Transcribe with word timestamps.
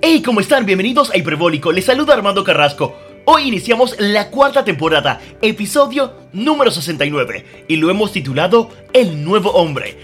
Hey, 0.00 0.20
¿cómo 0.20 0.40
están? 0.40 0.66
Bienvenidos 0.66 1.10
a 1.10 1.16
Hiperbólico. 1.16 1.70
Les 1.70 1.84
saluda 1.84 2.14
Armando 2.14 2.42
Carrasco. 2.42 2.96
Hoy 3.24 3.46
iniciamos 3.46 3.94
la 4.00 4.30
cuarta 4.30 4.64
temporada, 4.64 5.20
episodio 5.40 6.14
número 6.32 6.72
69, 6.72 7.64
y 7.68 7.76
lo 7.76 7.88
hemos 7.88 8.10
titulado 8.10 8.68
El 8.92 9.24
Nuevo 9.24 9.52
Hombre. 9.52 9.96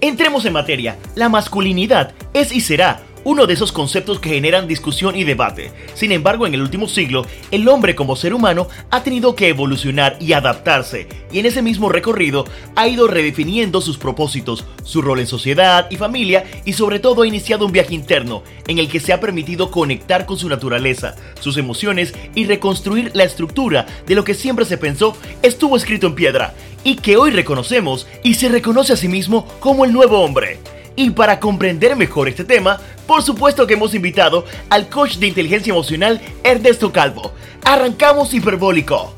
Entremos 0.00 0.44
en 0.46 0.52
materia. 0.52 0.98
La 1.14 1.28
masculinidad 1.28 2.12
es 2.34 2.50
y 2.50 2.60
será 2.60 3.05
uno 3.26 3.48
de 3.48 3.54
esos 3.54 3.72
conceptos 3.72 4.20
que 4.20 4.28
generan 4.28 4.68
discusión 4.68 5.16
y 5.16 5.24
debate. 5.24 5.72
Sin 5.94 6.12
embargo, 6.12 6.46
en 6.46 6.54
el 6.54 6.62
último 6.62 6.86
siglo, 6.86 7.26
el 7.50 7.66
hombre 7.66 7.96
como 7.96 8.14
ser 8.14 8.32
humano 8.32 8.68
ha 8.92 9.02
tenido 9.02 9.34
que 9.34 9.48
evolucionar 9.48 10.16
y 10.20 10.32
adaptarse, 10.32 11.08
y 11.32 11.40
en 11.40 11.46
ese 11.46 11.60
mismo 11.60 11.88
recorrido 11.88 12.44
ha 12.76 12.86
ido 12.86 13.08
redefiniendo 13.08 13.80
sus 13.80 13.98
propósitos, 13.98 14.64
su 14.84 15.02
rol 15.02 15.18
en 15.18 15.26
sociedad 15.26 15.88
y 15.90 15.96
familia, 15.96 16.44
y 16.64 16.74
sobre 16.74 17.00
todo 17.00 17.22
ha 17.22 17.26
iniciado 17.26 17.66
un 17.66 17.72
viaje 17.72 17.96
interno, 17.96 18.44
en 18.68 18.78
el 18.78 18.88
que 18.88 19.00
se 19.00 19.12
ha 19.12 19.18
permitido 19.18 19.72
conectar 19.72 20.24
con 20.24 20.38
su 20.38 20.48
naturaleza, 20.48 21.16
sus 21.40 21.56
emociones 21.56 22.14
y 22.36 22.44
reconstruir 22.44 23.10
la 23.12 23.24
estructura 23.24 23.86
de 24.06 24.14
lo 24.14 24.22
que 24.22 24.34
siempre 24.34 24.64
se 24.64 24.78
pensó 24.78 25.16
estuvo 25.42 25.76
escrito 25.76 26.06
en 26.06 26.14
piedra, 26.14 26.54
y 26.84 26.94
que 26.94 27.16
hoy 27.16 27.32
reconocemos 27.32 28.06
y 28.22 28.34
se 28.34 28.48
reconoce 28.48 28.92
a 28.92 28.96
sí 28.96 29.08
mismo 29.08 29.48
como 29.58 29.84
el 29.84 29.92
nuevo 29.92 30.20
hombre. 30.20 30.60
Y 30.96 31.10
para 31.10 31.38
comprender 31.38 31.94
mejor 31.94 32.28
este 32.28 32.44
tema, 32.44 32.80
por 33.06 33.22
supuesto 33.22 33.66
que 33.66 33.74
hemos 33.74 33.94
invitado 33.94 34.46
al 34.70 34.88
coach 34.88 35.18
de 35.18 35.26
inteligencia 35.26 35.70
emocional 35.70 36.20
Ernesto 36.42 36.90
Calvo. 36.90 37.32
Arrancamos 37.64 38.32
hiperbólico. 38.32 39.14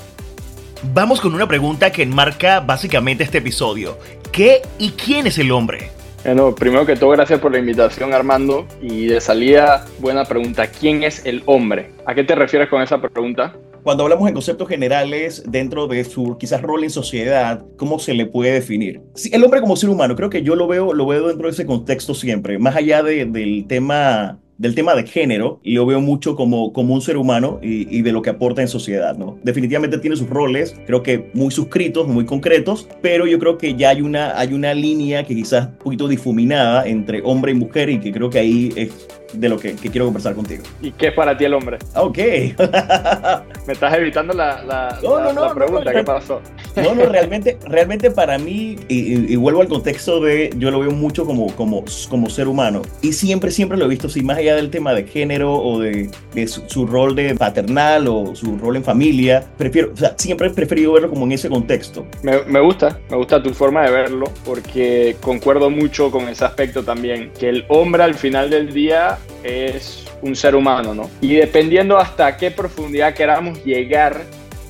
Vamos 0.92 1.20
con 1.20 1.34
una 1.34 1.46
pregunta 1.46 1.90
que 1.92 2.02
enmarca 2.02 2.60
básicamente 2.60 3.22
este 3.22 3.38
episodio. 3.38 3.98
¿Qué 4.32 4.62
y 4.78 4.90
quién 4.90 5.28
es 5.28 5.38
el 5.38 5.52
hombre? 5.52 5.90
Bueno, 6.24 6.54
primero 6.54 6.84
que 6.84 6.96
todo, 6.96 7.10
gracias 7.10 7.40
por 7.40 7.52
la 7.52 7.58
invitación, 7.58 8.12
Armando. 8.12 8.66
Y 8.82 9.06
de 9.06 9.20
salida, 9.20 9.86
buena 9.98 10.24
pregunta. 10.24 10.66
¿Quién 10.66 11.04
es 11.04 11.24
el 11.24 11.42
hombre? 11.46 11.92
¿A 12.06 12.14
qué 12.14 12.24
te 12.24 12.34
refieres 12.34 12.68
con 12.68 12.82
esa 12.82 13.00
pregunta? 13.00 13.54
Cuando 13.82 14.04
hablamos 14.04 14.28
en 14.28 14.34
conceptos 14.34 14.68
generales 14.68 15.42
dentro 15.46 15.86
de 15.86 16.04
su 16.04 16.36
quizás 16.38 16.62
rol 16.62 16.84
en 16.84 16.90
sociedad, 16.90 17.64
¿cómo 17.76 17.98
se 17.98 18.14
le 18.14 18.26
puede 18.26 18.52
definir? 18.52 19.00
el 19.30 19.44
hombre 19.44 19.60
como 19.60 19.76
ser 19.76 19.90
humano, 19.90 20.16
creo 20.16 20.30
que 20.30 20.42
yo 20.42 20.54
lo 20.54 20.66
veo, 20.66 20.92
lo 20.92 21.06
veo 21.06 21.28
dentro 21.28 21.46
de 21.46 21.52
ese 21.52 21.66
contexto 21.66 22.14
siempre, 22.14 22.58
más 22.58 22.76
allá 22.76 23.02
del 23.02 23.66
tema 23.66 24.38
del 24.58 24.74
tema 24.74 24.94
de 24.96 25.06
género 25.06 25.60
y 25.62 25.74
lo 25.74 25.86
veo 25.86 26.00
mucho 26.00 26.34
como, 26.34 26.72
como 26.72 26.92
un 26.92 27.00
ser 27.00 27.16
humano 27.16 27.60
y, 27.62 27.96
y, 27.96 28.02
de 28.02 28.10
lo 28.10 28.22
que 28.22 28.30
aporta 28.30 28.60
en 28.60 28.66
sociedad, 28.66 29.16
¿no? 29.16 29.38
Definitivamente 29.44 29.98
tiene 29.98 30.16
sus 30.16 30.28
roles, 30.28 30.74
creo 30.84 31.02
que 31.02 31.30
muy 31.32 31.52
suscritos, 31.52 32.08
muy 32.08 32.26
concretos, 32.26 32.88
pero 33.00 33.26
yo 33.26 33.38
creo 33.38 33.56
que 33.56 33.76
ya 33.76 33.90
hay 33.90 34.02
una, 34.02 34.36
hay 34.36 34.52
una 34.52 34.74
línea 34.74 35.24
que 35.24 35.34
quizás 35.36 35.68
un 35.68 35.78
poquito 35.78 36.08
difuminada 36.08 36.86
entre 36.86 37.22
hombre 37.22 37.52
y 37.52 37.54
mujer 37.54 37.88
y 37.88 38.00
que 38.00 38.10
creo 38.10 38.28
que 38.28 38.40
ahí 38.40 38.72
es 38.74 39.08
de 39.32 39.48
lo 39.48 39.58
que, 39.58 39.74
quiero 39.74 40.06
conversar 40.06 40.34
contigo. 40.34 40.64
¿Y 40.82 40.90
qué 40.92 41.08
es 41.08 41.14
para 41.14 41.36
ti 41.36 41.44
el 41.44 41.54
hombre? 41.54 41.78
Ok. 41.94 42.18
Me 43.68 43.74
estás 43.74 43.92
evitando 43.98 44.32
la, 44.32 44.64
la, 44.64 44.98
la, 45.02 45.54
pregunta, 45.54 45.92
¿qué 45.92 46.02
pasó? 46.02 46.40
No, 46.74 46.94
no, 46.94 47.04
realmente, 47.04 47.58
realmente 47.66 48.10
para 48.10 48.38
mí, 48.38 48.76
y, 48.88 49.36
vuelvo 49.36 49.60
al 49.60 49.68
contexto 49.68 50.22
de, 50.22 50.50
yo 50.56 50.70
lo 50.70 50.80
veo 50.80 50.90
mucho 50.90 51.26
como, 51.26 51.54
como, 51.54 51.84
como 52.08 52.30
ser 52.30 52.48
humano, 52.48 52.80
y 53.02 53.12
siempre, 53.12 53.50
siempre 53.50 53.76
lo 53.76 53.84
he 53.84 53.88
visto, 53.88 54.08
sin 54.08 54.24
más 54.24 54.38
allá 54.38 54.56
del 54.56 54.70
tema 54.70 54.94
de 54.94 55.04
género 55.04 55.52
o 55.52 55.80
de, 55.80 56.08
su, 56.46 56.86
rol 56.86 57.14
de 57.14 57.34
paternal 57.34 58.08
o 58.08 58.34
su 58.34 58.56
rol 58.56 58.76
en 58.76 58.84
familia, 58.84 59.44
prefiero, 59.58 59.92
o 59.92 59.96
sea, 59.98 60.14
siempre 60.16 60.46
he 60.46 60.50
preferido 60.50 60.94
verlo 60.94 61.10
como 61.10 61.26
en 61.26 61.32
ese 61.32 61.50
contexto. 61.50 62.06
Me, 62.22 62.42
me 62.44 62.60
gusta, 62.60 62.98
me 63.10 63.18
gusta 63.18 63.42
tu 63.42 63.52
forma 63.52 63.82
de 63.82 63.90
verlo, 63.90 64.32
porque 64.46 65.14
concuerdo 65.20 65.68
mucho 65.68 66.10
con 66.10 66.26
ese 66.30 66.42
aspecto 66.42 66.84
también, 66.84 67.32
que 67.38 67.50
el 67.50 67.66
hombre 67.68 68.02
al 68.02 68.14
final 68.14 68.48
del 68.48 68.72
día 68.72 69.18
es 69.44 70.07
un 70.22 70.36
ser 70.36 70.54
humano, 70.54 70.94
¿no? 70.94 71.10
Y 71.20 71.34
dependiendo 71.34 71.96
hasta 71.98 72.36
qué 72.36 72.50
profundidad 72.50 73.14
queramos 73.14 73.64
llegar 73.64 74.22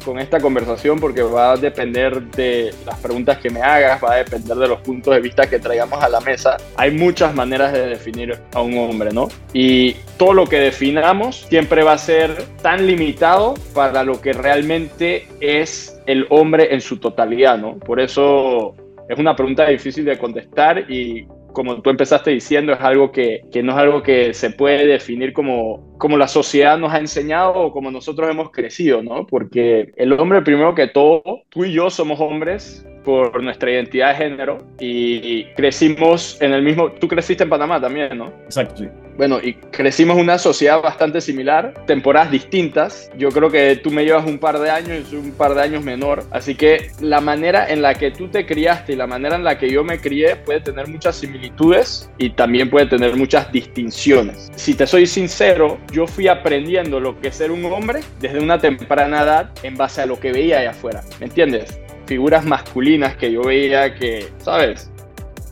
con 0.05 0.19
esta 0.19 0.41
conversación, 0.41 0.99
porque 0.99 1.21
va 1.23 1.53
a 1.53 1.57
depender 1.57 2.23
de 2.31 2.73
las 2.87 2.99
preguntas 2.99 3.39
que 3.39 3.51
me 3.51 3.61
hagas, 3.61 4.03
va 4.03 4.15
a 4.15 4.17
depender 4.17 4.57
de 4.57 4.67
los 4.67 4.81
puntos 4.81 5.15
de 5.15 5.21
vista 5.21 5.51
que 5.51 5.59
traigamos 5.59 6.03
a 6.03 6.09
la 6.09 6.21
mesa, 6.21 6.57
hay 6.77 6.93
muchas 6.93 7.35
maneras 7.35 7.75
de 7.75 7.89
definir 7.89 8.39
a 8.55 8.63
un 8.63 8.79
hombre, 8.79 9.11
¿no? 9.13 9.29
Y 9.53 9.95
todo 10.17 10.33
lo 10.33 10.47
que 10.47 10.61
definamos 10.61 11.47
siempre 11.49 11.83
va 11.83 11.93
a 11.93 11.99
ser 11.99 12.43
tan 12.63 12.87
limitado 12.87 13.55
para 13.75 14.03
lo 14.03 14.21
que 14.21 14.33
realmente 14.33 15.29
es 15.41 16.01
el 16.07 16.27
hombre 16.31 16.73
en 16.73 16.81
su 16.81 16.97
totalidad, 16.99 17.59
¿no? 17.59 17.79
Por 17.79 18.01
eso 18.01 18.75
es 19.09 19.19
una 19.19 19.37
pregunta 19.37 19.67
difícil 19.69 20.05
de 20.07 20.17
contestar 20.17 20.91
y 20.91 21.27
como 21.53 21.81
tú 21.83 21.91
empezaste 21.91 22.31
diciendo, 22.31 22.73
es 22.73 22.81
algo 22.81 23.13
que, 23.13 23.43
que, 23.53 23.63
no 23.63 23.73
es 23.73 23.79
algo 23.79 24.03
que 24.03 24.35
se 24.35 24.51
puede 24.51 24.87
definir 24.87 25.33
como, 25.33 25.97
como 25.99 26.17
la 26.17 26.29
sociedad 26.29 26.79
nos 26.79 26.93
ha 26.93 26.99
enseñado 26.99 27.55
o 27.55 27.73
como 27.73 27.91
nosotros 27.91 28.31
hemos 28.31 28.51
crecido, 28.51 29.03
¿no? 29.03 29.27
Porque 29.27 29.93
el 29.97 30.13
hombre, 30.13 30.43
primero 30.43 30.75
que 30.75 30.89
todo, 30.89 31.23
tú 31.49 31.65
y 31.65 31.73
yo 31.73 31.91
somos 31.91 32.21
hombres 32.21 32.87
por 33.09 33.43
nuestra 33.43 33.71
identidad 33.71 34.11
de 34.11 34.17
género 34.17 34.59
y 34.79 35.45
crecimos 35.55 36.37
en 36.43 36.53
el 36.53 36.63
mismo, 36.63 36.93
tú 36.93 37.09
creciste 37.09 37.45
en 37.45 37.49
Panamá 37.49 37.81
también, 37.81 38.19
¿no? 38.19 38.35
Exacto, 38.45 38.77
sí. 38.77 38.89
Bueno, 39.17 39.41
y 39.43 39.55
crecimos 39.55 40.19
en 40.19 40.25
una 40.25 40.37
sociedad 40.37 40.83
bastante 40.83 41.23
similar, 41.23 41.73
temporadas 41.87 42.31
distintas. 42.31 43.11
Yo 43.17 43.31
creo 43.31 43.51
que 43.51 43.77
tú 43.77 43.91
me 43.91 44.05
llevas 44.05 44.27
un 44.27 44.39
par 44.39 44.59
de 44.59 44.71
años 44.71 44.99
y 45.01 45.05
soy 45.11 45.19
un 45.21 45.33
par 45.33 45.55
de 45.55 45.63
años 45.63 45.83
menor. 45.83 46.23
Así 46.31 46.55
que 46.55 46.91
la 47.01 47.23
manera 47.23 47.67
en 47.71 47.81
la 47.81 47.95
que 47.95 48.11
tú 48.11 48.29
te 48.29 48.45
criaste 48.45 48.93
y 48.93 48.97
la 48.97 49.07
manera 49.07 49.37
en 49.37 49.43
la 49.43 49.57
que 49.57 49.71
yo 49.71 49.83
me 49.83 49.99
crié 49.99 50.37
puede 50.37 50.61
tener 50.61 50.87
muchas 50.87 51.17
similitudes 51.17 52.11
y 52.19 52.29
también 52.29 52.69
puede 52.69 52.87
tener 52.87 53.17
muchas 53.17 53.51
distinciones. 53.51 54.51
Si 54.55 54.75
te 54.75 54.87
soy 54.87 55.07
sincero, 55.07 55.79
yo 55.91 56.07
fui 56.07 56.29
aprendiendo 56.29 57.01
lo 57.01 57.19
que 57.19 57.29
es 57.29 57.37
ser 57.37 57.51
un 57.51 57.65
hombre 57.65 58.01
desde 58.21 58.39
una 58.39 58.59
temprana 58.59 59.23
edad 59.23 59.51
en 59.63 59.79
base 59.79 60.03
a 60.03 60.07
lo 60.07 60.21
que 60.21 60.31
veía 60.31 60.59
allá 60.59 60.71
afuera. 60.73 61.03
¿Me 61.19 61.27
entiendes? 61.27 61.81
Figuras 62.09 62.43
masculinas 62.45 63.17
que 63.17 63.31
yo 63.31 63.43
veía 63.43 63.95
que, 63.95 64.27
¿sabes? 64.39 64.91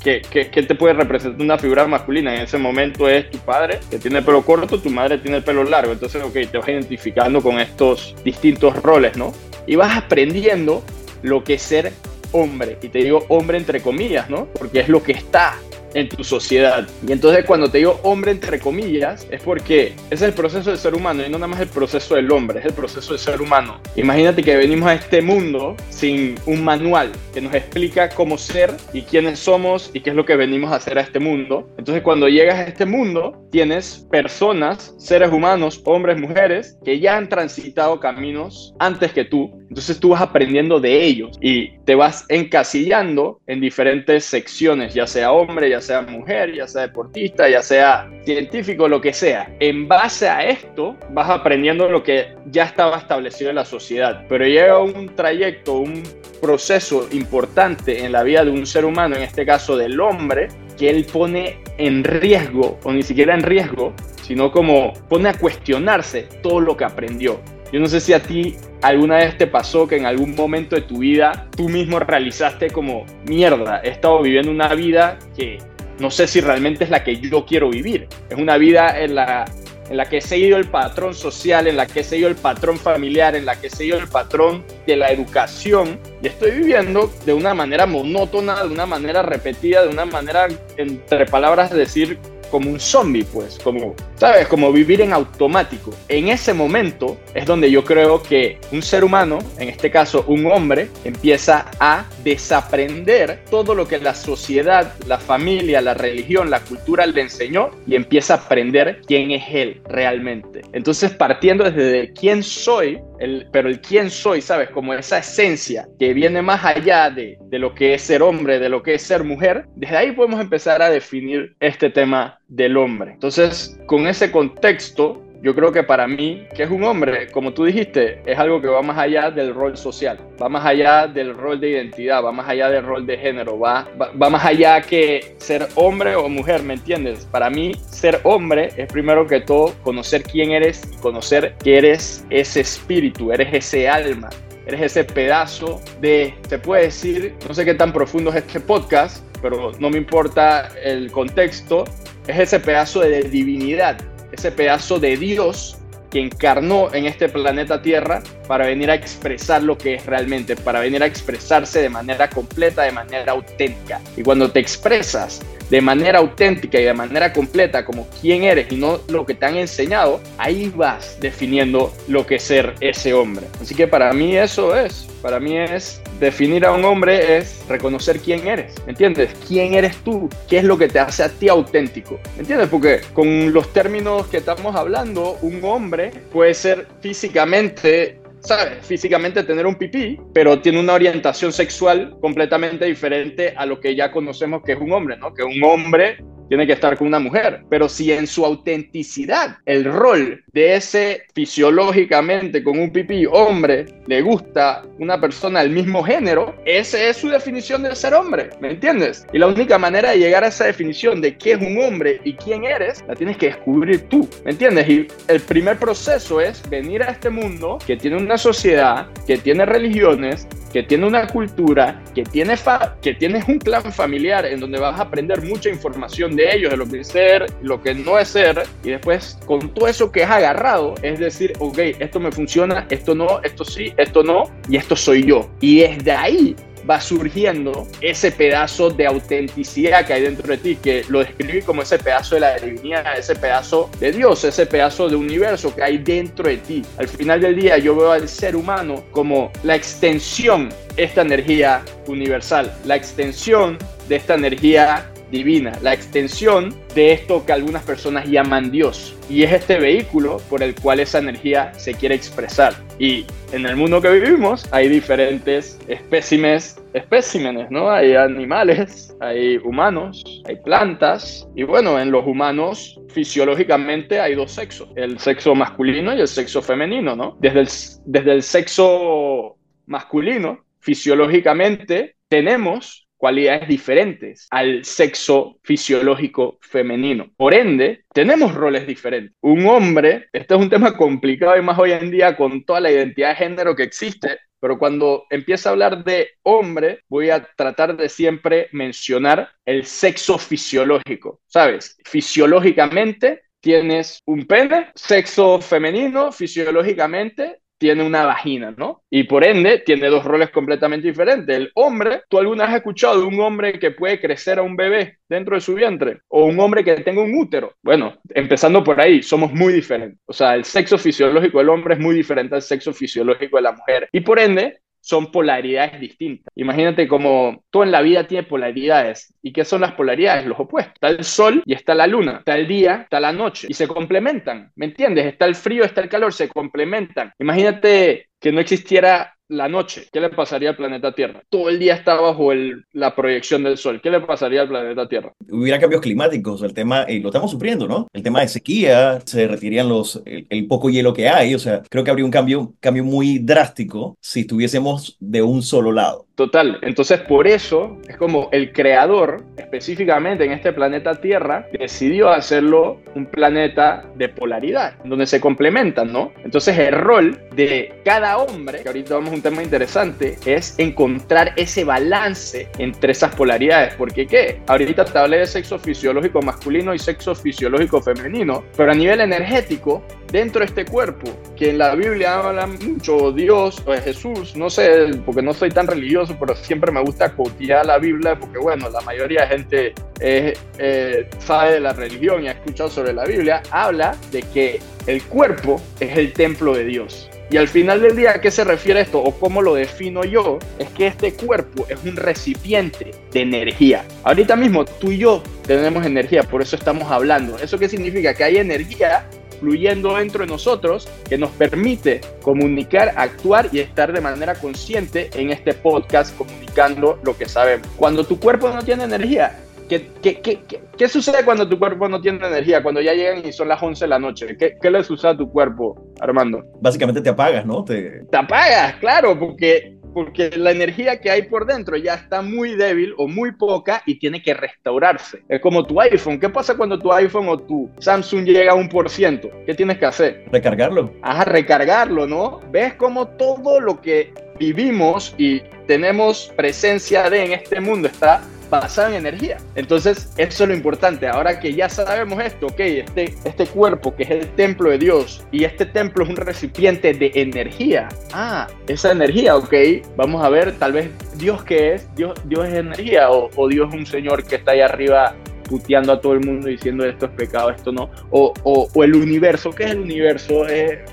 ¿Qué, 0.03 0.23
te 0.23 0.75
puede 0.75 0.95
representar 0.95 1.43
una 1.43 1.59
figura 1.59 1.87
masculina? 1.87 2.35
En 2.35 2.43
ese 2.43 2.57
momento 2.57 3.09
es 3.11 3.31
tu 3.31 3.37
padre, 3.39 3.81
que 3.91 3.99
tiene 3.99 4.21
el 4.21 4.25
pelo 4.25 4.43
corto, 4.43 4.81
tu 4.81 4.89
madre 4.89 5.19
tiene 5.19 5.37
el 5.37 5.45
pelo 5.45 5.65
largo. 5.65 5.93
Entonces, 5.93 6.23
ok, 6.23 6.33
te 6.51 6.57
vas 6.57 6.69
identificando 6.69 7.43
con 7.43 7.61
estos 7.61 8.15
distintos 8.25 8.75
roles, 8.83 9.19
¿no? 9.19 9.35
Y 9.67 9.77
vas 9.77 9.97
aprendiendo 9.97 10.83
lo 11.23 11.45
que 11.45 11.55
es 11.55 11.63
ser 11.63 11.93
hombre. 12.33 12.79
Y 12.81 12.89
te 12.89 13.01
digo 13.01 13.27
hombre 13.29 13.59
entre 13.59 13.83
comillas, 13.83 14.31
¿no? 14.31 14.47
Porque 14.47 14.81
es 14.81 14.89
lo 14.89 15.03
que 15.03 15.13
está 15.13 15.59
en 15.97 16.09
tu 16.11 16.23
sociedad. 16.23 16.87
Y 17.07 17.13
entonces 17.13 17.45
cuando 17.47 17.71
te 17.71 17.79
digo 17.79 17.99
hombre 18.03 18.31
entre 18.31 18.61
comillas, 18.61 19.27
es 19.31 19.41
porque 19.41 19.95
es 20.11 20.21
el 20.21 20.35
proceso 20.35 20.71
del 20.71 20.79
ser 20.79 20.95
humano 20.95 21.25
y 21.27 21.31
no 21.31 21.39
nada 21.39 21.49
más 21.49 21.61
el 21.61 21.69
proceso 21.69 22.15
del 22.15 22.31
hombre, 22.31 22.61
es 22.61 22.67
el 22.67 22.75
proceso 22.75 23.13
del 23.13 23.19
ser 23.19 23.41
humano. 23.41 23.81
Imagínate 23.97 24.43
que 24.43 24.57
venimos 24.57 24.89
a 24.89 24.95
este 24.95 25.23
mundo 25.23 25.75
sin 25.89 26.35
un 26.45 26.63
manual 26.63 27.11
que 27.33 27.41
nos 27.41 27.55
explica 27.55 28.11
cómo 28.11 28.37
ser 28.37 28.75
y 28.93 29.03
quiénes 29.03 29.39
somos 29.39 29.91
y 29.95 30.01
qué 30.01 30.11
es 30.11 30.17
lo 30.17 30.27
que 30.27 30.37
venimos 30.37 30.71
a 30.71 30.77
hacer 30.77 30.99
a 30.99 31.01
este 31.01 31.19
mundo. 31.19 31.67
Entonces 31.79 32.03
cuando 32.03 32.29
llegas 32.29 32.59
a 32.59 32.65
este 32.65 32.85
mundo, 32.85 33.49
tienes 33.51 34.07
personas, 34.11 34.95
seres 34.99 35.33
humanos, 35.33 35.81
hombres, 35.85 36.21
mujeres, 36.21 36.77
que 36.85 37.01
ya 37.01 37.17
han 37.17 37.31
transitado 37.31 37.99
caminos 38.01 38.75
antes 38.79 39.13
que 39.13 39.25
tú. 39.25 39.51
Entonces 39.69 39.99
tú 39.99 40.11
vas 40.11 40.21
aprendiendo 40.21 40.79
de 40.79 41.05
ellos 41.05 41.37
y 41.41 41.79
te 41.81 41.95
vas 41.95 42.25
encasillando 42.29 43.41
en 43.47 43.61
diferentes 43.61 44.25
secciones, 44.25 44.95
ya 44.95 45.07
sea 45.07 45.33
hombre, 45.33 45.71
ya 45.71 45.81
sea 45.81 45.86
mujer, 46.03 46.55
ya 46.55 46.67
sea 46.67 46.83
deportista, 46.83 47.49
ya 47.49 47.63
sea 47.63 48.11
científico, 48.25 48.89
lo 48.89 49.01
que 49.01 49.13
sea. 49.13 49.51
En 49.61 49.89
base 49.89 50.29
a 50.29 50.45
esto 50.49 50.97
vas 51.11 51.31
aprendiendo 51.31 51.89
lo 51.89 52.03
que 52.03 52.35
ya 52.47 52.65
estaba 52.65 52.99
establecido 52.99 53.51
en 53.51 53.57
la 53.57 53.65
sociedad. 53.65 54.25
Pero 54.29 54.47
llega 54.47 54.79
un 54.79 55.15
trayecto, 55.15 55.75
un 55.75 56.03
proceso 56.41 57.09
importante 57.13 58.05
en 58.05 58.13
la 58.13 58.23
vida 58.23 58.45
de 58.45 58.51
un 58.51 58.67
ser 58.67 58.85
humano, 58.85 59.17
en 59.17 59.23
este 59.23 59.47
caso 59.47 59.77
del 59.77 60.01
hombre, 60.01 60.49
que 60.77 60.91
él 60.91 61.07
pone 61.11 61.59
en 61.79 62.05
riesgo, 62.05 62.79
o 62.85 62.93
ni 62.93 63.03
siquiera 63.03 63.35
en 63.35 63.43
riesgo, 63.43 63.95
sino 64.23 64.51
como 64.51 64.93
pone 65.09 65.29
a 65.29 65.35
cuestionarse 65.35 66.29
todo 66.43 66.61
lo 66.61 66.77
que 66.77 66.85
aprendió. 66.85 67.41
Yo 67.73 67.81
no 67.81 67.87
sé 67.89 68.01
si 68.01 68.13
a 68.13 68.23
ti 68.23 68.57
alguna 68.83 69.17
vez 69.17 69.37
te 69.37 69.47
pasó 69.47 69.89
que 69.89 69.97
en 69.97 70.07
algún 70.07 70.35
momento 70.35 70.77
de 70.77 70.83
tu 70.83 70.99
vida 70.99 71.49
tú 71.57 71.69
mismo 71.69 71.99
realizaste 71.99 72.71
como, 72.71 73.05
mierda, 73.27 73.81
he 73.83 73.89
estado 73.89 74.23
viviendo 74.23 74.51
una 74.51 74.73
vida 74.75 75.19
que 75.37 75.59
no 75.99 76.11
sé 76.11 76.27
si 76.27 76.41
realmente 76.41 76.85
es 76.85 76.91
la 76.91 77.03
que 77.03 77.19
yo 77.21 77.47
quiero 77.47 77.71
vivir. 77.71 78.09
Es 78.29 78.39
una 78.39 78.59
vida 78.59 79.01
en 79.01 79.15
la, 79.15 79.45
en 79.91 79.97
la 79.97 80.09
que 80.09 80.19
he 80.19 80.21
seguido 80.21 80.57
el 80.57 80.69
patrón 80.69 81.15
social, 81.15 81.67
en 81.67 81.77
la 81.77 81.87
que 81.87 82.01
he 82.01 82.05
seguido 82.05 82.29
el 82.29 82.37
patrón 82.37 82.79
familiar, 82.79 83.35
en 83.35 83.47
la 83.47 83.61
que 83.61 83.69
he 83.69 83.71
seguido 83.71 83.99
el 83.99 84.09
patrón 84.09 84.65
de 84.87 84.97
la 84.97 85.11
educación 85.11 85.99
y 86.23 86.29
estoy 86.29 86.53
viviendo 86.53 87.13
de 87.25 87.33
una 87.33 87.55
manera 87.55 87.87
monótona, 87.87 88.63
de 88.65 88.71
una 88.71 88.87
manera 88.87 89.23
repetida, 89.23 89.83
de 89.83 89.89
una 89.89 90.05
manera, 90.05 90.49
entre 90.77 91.27
palabras, 91.27 91.71
decir, 91.71 92.19
como 92.51 92.71
un 92.71 92.81
zombie, 92.81 93.25
pues, 93.25 93.59
como 93.59 93.95
¿sabes? 94.17 94.49
Como 94.49 94.73
vivir 94.73 95.01
en 95.01 95.13
automático. 95.13 95.95
En 96.09 96.29
ese 96.29 96.55
momento 96.55 97.19
es 97.35 97.47
donde 97.47 97.71
yo 97.71 97.85
creo 97.85 98.23
que 98.23 98.59
un 98.73 98.83
ser 98.83 99.05
humano, 99.05 99.39
en 99.59 99.69
este 99.69 99.91
caso 99.91 100.25
un 100.27 100.47
hombre, 100.47 100.89
empieza 101.05 101.71
a 101.79 102.07
desaprender 102.25 103.45
todo 103.51 103.75
lo 103.75 103.87
que 103.87 103.99
la 103.99 104.15
sociedad, 104.15 104.95
la 105.07 105.19
familia, 105.19 105.81
la 105.81 105.95
religión, 105.95 106.51
la 106.51 106.61
cultura 106.61 107.07
le 107.07 107.21
enseñó 107.21 107.71
y 107.87 107.95
empieza 107.95 108.35
a 108.35 108.37
aprender 108.39 109.01
quién 109.07 109.31
es 109.31 109.45
él 109.51 109.81
realmente. 109.89 110.63
Entonces, 110.73 111.13
partiendo 111.13 111.65
desde 111.65 112.13
quién 112.13 112.43
soy, 112.43 112.99
el, 113.19 113.49
pero 113.53 113.69
el 113.69 113.81
quién 113.81 114.11
soy, 114.11 114.41
¿sabes? 114.41 114.71
Como 114.71 114.95
esa 114.95 115.19
esencia 115.19 115.89
que 115.99 116.13
viene 116.15 116.43
más 116.43 116.65
allá 116.65 117.11
de, 117.11 117.39
de 117.41 117.59
lo 117.59 117.75
que 117.75 117.95
es 117.95 118.03
ser 118.03 118.23
hombre, 118.23 118.59
de 118.59 118.69
lo 118.69 118.83
que 118.83 118.95
es 118.95 119.03
ser 119.03 119.25
mujer, 119.25 119.65
desde 119.75 119.97
ahí 119.97 120.13
podemos 120.13 120.41
empezar 120.41 120.83
a 120.83 120.91
definir 120.91 121.57
este 121.61 121.91
tema 121.91 122.39
del 122.49 122.77
hombre. 122.77 123.13
Entonces, 123.13 123.79
con 123.87 124.06
ese 124.07 124.31
contexto, 124.31 125.23
yo 125.43 125.55
creo 125.55 125.71
que 125.71 125.83
para 125.83 126.07
mí, 126.09 126.47
que 126.55 126.63
es 126.63 126.71
un 126.71 126.83
hombre, 126.85 127.29
como 127.31 127.53
tú 127.53 127.65
dijiste, 127.65 128.21
es 128.27 128.39
algo 128.39 128.61
que 128.61 128.69
va 128.69 128.83
más 128.83 128.99
allá 128.99 129.31
del 129.31 129.55
rol 129.55 129.77
social, 129.77 130.19
va 130.43 130.49
más 130.49 130.65
allá 130.65 131.07
del 131.07 131.37
rol 131.37 131.61
de 131.61 131.71
identidad, 131.71 132.25
va 132.25 132.33
más 132.33 132.49
allá 132.49 132.71
del 132.71 132.85
rol 132.85 133.07
de 133.07 133.19
género, 133.19 133.59
va, 133.59 133.87
va, 134.01 134.31
más 134.31 134.45
allá 134.45 134.81
que 134.81 135.35
ser 135.39 135.69
hombre 135.75 136.17
o 136.17 136.29
mujer, 136.29 136.63
¿me 136.63 136.75
entiendes? 136.75 137.27
Para 137.31 137.51
mí, 137.51 137.73
ser 137.91 138.21
hombre 138.25 138.71
es 138.77 138.91
primero 138.93 139.27
que 139.27 139.41
todo 139.41 139.75
conocer 139.83 140.23
quién 140.23 140.51
eres 140.51 140.83
y 140.93 140.97
conocer 140.97 141.55
que 141.63 141.79
eres 141.79 142.27
ese 142.31 142.61
espíritu, 142.61 143.31
eres 143.31 143.53
ese 143.53 143.89
alma, 143.89 144.31
eres 144.67 144.81
ese 144.83 145.05
pedazo 145.05 145.81
de, 146.01 146.35
se 146.49 146.59
puede 146.59 146.85
decir, 146.85 147.35
no 147.47 147.55
sé 147.55 147.65
qué 147.65 147.75
tan 147.75 147.93
profundo 147.93 148.31
es 148.31 148.37
este 148.37 148.59
podcast, 148.59 149.25
pero 149.41 149.73
no 149.79 149.91
me 149.91 149.99
importa 149.99 150.71
el 150.83 151.11
contexto, 151.13 151.85
es 152.27 152.39
ese 152.39 152.61
pedazo 152.61 153.01
de 153.01 153.23
divinidad, 153.23 153.99
ese 154.33 154.51
pedazo 154.53 154.99
de 154.99 155.17
Dios 155.17 155.79
que 156.11 156.21
encarnó 156.21 156.93
en 156.95 157.07
este 157.07 157.29
planeta 157.29 157.83
Tierra 157.83 158.23
para 158.47 158.67
venir 158.67 158.91
a 158.91 158.95
expresar 158.95 159.63
lo 159.63 159.77
que 159.77 159.95
es 159.95 160.07
realmente, 160.07 160.57
para 160.57 160.81
venir 160.81 161.03
a 161.03 161.07
expresarse 161.07 161.81
de 161.81 161.89
manera 161.89 162.29
completa, 162.29 162.83
de 162.83 162.93
manera 162.93 163.33
auténtica. 163.33 164.01
Y 164.17 164.23
cuando 164.23 164.51
te 164.51 164.61
expresas 164.61 165.41
de 165.71 165.81
manera 165.81 166.19
auténtica 166.19 166.81
y 166.81 166.85
de 166.85 166.95
manera 166.95 167.33
completa 167.33 167.85
como 167.85 168.09
quién 168.21 168.45
eres 168.45 168.71
y 168.71 168.77
no 168.77 169.01
lo 169.09 169.27
que 169.27 169.35
te 169.35 169.47
han 169.47 169.57
enseñado, 169.57 170.21
ahí 170.39 170.73
vas 170.75 171.19
definiendo 171.21 171.93
lo 172.09 172.27
que 172.27 172.37
es 172.37 172.43
ser 172.43 172.75
ese 172.81 173.15
hombre. 173.15 173.47
Así 173.61 173.75
que 173.75 173.89
para 173.89 174.13
mí 174.13 174.37
eso 174.37 174.77
es, 174.77 175.09
para 175.23 175.41
mí 175.41 175.57
es 175.57 176.01
definir 176.21 176.65
a 176.65 176.73
un 176.73 176.85
hombre 176.85 177.37
es 177.37 177.65
reconocer 177.69 178.21
quién 178.21 178.47
eres, 178.47 178.75
¿me 178.85 178.93
entiendes? 178.93 179.31
¿Quién 179.47 179.75
eres 179.75 179.97
tú? 179.99 180.29
¿Qué 180.49 180.59
es 180.59 180.65
lo 180.65 180.79
que 180.79 180.89
te 180.89 180.99
hace 180.99 181.25
a 181.25 181.29
ti 181.29 181.49
auténtico? 181.49 182.21
¿Me 182.37 182.43
entiendes? 182.43 182.69
Porque 182.69 183.01
con 183.13 183.53
los 183.53 183.73
términos 183.73 184.27
que 184.29 184.39
estamos 184.39 184.77
hablando, 184.77 185.37
un 185.43 185.63
hombre 185.65 186.13
puede 186.33 186.55
ser 186.55 186.87
físicamente 187.01 188.21
¿sabes? 188.47 188.87
Físicamente 188.87 189.43
tener 189.43 189.67
un 189.67 189.75
pipí, 189.75 190.19
pero 190.33 190.61
tiene 190.61 190.79
una 190.79 190.95
orientación 190.95 191.53
sexual 191.53 192.17
completamente 192.21 192.85
diferente 192.85 193.53
a 193.57 193.67
lo 193.67 193.81
que 193.81 193.97
ya 193.97 194.13
conocemos 194.13 194.63
que 194.65 194.73
es 194.73 194.79
un 194.79 194.93
hombre, 194.93 195.17
¿no? 195.17 195.35
Que 195.35 195.43
un 195.43 195.63
hombre 195.65 196.19
tiene 196.49 196.67
que 196.67 196.73
estar 196.73 196.97
con 196.97 197.07
una 197.07 197.19
mujer. 197.19 197.63
Pero 197.69 197.89
si 197.89 198.13
en 198.13 198.27
su 198.27 198.45
autenticidad 198.45 199.59
el 199.65 199.85
rol 199.85 200.45
de 200.53 200.77
ese 200.77 201.25
fisiológicamente 201.35 202.63
con 202.63 202.79
un 202.79 202.91
pipí 202.91 203.27
hombre 203.27 203.87
le 204.07 204.23
gusta 204.23 204.85
una 204.99 205.21
persona 205.21 205.61
del 205.61 205.71
mismo 205.71 206.03
género, 206.03 206.55
esa 206.65 207.03
es 207.03 207.17
su 207.17 207.29
definición 207.29 207.83
de 207.83 207.95
ser 207.95 208.15
hombre, 208.15 208.51
¿me 208.61 208.71
entiendes? 208.71 209.27
Y 209.33 209.39
la 209.39 209.49
única 209.49 209.79
manera 209.79 210.11
de 210.11 210.19
llegar 210.19 210.45
a 210.45 210.49
esa 210.49 210.65
definición 210.65 211.21
de 211.21 211.37
qué 211.37 211.53
es 211.53 211.61
un 211.61 211.83
hombre 211.83 212.21
y 212.25 212.35
quién 212.35 212.65
eres, 212.65 213.05
la 213.09 213.15
tienes 213.15 213.37
que 213.37 213.47
descubrir 213.47 214.03
tú, 214.09 214.29
¿me 214.45 214.53
entiendes? 214.53 214.89
Y 214.89 215.09
el 215.29 215.41
primer 215.41 215.79
proceso 215.79 216.41
es 216.41 216.63
venir 216.69 217.03
a 217.03 217.11
este 217.11 217.31
mundo 217.31 217.79
que 217.87 217.97
tiene 217.97 218.17
una 218.17 218.39
sociedad, 218.39 219.09
que 219.27 219.39
tiene 219.39 219.67
religiones, 219.67 220.47
que 220.73 220.83
tiene 220.83 221.07
una 221.07 221.27
cultura, 221.27 222.03
que, 222.15 222.23
tiene 222.23 222.55
que 223.01 223.15
tienes 223.15 223.49
un 223.49 223.59
clan 223.59 223.93
familiar 223.93 224.45
en 224.45 224.61
donde 224.61 224.79
vas 224.79 224.99
a 224.99 225.05
aprender 225.05 225.43
mucha 225.43 225.71
información 225.71 226.36
de 226.37 226.55
ellos, 226.55 226.71
de 226.71 226.77
lo 226.77 226.87
que 226.87 227.01
es 227.01 227.09
ser, 227.09 227.47
lo 227.63 227.83
que 227.83 227.95
no 227.95 228.19
es 228.19 228.29
ser, 228.29 228.63
y 228.85 228.91
después 228.91 229.39
con 229.47 229.73
todo 229.75 229.89
eso 229.89 230.13
que 230.13 230.25
has 230.25 230.31
agarrado, 230.31 230.95
es 231.03 231.19
decir, 231.19 231.53
ok, 231.59 231.79
esto 231.99 232.21
me 232.21 232.31
funciona, 232.31 232.87
esto 232.91 233.15
no, 233.15 233.41
esto 233.43 233.65
sí, 233.65 233.93
esto 233.97 234.23
no, 234.23 234.45
y 234.69 234.77
esto 234.77 234.97
soy 234.97 235.25
yo. 235.25 235.51
Y 235.61 235.81
desde 235.81 236.13
ahí 236.13 236.57
va 236.89 237.01
surgiendo 237.01 237.87
ese 238.01 238.31
pedazo 238.31 238.91
de 238.91 239.07
autenticidad 239.07 240.07
que 240.07 240.13
hay 240.13 240.23
dentro 240.23 240.47
de 240.47 240.59
ti, 240.59 240.77
que 240.77 241.05
lo 241.09 241.21
describí 241.21 241.63
como 241.63 241.83
ese 241.83 241.99
pedazo 241.99 242.37
de 242.37 242.43
la 242.43 242.57
divinidad, 242.57 243.19
ese 243.19 243.35
pedazo 243.35 243.91
de 243.99 244.13
Dios, 244.13 244.45
ese 244.45 244.67
pedazo 244.67 245.09
de 245.09 245.17
universo 245.17 245.75
que 245.75 245.83
hay 245.83 245.99
dentro 245.99 246.49
de 246.49 246.59
ti. 246.59 246.83
Al 246.99 247.09
final 247.09 247.41
del 247.41 247.57
día 247.57 247.79
yo 247.79 247.97
veo 247.97 248.13
al 248.13 248.29
ser 248.29 248.57
humano 248.57 249.05
como 249.11 249.51
la 249.63 249.75
extensión 249.75 250.69
de 250.95 251.05
esta 251.05 251.23
energía 251.23 251.83
universal, 252.07 252.73
la 252.85 252.97
extensión 252.97 253.79
de 254.09 254.17
esta 254.17 254.35
energía 254.35 255.11
divina, 255.31 255.73
la 255.83 255.93
extensión 255.93 256.75
de 256.95 257.13
esto 257.13 257.45
que 257.45 257.53
algunas 257.53 257.83
personas 257.83 258.27
llaman 258.29 258.71
Dios. 258.71 259.17
Y 259.29 259.43
es 259.43 259.53
este 259.53 259.79
vehículo 259.79 260.39
por 260.49 260.63
el 260.63 260.75
cual 260.75 261.01
esa 261.01 261.19
energía 261.19 261.73
se 261.75 261.95
quiere 261.95 262.15
expresar. 262.15 262.75
Y 262.99 263.25
en 263.53 263.67
el 263.67 263.77
mundo 263.77 264.01
que 264.01 264.11
vivimos 264.11 264.67
hay 264.73 264.89
diferentes 264.89 265.79
espécimes, 265.89 266.81
espécimenes, 266.95 267.71
¿no? 267.71 267.91
Hay 267.91 268.15
animales, 268.15 269.15
hay 269.21 269.57
humanos, 269.59 270.25
hay 270.47 270.57
plantas. 270.57 271.49
Y 271.55 271.65
bueno, 271.65 271.99
en 272.01 272.11
los 272.11 272.27
humanos 272.27 273.01
fisiológicamente 273.09 274.21
hay 274.21 274.35
dos 274.35 274.53
sexos, 274.53 274.89
el 274.97 275.19
sexo 275.19 275.55
masculino 275.55 276.15
y 276.15 276.21
el 276.21 276.29
sexo 276.29 276.63
femenino, 276.63 277.17
¿no? 277.17 277.37
Desde 277.41 277.61
el, 277.61 277.69
desde 278.05 278.33
el 278.33 278.43
sexo 278.43 279.57
masculino, 279.87 280.65
fisiológicamente, 280.81 282.17
tenemos 282.29 283.06
cualidades 283.17 283.69
diferentes 283.69 284.47
al 284.51 284.85
sexo 284.85 285.59
fisiológico 285.63 286.59
femenino. 286.61 287.31
Por 287.37 287.55
ende, 287.55 288.05
tenemos 288.13 288.55
roles 288.55 288.87
diferentes. 288.87 289.35
Un 289.41 289.67
hombre, 289.67 290.29
este 290.33 290.55
es 290.55 290.61
un 290.61 290.71
tema 290.71 290.97
complicado 290.97 291.57
y 291.57 291.63
más 291.63 291.79
hoy 291.79 291.93
en 291.93 292.11
día 292.11 292.37
con 292.37 292.65
toda 292.65 292.81
la 292.81 292.91
identidad 292.91 293.31
de 293.31 293.37
género 293.37 293.75
que 293.75 293.85
existe, 293.85 294.39
pero 294.61 294.79
cuando 294.79 295.25
empieza 295.31 295.69
a 295.69 295.73
hablar 295.73 296.05
de 296.05 296.31
hombre, 296.43 297.01
voy 297.09 297.31
a 297.31 297.45
tratar 297.57 297.97
de 297.97 298.09
siempre 298.09 298.69
mencionar 298.73 299.51
el 299.65 299.85
sexo 299.85 300.39
fisiológico, 300.39 301.41
¿sabes? 301.47 301.97
Fisiológicamente 302.05 303.43
tienes 303.61 304.21
un 304.27 304.47
pene, 304.47 304.91
sexo 304.95 305.61
femenino, 305.61 306.33
fisiológicamente 306.33 307.61
tiene 307.79 308.05
una 308.05 308.25
vagina, 308.25 308.75
¿no? 308.77 309.03
Y 309.11 309.25
por 309.25 309.45
ende 309.45 309.83
tiene 309.85 310.09
dos 310.09 310.25
roles 310.25 310.51
completamente 310.51 311.09
diferentes. 311.09 311.57
El 311.57 311.71
hombre, 311.75 312.23
¿tú 312.29 312.39
alguna 312.39 312.65
vez 312.65 312.71
has 312.71 312.77
escuchado 312.79 313.21
de 313.21 313.27
un 313.27 313.41
hombre 313.41 313.79
que 313.79 313.91
puede 313.91 314.21
crecer 314.21 314.59
a 314.59 314.63
un 314.63 314.77
bebé 314.77 315.19
dentro 315.29 315.55
de 315.55 315.61
su 315.61 315.75
vientre? 315.75 316.21
¿O 316.29 316.45
un 316.45 316.59
hombre 316.61 316.85
que 316.85 316.95
tenga 316.97 317.23
un 317.23 317.35
útero? 317.35 317.75
Bueno, 317.83 318.15
empezando 318.31 318.83
por 318.83 319.01
ahí, 319.01 319.23
somos 319.23 319.53
muy 319.53 319.73
diferentes. 319.73 320.21
O 320.27 320.33
sea, 320.33 320.55
el 320.55 320.65
sexo 320.65 320.99
fisiológico 320.99 321.59
del 321.59 321.69
hombre 321.69 321.95
es 321.95 322.01
muy 322.01 322.15
diferente 322.15 322.55
al 322.55 322.63
sexo 322.63 322.93
fisiológico 322.93 323.57
de 323.57 323.63
la 323.63 323.73
mujer. 323.73 324.09
Y 324.13 324.21
por 324.21 324.39
ende, 324.39 324.81
son 325.07 325.31
polaridades 325.31 326.01
distintas. 326.01 326.53
Imagínate 326.57 327.07
como 327.07 327.63
todo 327.71 327.85
en 327.85 327.93
la 327.93 328.03
vida 328.03 328.27
tiene 328.27 328.43
polaridades. 328.43 329.33
¿Y 329.41 329.53
qué 329.53 329.65
son 329.65 329.83
las 329.83 329.93
polaridades? 329.93 330.45
Los 330.47 330.59
opuestos. 330.59 330.95
Está 330.95 331.09
el 331.11 331.23
sol 331.23 331.63
y 331.65 331.75
está 331.75 331.95
la 331.95 332.09
luna. 332.09 332.39
Está 332.39 332.57
el 332.57 332.67
día, 332.67 333.03
está 333.03 333.21
la 333.21 333.33
noche. 333.33 333.69
Y 333.71 333.75
se 333.75 333.87
complementan. 333.87 334.73
¿Me 334.75 334.87
entiendes? 334.87 335.27
Está 335.27 335.45
el 335.45 335.55
frío, 335.55 335.85
está 335.85 336.01
el 336.01 336.09
calor, 336.09 336.33
se 336.33 336.49
complementan. 336.49 337.33
Imagínate 337.39 338.31
que 338.41 338.51
no 338.51 338.59
existiera 338.59 339.36
la 339.49 339.69
noche, 339.69 340.09
¿qué 340.13 340.21
le 340.21 340.31
pasaría 340.31 340.71
al 340.71 340.77
planeta 340.77 341.15
Tierra? 341.15 341.43
Todo 341.49 341.69
el 341.69 341.79
día 341.79 341.95
está 341.95 342.15
bajo 342.15 342.53
el, 342.53 342.85
la 342.93 343.15
proyección 343.15 343.63
del 343.63 343.79
sol, 343.79 344.01
¿qué 344.03 344.11
le 344.11 344.21
pasaría 344.21 344.63
al 344.63 344.69
planeta 344.69 345.09
Tierra? 345.09 345.33
Hubiera 345.51 345.79
cambios 345.79 346.01
climáticos, 346.01 346.63
el 346.63 346.75
tema, 346.75 347.07
y 347.09 347.21
lo 347.21 347.29
estamos 347.29 347.51
sufriendo, 347.51 347.87
¿no? 347.87 348.09
El 348.13 348.23
tema 348.23 348.41
de 348.41 348.49
sequía, 348.49 349.21
se 349.25 349.41
derretirían 349.41 349.89
los, 349.89 350.23
el, 350.25 350.67
poco 350.67 350.91
hielo 350.91 351.13
que 351.13 351.29
hay, 351.29 351.55
o 351.55 351.59
sea, 351.59 351.83
creo 351.89 352.03
que 352.03 352.11
habría 352.11 352.25
un 352.25 352.31
cambio, 352.31 352.75
cambio 352.81 353.05
muy 353.05 353.39
drástico 353.39 354.17
si 354.21 354.41
estuviésemos 354.41 355.17
de 355.21 355.43
un 355.43 355.63
solo 355.63 355.93
lado. 355.93 356.26
Total, 356.37 356.79
entonces 356.83 357.21
por 357.21 357.47
eso 357.47 357.97
es 358.07 358.19
como 358.19 358.51
el 358.53 358.71
creador, 358.71 359.43
específicamente 359.57 360.45
en 360.45 360.53
este 360.53 360.71
planeta 360.71 361.19
Tierra, 361.19 361.67
decidió 361.73 362.29
hacerlo 362.29 363.01
un 363.15 363.25
planeta 363.25 364.05
de 364.17 364.29
polaridad, 364.29 364.97
donde 365.03 365.27
se 365.27 365.41
complementan, 365.41 366.13
¿no? 366.13 366.33
Entonces 366.45 366.79
el 366.79 366.93
rol 366.93 367.41
de 367.55 368.03
cada 368.05 368.37
hombre, 368.37 368.83
que 368.83 368.89
ahorita 368.89 369.15
vamos 369.15 369.31
a 369.31 369.35
un 369.37 369.41
tema 369.41 369.63
interesante, 369.63 370.37
es 370.45 370.79
encontrar 370.79 371.55
ese 371.57 371.85
balance 371.85 372.69
entre 372.77 373.13
esas 373.13 373.35
polaridades, 373.35 373.95
porque 373.95 374.27
¿qué? 374.27 374.61
Ahorita 374.67 375.07
te 375.07 375.19
hablé 375.19 375.39
de 375.39 375.47
sexo 375.47 375.79
fisiológico 375.79 376.43
masculino 376.43 376.93
y 376.93 376.99
sexo 376.99 377.35
fisiológico 377.35 378.03
femenino, 378.03 378.63
pero 378.77 378.93
a 378.93 378.95
nivel 378.95 379.23
energético 379.23 380.05
dentro 380.31 380.61
de 380.61 380.67
este 380.67 380.85
cuerpo, 380.85 381.31
que 381.57 381.71
en 381.71 381.79
la 381.79 381.95
Biblia 381.95 382.41
habla 382.41 382.67
mucho, 382.67 383.33
Dios 383.33 383.83
o 383.87 383.93
Jesús, 383.95 384.55
no 384.57 384.69
sé, 384.69 385.11
porque 385.25 385.41
no 385.41 385.55
soy 385.55 385.71
tan 385.71 385.87
religioso, 385.87 386.26
pero 386.39 386.57
siempre 386.57 386.91
me 386.91 387.01
gusta 387.01 387.33
copiar 387.33 387.87
la 387.87 387.99
Biblia, 387.99 388.39
porque 388.39 388.59
bueno, 388.59 388.89
la 388.91 389.01
mayoría 389.03 389.43
de 389.43 389.47
gente 389.47 389.95
eh, 390.21 391.29
sabe 391.39 391.75
de 391.75 391.81
la 391.81 391.93
religión 391.93 392.43
y 392.43 392.49
ha 392.49 392.53
escuchado 392.53 392.91
sobre 392.91 393.13
la 393.13 393.25
Biblia, 393.25 393.63
habla 393.71 394.17
de 394.33 394.43
que 394.43 394.81
el 395.07 395.23
cuerpo 395.23 395.81
es 396.01 396.17
el 396.17 396.33
templo 396.33 396.75
de 396.75 396.85
Dios. 396.85 397.31
Y 397.49 397.59
al 397.59 397.69
final 397.69 398.03
del 398.03 398.17
día, 398.17 398.33
¿a 398.33 398.41
qué 398.41 398.51
se 398.51 398.65
refiere 398.65 399.01
esto? 399.01 399.23
O 399.23 399.39
cómo 399.39 399.63
lo 399.63 399.75
defino 399.75 400.25
yo, 400.25 400.59
es 400.81 400.89
que 400.89 401.07
este 401.07 401.33
cuerpo 401.33 401.87
es 401.89 402.03
un 402.05 402.17
recipiente 402.17 403.13
de 403.31 403.41
energía. 403.41 404.05
Ahorita 404.25 404.57
mismo 404.57 404.85
tú 404.85 405.13
y 405.13 405.19
yo 405.19 405.45
tenemos 405.65 406.05
energía, 406.05 406.43
por 406.43 406.61
eso 406.61 406.75
estamos 406.75 407.11
hablando. 407.11 407.57
¿Eso 407.59 407.79
qué 407.79 407.89
significa? 407.89 408.35
Que 408.35 408.43
hay 408.43 408.57
energía 408.57 409.29
fluyendo 409.61 410.17
dentro 410.17 410.45
de 410.45 410.51
nosotros 410.51 411.09
que 411.29 411.39
nos 411.39 411.51
permite 411.51 412.21
comunicar, 412.43 413.13
actuar 413.17 413.69
y 413.73 413.81
estar 413.81 414.13
de 414.13 414.21
manera 414.21 414.55
consciente 414.55 415.31
en 415.35 415.51
este 415.51 415.75
podcast 415.75 416.37
comunicando 416.37 417.19
lo 417.25 417.37
que 417.37 417.49
sabemos. 417.49 417.87
Cuando 417.97 418.25
tu 418.25 418.39
cuerpo 418.39 418.71
no 418.71 418.83
tiene 418.83 419.05
energía, 419.05 419.57
¿Qué, 419.89 420.11
qué, 420.21 420.41
qué, 420.41 420.61
qué, 420.97 421.09
sucede 421.09 421.45
cuando 421.45 421.69
tu 421.69 421.79
cuerpo 421.79 422.09
no 422.09 422.21
tiene 422.21 422.45
energía? 422.45 422.83
Cuando 422.83 423.01
ya 423.01 423.15
llegan 423.15 423.47
y 423.47 423.53
son 423.53 423.69
las 423.69 423.81
11 423.81 424.05
de 424.05 424.09
la 424.09 424.19
noche. 424.19 424.57
¿Qué, 424.59 424.77
qué 424.81 424.91
le 424.91 425.05
sucede 425.05 425.33
a 425.33 425.37
tu 425.37 425.49
cuerpo, 425.49 425.97
Armando? 426.21 426.65
Básicamente 426.81 427.21
te 427.21 427.29
apagas, 427.29 427.65
¿no? 427.65 427.85
Te, 427.85 428.25
te 428.25 428.37
apagas, 428.37 428.97
claro, 428.97 429.39
porque, 429.39 429.96
porque 430.17 430.49
la 430.57 430.71
energía 430.71 431.21
que 431.21 431.31
hay 431.31 431.43
por 431.43 431.67
dentro 431.67 431.95
ya 431.99 432.15
está 432.15 432.41
muy 432.41 432.75
débil 432.75 433.13
o 433.19 433.29
muy 433.29 433.53
poca 433.53 434.03
y 434.07 434.19
tiene 434.19 434.41
que 434.41 434.55
restaurarse. 434.55 435.43
Es 435.47 435.61
como 435.61 435.87
tu 435.87 436.01
iPhone. 436.01 436.41
¿Qué 436.41 436.49
pasa 436.49 436.75
cuando 436.75 436.99
tu 436.99 437.13
iPhone 437.13 437.51
o 437.51 437.59
tu 437.59 437.91
Samsung 437.99 438.47
llega 438.47 438.73
a 438.73 438.77
un 438.77 438.89
por 438.89 439.11
ciento? 439.11 439.51
¿Qué 439.67 439.75
tienes 439.75 439.99
que 439.99 440.07
hacer? 440.07 440.47
Recargarlo. 440.51 441.13
Ajá, 441.21 441.45
recargarlo, 441.45 442.27
¿no? 442.27 442.63
¿Ves 442.73 442.95
cómo 442.95 443.29
todo 443.29 443.79
lo 443.79 444.01
que 444.01 444.33
vivimos 444.59 445.35
y 445.39 445.61
tenemos 445.87 446.53
presencia 446.57 447.29
de 447.31 447.45
en 447.45 447.53
este 447.53 447.81
mundo 447.81 448.09
está 448.09 448.43
basado 448.71 449.11
en 449.11 449.15
energía. 449.17 449.59
Entonces, 449.75 450.33
eso 450.37 450.65
es 450.65 450.69
lo 450.69 450.75
importante. 450.75 451.27
Ahora 451.27 451.61
que 451.61 451.73
ya 451.75 451.89
sabemos 451.89 452.43
esto, 452.43 452.67
ok, 452.67 452.81
este, 452.81 453.35
este 453.45 453.67
cuerpo 453.67 454.15
que 454.15 454.25
es 454.25 454.31
el 454.31 454.49
templo 454.55 454.91
de 454.91 454.99
Dios 454.99 455.45
y 455.51 455.65
este 455.65 455.87
templo 455.87 456.25
es 456.25 456.31
un 456.31 456.37
recipiente 456.37 457.13
de 457.13 457.31
energía. 457.35 458.09
Ah, 458.33 458.67
esa 458.89 459.13
energía, 459.13 459.57
ok, 459.57 459.75
vamos 460.17 460.45
a 460.45 460.49
ver 460.49 460.73
tal 460.79 460.93
vez 460.93 461.11
Dios 461.37 461.63
qué 461.65 461.95
es. 461.95 462.15
Dios, 462.15 462.39
Dios 462.45 462.67
es 462.67 462.75
energía 462.75 463.31
o, 463.31 463.69
Dios 463.69 463.89
es 463.93 463.95
un 463.95 464.07
Señor 464.07 464.45
que 464.45 464.57
está 464.57 464.73
ahí 464.73 464.81
arriba 464.81 465.35
puteando 465.69 466.13
a 466.13 466.21
todo 466.21 466.35
el 466.35 466.41
mundo 466.41 466.69
diciendo 466.69 467.05
esto 467.05 467.27
es 467.27 467.33
pecado, 467.33 467.71
esto 467.71 467.91
no. 467.93 468.11
O, 468.31 468.53
o, 468.63 468.89
o 468.93 469.05
el 469.05 469.15
universo, 469.15 469.71
¿qué 469.71 469.85
es 469.85 469.91
el 469.91 470.01
universo? 470.01 470.67
Eh, 470.69 471.05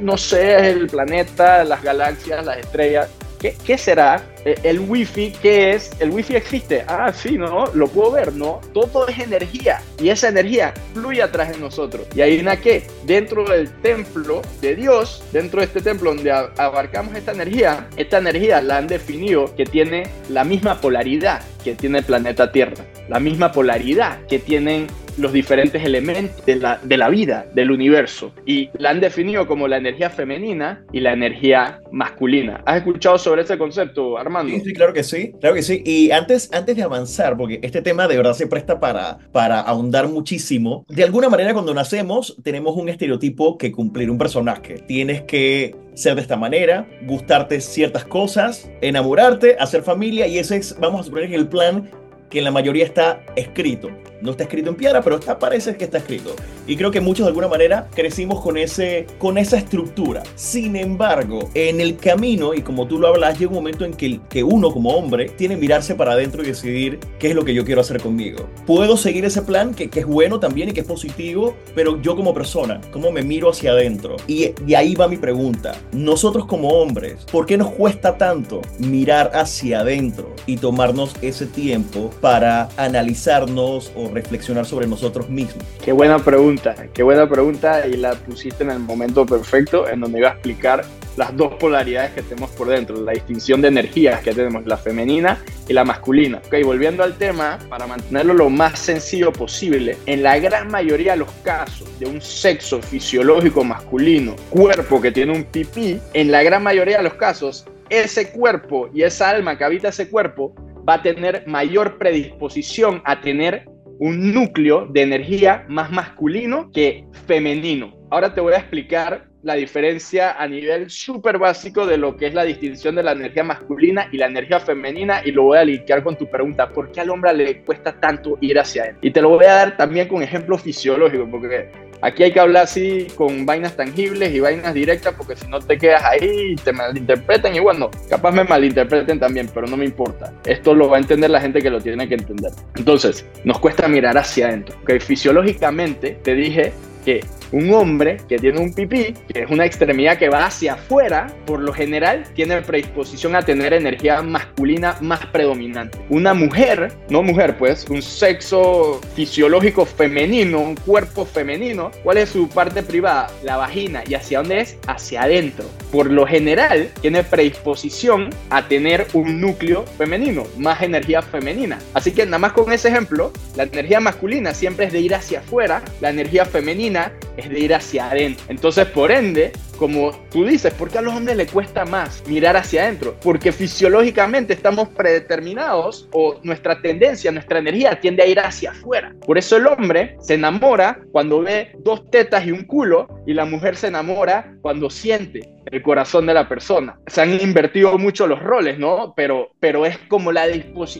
no 0.00 0.16
sé, 0.16 0.70
el 0.70 0.86
planeta, 0.86 1.64
las 1.64 1.82
galaxias, 1.82 2.44
las 2.44 2.58
estrellas. 2.58 3.08
¿Qué, 3.38 3.76
será? 3.76 4.22
Eh, 4.44 4.56
¿El 4.62 4.80
wifi 4.80 5.32
qué 5.42 5.72
es? 5.72 5.90
¿El 6.00 6.10
wifi 6.10 6.34
existe? 6.34 6.84
Ah, 6.88 7.12
sí, 7.12 7.38
¿no? 7.38 7.66
Lo 7.74 7.88
puedo 7.88 8.12
ver, 8.12 8.32
¿no? 8.32 8.60
Todo 8.72 9.06
es 9.08 9.18
energía 9.18 9.80
y 10.00 10.08
esa 10.08 10.28
energía 10.28 10.74
fluye 10.94 11.22
atrás 11.22 11.50
de 11.50 11.58
nosotros. 11.58 12.06
¿Y 12.14 12.20
ahí 12.20 12.40
una 12.40 12.56
qué? 12.56 12.84
Dentro 13.04 13.44
del 13.44 13.70
templo 13.80 14.42
de 14.60 14.74
Dios, 14.74 15.22
dentro 15.32 15.60
de 15.60 15.66
este 15.66 15.80
templo 15.80 16.14
donde 16.14 16.30
abarcamos 16.30 17.14
esta 17.14 17.32
energía, 17.32 17.88
esta 17.96 18.18
energía 18.18 18.60
la 18.62 18.78
han 18.78 18.86
definido 18.86 19.54
que 19.54 19.64
tiene 19.64 20.04
la 20.28 20.44
misma 20.44 20.80
polaridad 20.80 21.42
que 21.62 21.74
tiene 21.74 21.98
el 21.98 22.04
planeta 22.04 22.50
Tierra, 22.50 22.84
la 23.08 23.20
misma 23.20 23.52
polaridad 23.52 24.26
que 24.26 24.38
tienen 24.38 24.88
los 25.18 25.32
diferentes 25.32 25.84
elementos 25.84 26.44
de 26.46 26.56
la, 26.56 26.78
de 26.82 26.96
la 26.96 27.08
vida, 27.08 27.46
del 27.54 27.70
universo. 27.70 28.32
Y 28.46 28.70
la 28.78 28.90
han 28.90 29.00
definido 29.00 29.46
como 29.46 29.68
la 29.68 29.76
energía 29.76 30.10
femenina 30.10 30.84
y 30.92 31.00
la 31.00 31.12
energía 31.12 31.80
masculina. 31.90 32.62
¿Has 32.64 32.78
escuchado 32.78 33.18
sobre 33.18 33.42
ese 33.42 33.58
concepto, 33.58 34.16
Armando? 34.16 34.31
Sí, 34.64 34.72
claro 34.72 34.92
que 34.92 35.04
sí, 35.04 35.32
claro 35.40 35.54
que 35.54 35.62
sí. 35.62 35.82
Y 35.84 36.10
antes, 36.10 36.50
antes 36.52 36.76
de 36.76 36.82
avanzar, 36.82 37.36
porque 37.36 37.60
este 37.62 37.82
tema 37.82 38.08
de 38.08 38.16
verdad 38.16 38.34
se 38.34 38.46
presta 38.46 38.80
para, 38.80 39.18
para 39.32 39.60
ahondar 39.60 40.08
muchísimo, 40.08 40.84
de 40.88 41.04
alguna 41.04 41.28
manera 41.28 41.52
cuando 41.52 41.74
nacemos 41.74 42.36
tenemos 42.42 42.76
un 42.76 42.88
estereotipo 42.88 43.58
que 43.58 43.72
cumplir, 43.72 44.10
un 44.10 44.18
personaje. 44.18 44.74
Tienes 44.86 45.22
que 45.22 45.76
ser 45.94 46.14
de 46.14 46.22
esta 46.22 46.36
manera, 46.36 46.88
gustarte 47.06 47.60
ciertas 47.60 48.04
cosas, 48.04 48.70
enamorarte, 48.80 49.56
hacer 49.58 49.82
familia 49.82 50.26
y 50.26 50.38
ese 50.38 50.56
es, 50.56 50.76
vamos 50.80 51.02
a 51.02 51.04
suponer, 51.04 51.32
el 51.32 51.48
plan 51.48 51.90
que 52.32 52.38
en 52.38 52.44
la 52.44 52.50
mayoría 52.50 52.86
está 52.86 53.20
escrito 53.36 53.90
no 54.22 54.30
está 54.30 54.44
escrito 54.44 54.70
en 54.70 54.76
piedra, 54.76 55.02
pero 55.02 55.16
está, 55.16 55.38
parece 55.38 55.76
que 55.76 55.84
está 55.84 55.98
escrito. 55.98 56.34
Y 56.66 56.76
creo 56.76 56.90
que 56.90 57.00
muchos 57.00 57.26
de 57.26 57.28
alguna 57.28 57.48
manera 57.48 57.88
crecimos 57.94 58.40
con, 58.40 58.56
ese, 58.56 59.06
con 59.18 59.36
esa 59.36 59.58
estructura. 59.58 60.22
Sin 60.36 60.76
embargo, 60.76 61.50
en 61.54 61.80
el 61.80 61.96
camino, 61.96 62.54
y 62.54 62.62
como 62.62 62.86
tú 62.86 62.98
lo 62.98 63.08
hablas, 63.08 63.38
llega 63.38 63.50
un 63.50 63.56
momento 63.56 63.84
en 63.84 63.94
que, 63.94 64.20
que 64.30 64.44
uno 64.44 64.72
como 64.72 64.90
hombre 64.90 65.28
tiene 65.30 65.56
que 65.56 65.60
mirarse 65.60 65.94
para 65.94 66.12
adentro 66.12 66.42
y 66.42 66.46
decidir 66.46 67.00
qué 67.18 67.30
es 67.30 67.34
lo 67.34 67.44
que 67.44 67.52
yo 67.52 67.64
quiero 67.64 67.80
hacer 67.80 68.00
conmigo. 68.00 68.48
Puedo 68.64 68.96
seguir 68.96 69.24
ese 69.24 69.42
plan 69.42 69.74
que, 69.74 69.90
que 69.90 70.00
es 70.00 70.06
bueno 70.06 70.38
también 70.38 70.68
y 70.68 70.72
que 70.72 70.80
es 70.80 70.86
positivo, 70.86 71.56
pero 71.74 72.00
yo 72.00 72.14
como 72.14 72.32
persona, 72.32 72.80
¿cómo 72.92 73.10
me 73.10 73.22
miro 73.22 73.50
hacia 73.50 73.72
adentro? 73.72 74.16
Y, 74.28 74.52
y 74.66 74.74
ahí 74.74 74.94
va 74.94 75.08
mi 75.08 75.16
pregunta. 75.16 75.74
Nosotros 75.92 76.46
como 76.46 76.68
hombres, 76.68 77.24
¿por 77.30 77.44
qué 77.44 77.56
nos 77.56 77.70
cuesta 77.72 78.16
tanto 78.16 78.62
mirar 78.78 79.32
hacia 79.34 79.80
adentro 79.80 80.32
y 80.46 80.56
tomarnos 80.56 81.14
ese 81.22 81.46
tiempo 81.46 82.10
para 82.22 82.68
analizarnos 82.76 83.92
o 83.96 84.08
reflexionar 84.08 84.64
sobre 84.64 84.86
nosotros 84.86 85.28
mismos? 85.28 85.64
Qué 85.84 85.92
buena 85.92 86.20
pregunta, 86.20 86.74
qué 86.94 87.02
buena 87.02 87.28
pregunta 87.28 87.86
y 87.86 87.96
la 87.98 88.14
pusiste 88.14 88.62
en 88.62 88.70
el 88.70 88.78
momento 88.78 89.26
perfecto 89.26 89.88
en 89.88 90.00
donde 90.00 90.20
iba 90.20 90.28
a 90.28 90.32
explicar 90.32 90.84
las 91.16 91.36
dos 91.36 91.54
polaridades 91.54 92.12
que 92.12 92.22
tenemos 92.22 92.50
por 92.50 92.68
dentro, 92.68 92.96
la 93.02 93.12
distinción 93.12 93.60
de 93.60 93.68
energías 93.68 94.22
que 94.22 94.32
tenemos, 94.32 94.64
la 94.66 94.76
femenina 94.76 95.42
y 95.68 95.72
la 95.72 95.84
masculina. 95.84 96.40
Ok, 96.46 96.64
volviendo 96.64 97.02
al 97.02 97.18
tema, 97.18 97.58
para 97.68 97.86
mantenerlo 97.86 98.34
lo 98.34 98.48
más 98.48 98.78
sencillo 98.78 99.32
posible, 99.32 99.98
en 100.06 100.22
la 100.22 100.38
gran 100.38 100.68
mayoría 100.70 101.12
de 101.12 101.18
los 101.18 101.30
casos 101.42 101.88
de 101.98 102.06
un 102.06 102.22
sexo 102.22 102.80
fisiológico 102.80 103.64
masculino, 103.64 104.36
cuerpo 104.48 105.00
que 105.00 105.12
tiene 105.12 105.32
un 105.32 105.44
pipí, 105.44 106.00
en 106.14 106.30
la 106.30 106.42
gran 106.42 106.62
mayoría 106.62 106.98
de 106.98 107.02
los 107.02 107.14
casos, 107.14 107.66
ese 107.90 108.30
cuerpo 108.30 108.88
y 108.94 109.02
esa 109.02 109.28
alma 109.28 109.58
que 109.58 109.64
habita 109.64 109.88
ese 109.88 110.08
cuerpo 110.08 110.54
va 110.88 110.94
a 110.94 111.02
tener 111.02 111.44
mayor 111.46 111.98
predisposición 111.98 113.02
a 113.04 113.20
tener 113.20 113.66
un 113.98 114.32
núcleo 114.32 114.86
de 114.86 115.02
energía 115.02 115.64
más 115.68 115.90
masculino 115.90 116.70
que 116.72 117.04
femenino. 117.26 117.94
Ahora 118.10 118.34
te 118.34 118.40
voy 118.40 118.54
a 118.54 118.58
explicar 118.58 119.28
la 119.42 119.54
diferencia 119.54 120.32
a 120.32 120.46
nivel 120.46 120.88
súper 120.88 121.38
básico 121.38 121.86
de 121.86 121.96
lo 121.96 122.16
que 122.16 122.28
es 122.28 122.34
la 122.34 122.44
distinción 122.44 122.94
de 122.94 123.02
la 123.02 123.12
energía 123.12 123.42
masculina 123.42 124.08
y 124.12 124.18
la 124.18 124.26
energía 124.26 124.60
femenina 124.60 125.20
y 125.24 125.32
lo 125.32 125.44
voy 125.44 125.58
a 125.58 125.64
linkear 125.64 126.02
con 126.02 126.16
tu 126.16 126.28
pregunta, 126.28 126.68
¿por 126.70 126.92
qué 126.92 127.00
al 127.00 127.10
hombre 127.10 127.32
le 127.34 127.62
cuesta 127.62 127.98
tanto 127.98 128.38
ir 128.40 128.58
hacia 128.58 128.84
él? 128.84 128.96
Y 129.02 129.10
te 129.10 129.20
lo 129.20 129.30
voy 129.30 129.44
a 129.46 129.54
dar 129.54 129.76
también 129.76 130.08
con 130.08 130.22
ejemplos 130.22 130.62
fisiológicos, 130.62 131.28
porque 131.30 131.70
aquí 132.02 132.24
hay 132.24 132.32
que 132.32 132.40
hablar 132.40 132.64
así 132.64 133.06
con 133.14 133.46
vainas 133.46 133.76
tangibles 133.76 134.34
y 134.34 134.40
vainas 134.40 134.74
directas, 134.74 135.14
porque 135.16 135.36
si 135.36 135.46
no 135.48 135.60
te 135.60 135.78
quedas 135.78 136.02
ahí 136.04 136.56
te 136.56 136.72
malinterpretan 136.72 137.54
y 137.54 137.60
bueno, 137.60 137.90
capaz 138.10 138.32
me 138.32 138.44
malinterpreten 138.44 139.18
también, 139.18 139.48
pero 139.54 139.66
no 139.66 139.76
me 139.76 139.84
importa. 139.84 140.32
Esto 140.44 140.74
lo 140.74 140.90
va 140.90 140.96
a 140.98 141.00
entender 141.00 141.30
la 141.30 141.40
gente 141.40 141.60
que 141.60 141.70
lo 141.70 141.80
tiene 141.80 142.08
que 142.08 142.14
entender. 142.14 142.52
Entonces, 142.76 143.24
nos 143.44 143.58
cuesta 143.58 143.88
mirar 143.88 144.18
hacia 144.18 144.48
adentro, 144.48 144.76
que 144.84 145.00
fisiológicamente 145.00 146.18
te 146.22 146.34
dije 146.34 146.72
que 147.04 147.20
un 147.52 147.72
hombre 147.72 148.18
que 148.28 148.38
tiene 148.38 148.58
un 148.58 148.74
pipí, 148.74 149.14
que 149.32 149.42
es 149.42 149.50
una 149.50 149.64
extremidad 149.64 150.18
que 150.18 150.28
va 150.28 150.46
hacia 150.46 150.74
afuera, 150.74 151.32
por 151.46 151.60
lo 151.60 151.72
general 151.72 152.24
tiene 152.34 152.60
predisposición 152.62 153.36
a 153.36 153.42
tener 153.42 153.72
energía 153.72 154.22
masculina 154.22 154.96
más 155.00 155.24
predominante. 155.26 155.98
Una 156.08 156.34
mujer, 156.34 156.92
no 157.08 157.22
mujer 157.22 157.56
pues, 157.58 157.86
un 157.88 158.02
sexo 158.02 159.00
fisiológico 159.14 159.84
femenino, 159.84 160.60
un 160.60 160.76
cuerpo 160.76 161.24
femenino, 161.24 161.90
¿cuál 162.02 162.18
es 162.18 162.30
su 162.30 162.48
parte 162.48 162.82
privada? 162.82 163.30
La 163.42 163.56
vagina. 163.56 164.02
¿Y 164.06 164.14
hacia 164.14 164.38
dónde 164.38 164.60
es? 164.60 164.76
Hacia 164.86 165.22
adentro. 165.22 165.64
Por 165.90 166.10
lo 166.10 166.26
general 166.26 166.90
tiene 167.00 167.22
predisposición 167.22 168.30
a 168.50 168.66
tener 168.66 169.06
un 169.12 169.40
núcleo 169.40 169.84
femenino, 169.98 170.44
más 170.56 170.82
energía 170.82 171.22
femenina. 171.22 171.78
Así 171.94 172.12
que 172.12 172.24
nada 172.24 172.38
más 172.38 172.52
con 172.52 172.72
ese 172.72 172.88
ejemplo, 172.88 173.32
la 173.56 173.64
energía 173.64 174.00
masculina 174.00 174.54
siempre 174.54 174.86
es 174.86 174.92
de 174.92 175.00
ir 175.00 175.14
hacia 175.14 175.40
afuera, 175.40 175.82
la 176.00 176.10
energía 176.10 176.44
femenina 176.44 177.12
de 177.48 177.60
ir 177.60 177.74
hacia 177.74 178.10
adentro. 178.10 178.44
Entonces, 178.48 178.86
por 178.86 179.10
ende, 179.10 179.52
como 179.78 180.12
tú 180.30 180.44
dices, 180.44 180.72
¿por 180.74 180.90
qué 180.90 180.98
a 180.98 181.02
los 181.02 181.14
hombres 181.14 181.36
les 181.36 181.50
cuesta 181.50 181.84
más 181.84 182.22
mirar 182.26 182.56
hacia 182.56 182.84
adentro? 182.84 183.16
Porque 183.22 183.52
fisiológicamente 183.52 184.52
estamos 184.52 184.88
predeterminados 184.90 186.08
o 186.12 186.38
nuestra 186.42 186.80
tendencia, 186.80 187.32
nuestra 187.32 187.58
energía 187.58 187.98
tiende 188.00 188.22
a 188.22 188.26
ir 188.26 188.38
hacia 188.38 188.70
afuera. 188.70 189.14
Por 189.26 189.38
eso 189.38 189.56
el 189.56 189.66
hombre 189.66 190.16
se 190.20 190.34
enamora 190.34 191.00
cuando 191.10 191.40
ve 191.40 191.72
dos 191.80 192.08
tetas 192.10 192.46
y 192.46 192.52
un 192.52 192.64
culo 192.64 193.08
y 193.26 193.34
la 193.34 193.44
mujer 193.44 193.76
se 193.76 193.88
enamora 193.88 194.54
cuando 194.62 194.88
siente 194.88 195.52
el 195.70 195.82
corazón 195.82 196.26
de 196.26 196.34
la 196.34 196.48
persona. 196.48 196.98
Se 197.06 197.20
han 197.20 197.40
invertido 197.40 197.96
mucho 197.98 198.26
los 198.26 198.40
roles, 198.40 198.78
¿no? 198.78 199.14
Pero, 199.16 199.52
pero 199.60 199.86
es 199.86 199.98
como 200.08 200.32
la, 200.32 200.46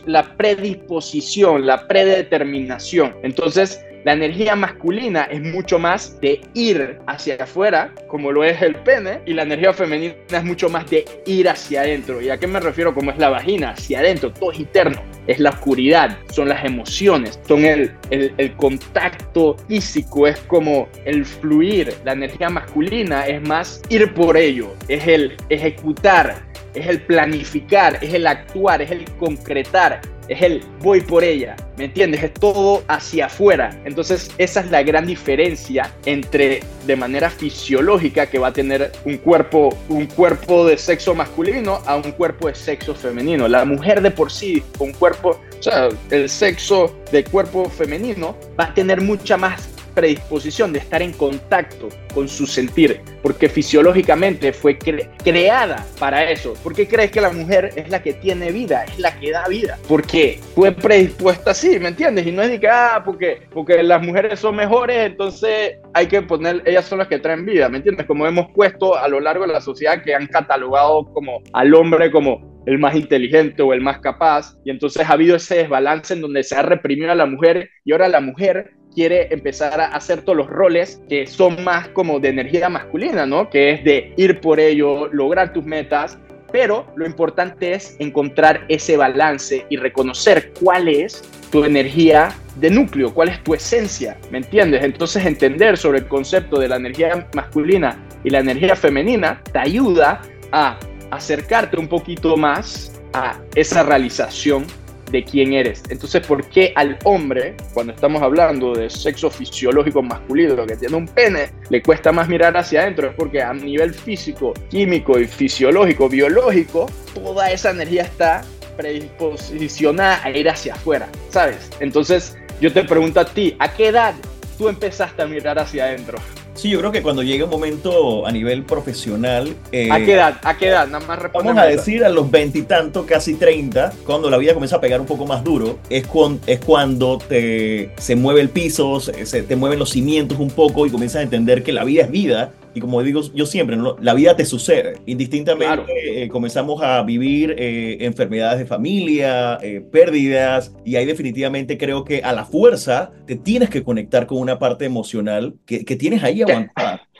la 0.06 0.36
predisposición, 0.36 1.66
la 1.66 1.86
predeterminación. 1.86 3.14
Entonces, 3.22 3.84
La 4.04 4.14
energía 4.14 4.56
masculina 4.56 5.22
es 5.30 5.40
mucho 5.40 5.78
más 5.78 6.20
de 6.20 6.40
ir 6.54 6.98
hacia 7.06 7.36
afuera, 7.36 7.94
como 8.08 8.32
lo 8.32 8.42
es 8.42 8.60
el 8.60 8.74
pene, 8.74 9.20
y 9.26 9.32
la 9.32 9.42
energía 9.42 9.72
femenina 9.72 10.14
es 10.28 10.44
mucho 10.44 10.68
más 10.68 10.90
de 10.90 11.04
ir 11.24 11.48
hacia 11.48 11.82
adentro. 11.82 12.20
¿Y 12.20 12.28
a 12.28 12.36
qué 12.36 12.48
me 12.48 12.58
refiero? 12.58 12.94
Como 12.94 13.12
es 13.12 13.18
la 13.18 13.28
vagina, 13.28 13.70
hacia 13.70 14.00
adentro, 14.00 14.32
todo 14.32 14.50
es 14.50 14.58
interno. 14.58 15.00
Es 15.28 15.38
la 15.38 15.50
oscuridad, 15.50 16.18
son 16.30 16.48
las 16.48 16.64
emociones, 16.64 17.38
son 17.46 17.64
el, 17.64 17.92
el, 18.10 18.34
el 18.38 18.52
contacto 18.56 19.56
físico, 19.68 20.26
es 20.26 20.38
como 20.40 20.88
el 21.04 21.24
fluir. 21.24 21.94
La 22.04 22.12
energía 22.12 22.50
masculina 22.50 23.26
es 23.28 23.40
más 23.46 23.82
ir 23.88 24.12
por 24.14 24.36
ello, 24.36 24.74
es 24.88 25.06
el 25.06 25.36
ejecutar, 25.48 26.51
es 26.74 26.86
el 26.86 27.02
planificar, 27.02 27.98
es 28.00 28.14
el 28.14 28.26
actuar, 28.26 28.82
es 28.82 28.90
el 28.90 29.04
concretar, 29.18 30.00
es 30.28 30.40
el 30.42 30.62
voy 30.80 31.00
por 31.00 31.24
ella, 31.24 31.56
¿me 31.76 31.84
entiendes? 31.84 32.22
Es 32.22 32.34
todo 32.34 32.82
hacia 32.88 33.26
afuera. 33.26 33.78
Entonces 33.84 34.30
esa 34.38 34.60
es 34.60 34.70
la 34.70 34.82
gran 34.82 35.06
diferencia 35.06 35.92
entre 36.06 36.60
de 36.86 36.96
manera 36.96 37.30
fisiológica 37.30 38.26
que 38.26 38.38
va 38.38 38.48
a 38.48 38.52
tener 38.52 38.92
un 39.04 39.18
cuerpo, 39.18 39.76
un 39.88 40.06
cuerpo 40.06 40.66
de 40.66 40.78
sexo 40.78 41.14
masculino 41.14 41.80
a 41.86 41.96
un 41.96 42.12
cuerpo 42.12 42.48
de 42.48 42.54
sexo 42.54 42.94
femenino. 42.94 43.48
La 43.48 43.64
mujer 43.64 44.00
de 44.00 44.10
por 44.10 44.30
sí 44.30 44.62
con 44.78 44.92
cuerpo, 44.92 45.40
o 45.58 45.62
sea, 45.62 45.88
el 46.10 46.28
sexo 46.28 46.96
de 47.10 47.24
cuerpo 47.24 47.68
femenino 47.68 48.36
va 48.58 48.64
a 48.64 48.74
tener 48.74 49.00
mucha 49.00 49.36
más 49.36 49.68
predisposición 49.94 50.72
de 50.72 50.80
estar 50.80 51.02
en 51.02 51.12
contacto 51.12 51.88
con 52.14 52.28
su 52.28 52.46
sentir, 52.46 53.00
porque 53.22 53.48
fisiológicamente 53.48 54.52
fue 54.52 54.76
creada 54.78 55.86
para 55.98 56.30
eso. 56.30 56.54
¿Por 56.62 56.74
qué 56.74 56.86
crees 56.86 57.10
que 57.10 57.20
la 57.20 57.30
mujer 57.30 57.70
es 57.76 57.88
la 57.88 58.02
que 58.02 58.14
tiene 58.14 58.52
vida, 58.52 58.84
es 58.84 58.98
la 58.98 59.18
que 59.18 59.30
da 59.30 59.46
vida? 59.48 59.78
Porque 59.88 60.38
fue 60.54 60.72
predispuesta 60.72 61.52
así, 61.52 61.78
¿me 61.78 61.88
entiendes? 61.88 62.26
Y 62.26 62.32
no 62.32 62.42
es 62.42 62.50
de 62.50 62.60
que, 62.60 62.68
ah, 62.68 63.02
porque, 63.04 63.42
porque 63.52 63.82
las 63.82 64.02
mujeres 64.02 64.40
son 64.40 64.56
mejores, 64.56 65.06
entonces 65.06 65.76
hay 65.94 66.06
que 66.06 66.22
poner, 66.22 66.62
ellas 66.66 66.84
son 66.84 66.98
las 66.98 67.08
que 67.08 67.18
traen 67.18 67.46
vida, 67.46 67.68
¿me 67.68 67.78
entiendes? 67.78 68.06
Como 68.06 68.26
hemos 68.26 68.46
puesto 68.52 68.96
a 68.96 69.08
lo 69.08 69.20
largo 69.20 69.46
de 69.46 69.52
la 69.52 69.60
sociedad 69.60 70.02
que 70.02 70.14
han 70.14 70.26
catalogado 70.26 71.04
como 71.12 71.40
al 71.52 71.74
hombre 71.74 72.10
como 72.10 72.52
el 72.66 72.78
más 72.78 72.94
inteligente 72.94 73.62
o 73.62 73.72
el 73.72 73.80
más 73.80 73.98
capaz, 73.98 74.56
y 74.64 74.70
entonces 74.70 75.08
ha 75.08 75.12
habido 75.12 75.36
ese 75.36 75.56
desbalance 75.56 76.14
en 76.14 76.20
donde 76.20 76.44
se 76.44 76.54
ha 76.54 76.62
reprimido 76.62 77.10
a 77.10 77.16
la 77.16 77.26
mujer 77.26 77.70
y 77.84 77.92
ahora 77.92 78.08
la 78.08 78.20
mujer 78.20 78.70
quiere 78.94 79.32
empezar 79.32 79.80
a 79.80 79.86
hacer 79.86 80.22
todos 80.22 80.36
los 80.36 80.48
roles 80.48 81.00
que 81.08 81.26
son 81.26 81.62
más 81.64 81.88
como 81.88 82.20
de 82.20 82.28
energía 82.28 82.68
masculina, 82.68 83.26
¿no? 83.26 83.48
Que 83.50 83.70
es 83.70 83.84
de 83.84 84.12
ir 84.16 84.40
por 84.40 84.60
ello, 84.60 85.08
lograr 85.08 85.52
tus 85.52 85.64
metas, 85.64 86.18
pero 86.52 86.86
lo 86.96 87.06
importante 87.06 87.72
es 87.72 87.96
encontrar 87.98 88.64
ese 88.68 88.96
balance 88.96 89.66
y 89.70 89.76
reconocer 89.76 90.52
cuál 90.60 90.88
es 90.88 91.22
tu 91.50 91.64
energía 91.64 92.34
de 92.56 92.70
núcleo, 92.70 93.14
cuál 93.14 93.30
es 93.30 93.42
tu 93.42 93.54
esencia, 93.54 94.18
¿me 94.30 94.38
entiendes? 94.38 94.84
Entonces 94.84 95.24
entender 95.24 95.78
sobre 95.78 96.00
el 96.00 96.08
concepto 96.08 96.58
de 96.60 96.68
la 96.68 96.76
energía 96.76 97.26
masculina 97.34 98.06
y 98.22 98.30
la 98.30 98.40
energía 98.40 98.76
femenina 98.76 99.42
te 99.52 99.58
ayuda 99.58 100.20
a 100.52 100.78
acercarte 101.10 101.78
un 101.78 101.88
poquito 101.88 102.36
más 102.36 103.00
a 103.14 103.38
esa 103.54 103.82
realización 103.82 104.66
de 105.12 105.22
quién 105.22 105.52
eres. 105.52 105.82
Entonces, 105.90 106.26
¿por 106.26 106.48
qué 106.48 106.72
al 106.74 106.98
hombre, 107.04 107.54
cuando 107.74 107.92
estamos 107.92 108.22
hablando 108.22 108.74
de 108.74 108.90
sexo 108.90 109.30
fisiológico 109.30 110.02
masculino, 110.02 110.66
que 110.66 110.76
tiene 110.76 110.96
un 110.96 111.06
pene, 111.06 111.50
le 111.68 111.82
cuesta 111.82 112.10
más 112.10 112.28
mirar 112.28 112.56
hacia 112.56 112.82
adentro? 112.82 113.08
Es 113.08 113.14
porque 113.14 113.42
a 113.42 113.52
nivel 113.52 113.94
físico, 113.94 114.54
químico 114.70 115.20
y 115.20 115.26
fisiológico, 115.26 116.08
biológico, 116.08 116.90
toda 117.14 117.52
esa 117.52 117.70
energía 117.70 118.02
está 118.02 118.42
predisposicionada 118.76 120.24
a 120.24 120.30
ir 120.30 120.48
hacia 120.48 120.74
afuera, 120.74 121.08
¿sabes? 121.28 121.70
Entonces, 121.78 122.36
yo 122.60 122.72
te 122.72 122.84
pregunto 122.84 123.20
a 123.20 123.26
ti, 123.26 123.54
¿a 123.58 123.72
qué 123.72 123.88
edad 123.88 124.14
tú 124.56 124.68
empezaste 124.68 125.22
a 125.22 125.26
mirar 125.26 125.58
hacia 125.58 125.84
adentro? 125.84 126.18
Sí, 126.54 126.68
yo 126.68 126.78
creo 126.78 126.92
que 126.92 127.02
cuando 127.02 127.22
llega 127.22 127.44
un 127.44 127.50
momento 127.50 128.26
a 128.26 128.32
nivel 128.32 128.64
profesional... 128.64 129.54
Eh, 129.72 129.88
¿A 129.90 129.98
qué 129.98 130.14
edad? 130.14 130.36
¿A 130.42 130.56
qué 130.56 130.68
edad? 130.68 130.86
Nada 130.86 131.04
más 131.06 131.18
Vamos 131.32 131.56
a 131.56 131.64
decir 131.64 132.04
a 132.04 132.08
los 132.08 132.30
veintitantos, 132.30 133.06
casi 133.06 133.34
treinta, 133.34 133.92
cuando 134.04 134.28
la 134.28 134.36
vida 134.36 134.52
comienza 134.52 134.76
a 134.76 134.80
pegar 134.80 135.00
un 135.00 135.06
poco 135.06 135.26
más 135.26 135.42
duro, 135.42 135.78
es, 135.88 136.04
es 136.46 136.60
cuando 136.60 137.18
te, 137.18 137.90
se 137.96 138.16
mueve 138.16 138.42
el 138.42 138.50
piso, 138.50 139.00
se, 139.00 139.42
te 139.42 139.56
mueven 139.56 139.78
los 139.78 139.90
cimientos 139.90 140.38
un 140.38 140.50
poco 140.50 140.86
y 140.86 140.90
comienzas 140.90 141.20
a 141.20 141.22
entender 141.22 141.62
que 141.62 141.72
la 141.72 141.84
vida 141.84 142.02
es 142.02 142.10
vida 142.10 142.52
y 142.74 142.80
como 142.80 143.02
digo 143.02 143.20
yo 143.34 143.46
siempre, 143.46 143.76
la 144.00 144.14
vida 144.14 144.36
te 144.36 144.44
sucede. 144.44 144.94
Indistintamente 145.06 146.22
eh, 146.22 146.28
comenzamos 146.28 146.82
a 146.82 147.02
vivir 147.02 147.54
eh, 147.58 147.98
enfermedades 148.00 148.58
de 148.58 148.66
familia, 148.66 149.58
pérdidas, 149.90 150.74
y 150.84 150.96
ahí 150.96 151.06
definitivamente 151.06 151.78
creo 151.78 152.04
que 152.04 152.22
a 152.22 152.32
la 152.32 152.44
fuerza 152.44 153.12
te 153.26 153.36
tienes 153.36 153.70
que 153.70 153.82
conectar 153.82 154.26
con 154.26 154.38
una 154.38 154.58
parte 154.58 154.84
emocional 154.84 155.54
que, 155.66 155.84
que 155.84 155.96
tienes 155.96 156.22
ahí 156.22 156.42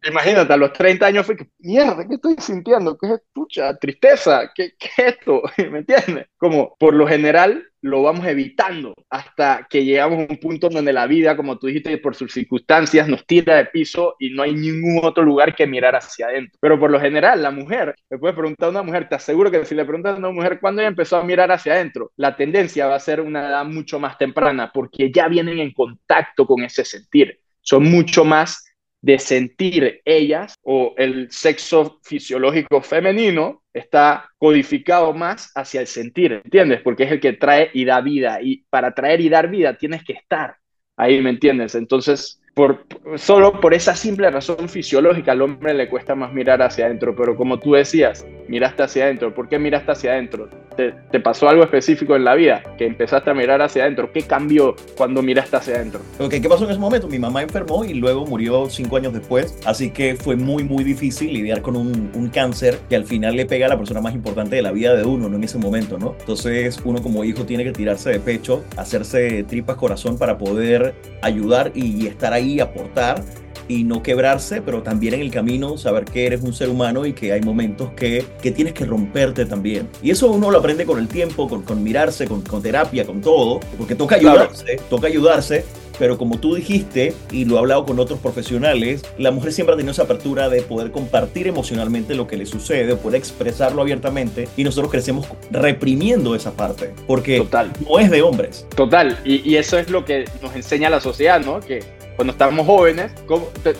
Imagínate, 0.05 0.53
a 0.53 0.57
los 0.57 0.73
30 0.73 1.07
años 1.07 1.27
fue 1.27 1.37
que, 1.37 1.47
mierda, 1.59 2.07
¿qué 2.09 2.15
estoy 2.15 2.35
sintiendo? 2.39 2.99
¿Qué 2.99 3.15
es 3.15 3.21
pucha? 3.33 3.77
Tristeza, 3.77 4.51
¿qué, 4.55 4.73
qué 4.79 4.89
es 4.97 5.15
esto? 5.15 5.43
¿Me 5.71 5.79
entiendes? 5.79 6.27
Como 6.37 6.75
por 6.79 6.95
lo 6.95 7.07
general 7.07 7.69
lo 7.83 8.03
vamos 8.03 8.27
evitando 8.27 8.95
hasta 9.11 9.67
que 9.69 9.85
llegamos 9.85 10.21
a 10.21 10.33
un 10.33 10.39
punto 10.39 10.69
donde 10.69 10.93
la 10.93 11.07
vida, 11.07 11.37
como 11.37 11.59
tú 11.59 11.67
dijiste, 11.67 11.99
por 11.99 12.15
sus 12.15 12.33
circunstancias 12.33 13.09
nos 13.09 13.27
tira 13.27 13.57
de 13.57 13.67
piso 13.67 14.15
y 14.19 14.31
no 14.31 14.43
hay 14.43 14.55
ningún 14.55 15.01
otro 15.05 15.25
lugar 15.25 15.55
que 15.55 15.67
mirar 15.67 15.97
hacia 15.97 16.27
adentro. 16.27 16.59
Pero 16.61 16.79
por 16.79 16.91
lo 16.91 17.01
general, 17.01 17.43
la 17.43 17.51
mujer, 17.51 17.95
le 18.09 18.19
puedes 18.19 18.37
preguntar 18.37 18.69
a 18.69 18.71
una 18.71 18.83
mujer, 18.83 19.09
te 19.09 19.17
aseguro 19.17 19.51
que 19.51 19.65
si 19.65 19.75
le 19.75 19.85
preguntas 19.85 20.15
a 20.15 20.19
una 20.19 20.31
mujer 20.31 20.59
cuándo 20.61 20.81
ella 20.81 20.89
empezó 20.89 21.17
a 21.17 21.25
mirar 21.25 21.51
hacia 21.51 21.75
adentro, 21.75 22.13
la 22.17 22.37
tendencia 22.37 22.87
va 22.87 22.97
a 22.97 23.01
ser 23.01 23.21
una 23.21 23.49
edad 23.49 23.65
mucho 23.65 23.99
más 23.99 24.17
temprana 24.17 24.71
porque 24.73 25.11
ya 25.13 25.29
vienen 25.29 25.59
en 25.59 25.73
contacto 25.73 26.47
con 26.47 26.63
ese 26.63 26.85
sentir. 26.85 27.41
Son 27.61 27.85
mucho 27.85 28.25
más 28.25 28.72
de 29.03 29.19
sentir 29.19 30.01
ellas 30.05 30.55
o 30.63 30.95
el 30.97 31.31
sexo 31.31 31.99
fisiológico 32.03 32.81
femenino 32.81 33.63
está 33.75 34.31
codificado 34.39 35.13
más 35.13 35.51
hacia 35.55 35.81
el 35.81 35.89
sentir, 35.89 36.41
¿entiendes? 36.45 36.81
Porque 36.83 37.03
es 37.05 37.13
el 37.13 37.21
que 37.21 37.33
trae 37.33 37.71
y 37.75 37.85
da 37.85 38.01
vida 38.01 38.41
y 38.41 38.65
para 38.71 38.95
traer 38.95 39.21
y 39.21 39.29
dar 39.29 39.51
vida 39.51 39.77
tienes 39.77 40.05
que 40.05 40.13
estar 40.13 40.57
ahí, 40.97 41.21
¿me 41.21 41.31
entiendes? 41.31 41.75
Entonces, 41.75 42.41
por, 42.55 42.85
solo 43.17 43.61
por 43.61 43.75
esa 43.75 43.95
simple 43.95 44.31
razón 44.31 44.69
fisiológica 44.69 45.33
al 45.33 45.43
hombre 45.43 45.75
le 45.75 45.89
cuesta 45.89 46.15
más 46.15 46.33
mirar 46.33 46.63
hacia 46.63 46.87
adentro, 46.87 47.15
pero 47.17 47.37
como 47.37 47.59
tú 47.59 47.73
decías, 47.73 48.27
miraste 48.49 48.83
hacia 48.83 49.05
adentro, 49.05 49.35
¿por 49.35 49.49
qué 49.49 49.59
miraste 49.59 49.93
hacia 49.93 50.13
adentro? 50.13 50.49
te, 50.73 51.21
pasó 51.21 51.49
algo 51.49 51.63
específico 51.63 52.17
en 52.17 52.25
la 52.25 52.35
vida, 52.35 52.63
que 52.77 52.87
empezaste 52.87 53.31
a 53.31 53.35
mirar 53.35 53.63
hacia 53.63 53.85
adentro. 53.85 54.11
¿Qué 54.13 54.23
cambió 54.23 54.75
cuando 54.97 55.23
miraste 55.23 55.57
hacia 55.57 55.77
adentro? 55.77 56.01
Okay, 56.19 56.41
¿Qué 56.41 56.49
pasó 56.49 56.65
en 56.65 56.71
ese 56.71 56.81
momento? 56.81 57.09
Mi 57.09 57.19
mamá 57.19 57.43
enfermó 57.43 57.85
y 57.85 57.95
luego 57.95 58.27
murió 58.27 58.69
cinco 58.69 58.97
años 58.97 59.13
después, 59.13 59.59
así 59.65 59.91
que 59.91 60.17
fue 60.17 60.37
muy, 60.37 60.65
muy 60.65 60.85
difícil 60.85 61.33
lidiar 61.33 61.63
con 61.63 61.77
un, 61.77 62.11
un 62.15 62.29
cáncer 62.29 62.79
que 62.89 62.97
al 62.97 63.05
final 63.05 63.37
le 63.37 63.47
pega 63.47 63.67
a 63.67 63.69
la 63.69 63.77
persona 63.77 64.01
más 64.01 64.15
importante 64.15 64.57
de 64.57 64.63
la 64.63 64.73
vida 64.73 64.95
de 64.95 65.05
uno, 65.05 65.29
¿no? 65.29 65.37
En 65.37 65.45
ese 65.45 65.59
momento, 65.59 65.99
¿no? 65.99 66.15
Entonces 66.19 66.81
uno 66.85 67.03
como 67.03 67.25
hijo 67.25 67.45
tiene 67.45 67.65
que 67.65 67.73
tirarse 67.73 68.11
de 68.11 68.21
pecho, 68.21 68.65
hacerse 68.77 69.45
tripas 69.45 69.77
corazón 69.77 70.19
para 70.19 70.39
poder 70.39 70.95
ayudar 71.23 71.73
y 71.75 72.07
estar 72.07 72.33
ahí, 72.33 72.42
aportar 72.61 73.23
y 73.69 73.85
no 73.85 74.03
quebrarse, 74.03 74.63
pero 74.63 74.83
también 74.83 75.15
en 75.15 75.21
el 75.21 75.31
camino 75.31 75.79
saber 75.79 76.05
que 76.05 76.27
eres 76.27 76.43
un 76.43 76.53
ser 76.53 76.69
humano 76.69 77.07
y 77.07 77.13
que 77.13 77.33
hay 77.33 77.41
momentos 77.41 77.91
que, 77.95 78.25
que 78.43 78.51
tienes 78.51 78.75
que 78.75 78.85
romperte 78.85 79.47
también. 79.47 79.89
Y 80.03 80.11
eso 80.11 80.31
uno 80.31 80.51
lo 80.51 80.59
aprende 80.59 80.85
con 80.85 80.99
el 80.99 81.09
tiempo, 81.09 81.49
con, 81.49 81.63
con 81.63 81.83
mirarse, 81.83 82.27
con, 82.27 82.43
con, 82.43 82.63
terapia, 82.63 83.05
con 83.07 83.21
todo, 83.21 83.61
porque 83.79 83.95
toca 83.95 84.17
ayudarse, 84.17 84.81
toca 84.91 85.07
ayudarse. 85.07 85.65
Pero 85.99 86.17
como 86.17 86.39
tú 86.39 86.55
dijiste, 86.55 87.15
y 87.31 87.45
lo 87.45 87.57
he 87.57 87.59
hablado 87.59 87.85
con 87.85 88.01
otros 88.01 88.19
profesionales, 88.19 89.03
la 89.19 89.31
mujer 89.31 89.53
siempre 89.53 89.75
ha 89.75 89.77
tenido 89.77 89.93
esa 89.93 90.05
apertura 90.05 90.49
de 90.49 90.63
poder 90.63 90.91
compartir 90.91 91.47
emocionalmente 91.47 92.15
lo 92.15 92.27
que 92.27 92.39
le 92.39 92.47
sucede, 92.47 92.97
poder 92.97 93.19
expresarlo 93.19 93.83
abiertamente, 93.83 94.49
y 94.57 94.65
nosotros 94.65 94.91
crecemos 94.91 95.29
reprimiendo 95.51 96.35
esa 96.35 96.53
parte, 96.53 96.93
porque 97.07 97.39
Total. 97.39 97.71
no 97.89 97.99
es 97.99 98.11
de 98.11 98.23
hombres. 98.23 98.67
Total, 98.75 99.19
y, 99.23 99.49
y 99.49 99.57
eso 99.57 99.79
es 99.79 99.91
lo 99.91 100.05
que 100.05 100.25
nos 100.41 100.57
enseña 100.57 100.89
la 100.89 100.99
sociedad, 100.99 101.41
¿no? 101.45 101.61
Que 101.61 101.85
cuando 102.23 102.35
estábamos 102.35 102.67
jóvenes, 102.67 103.13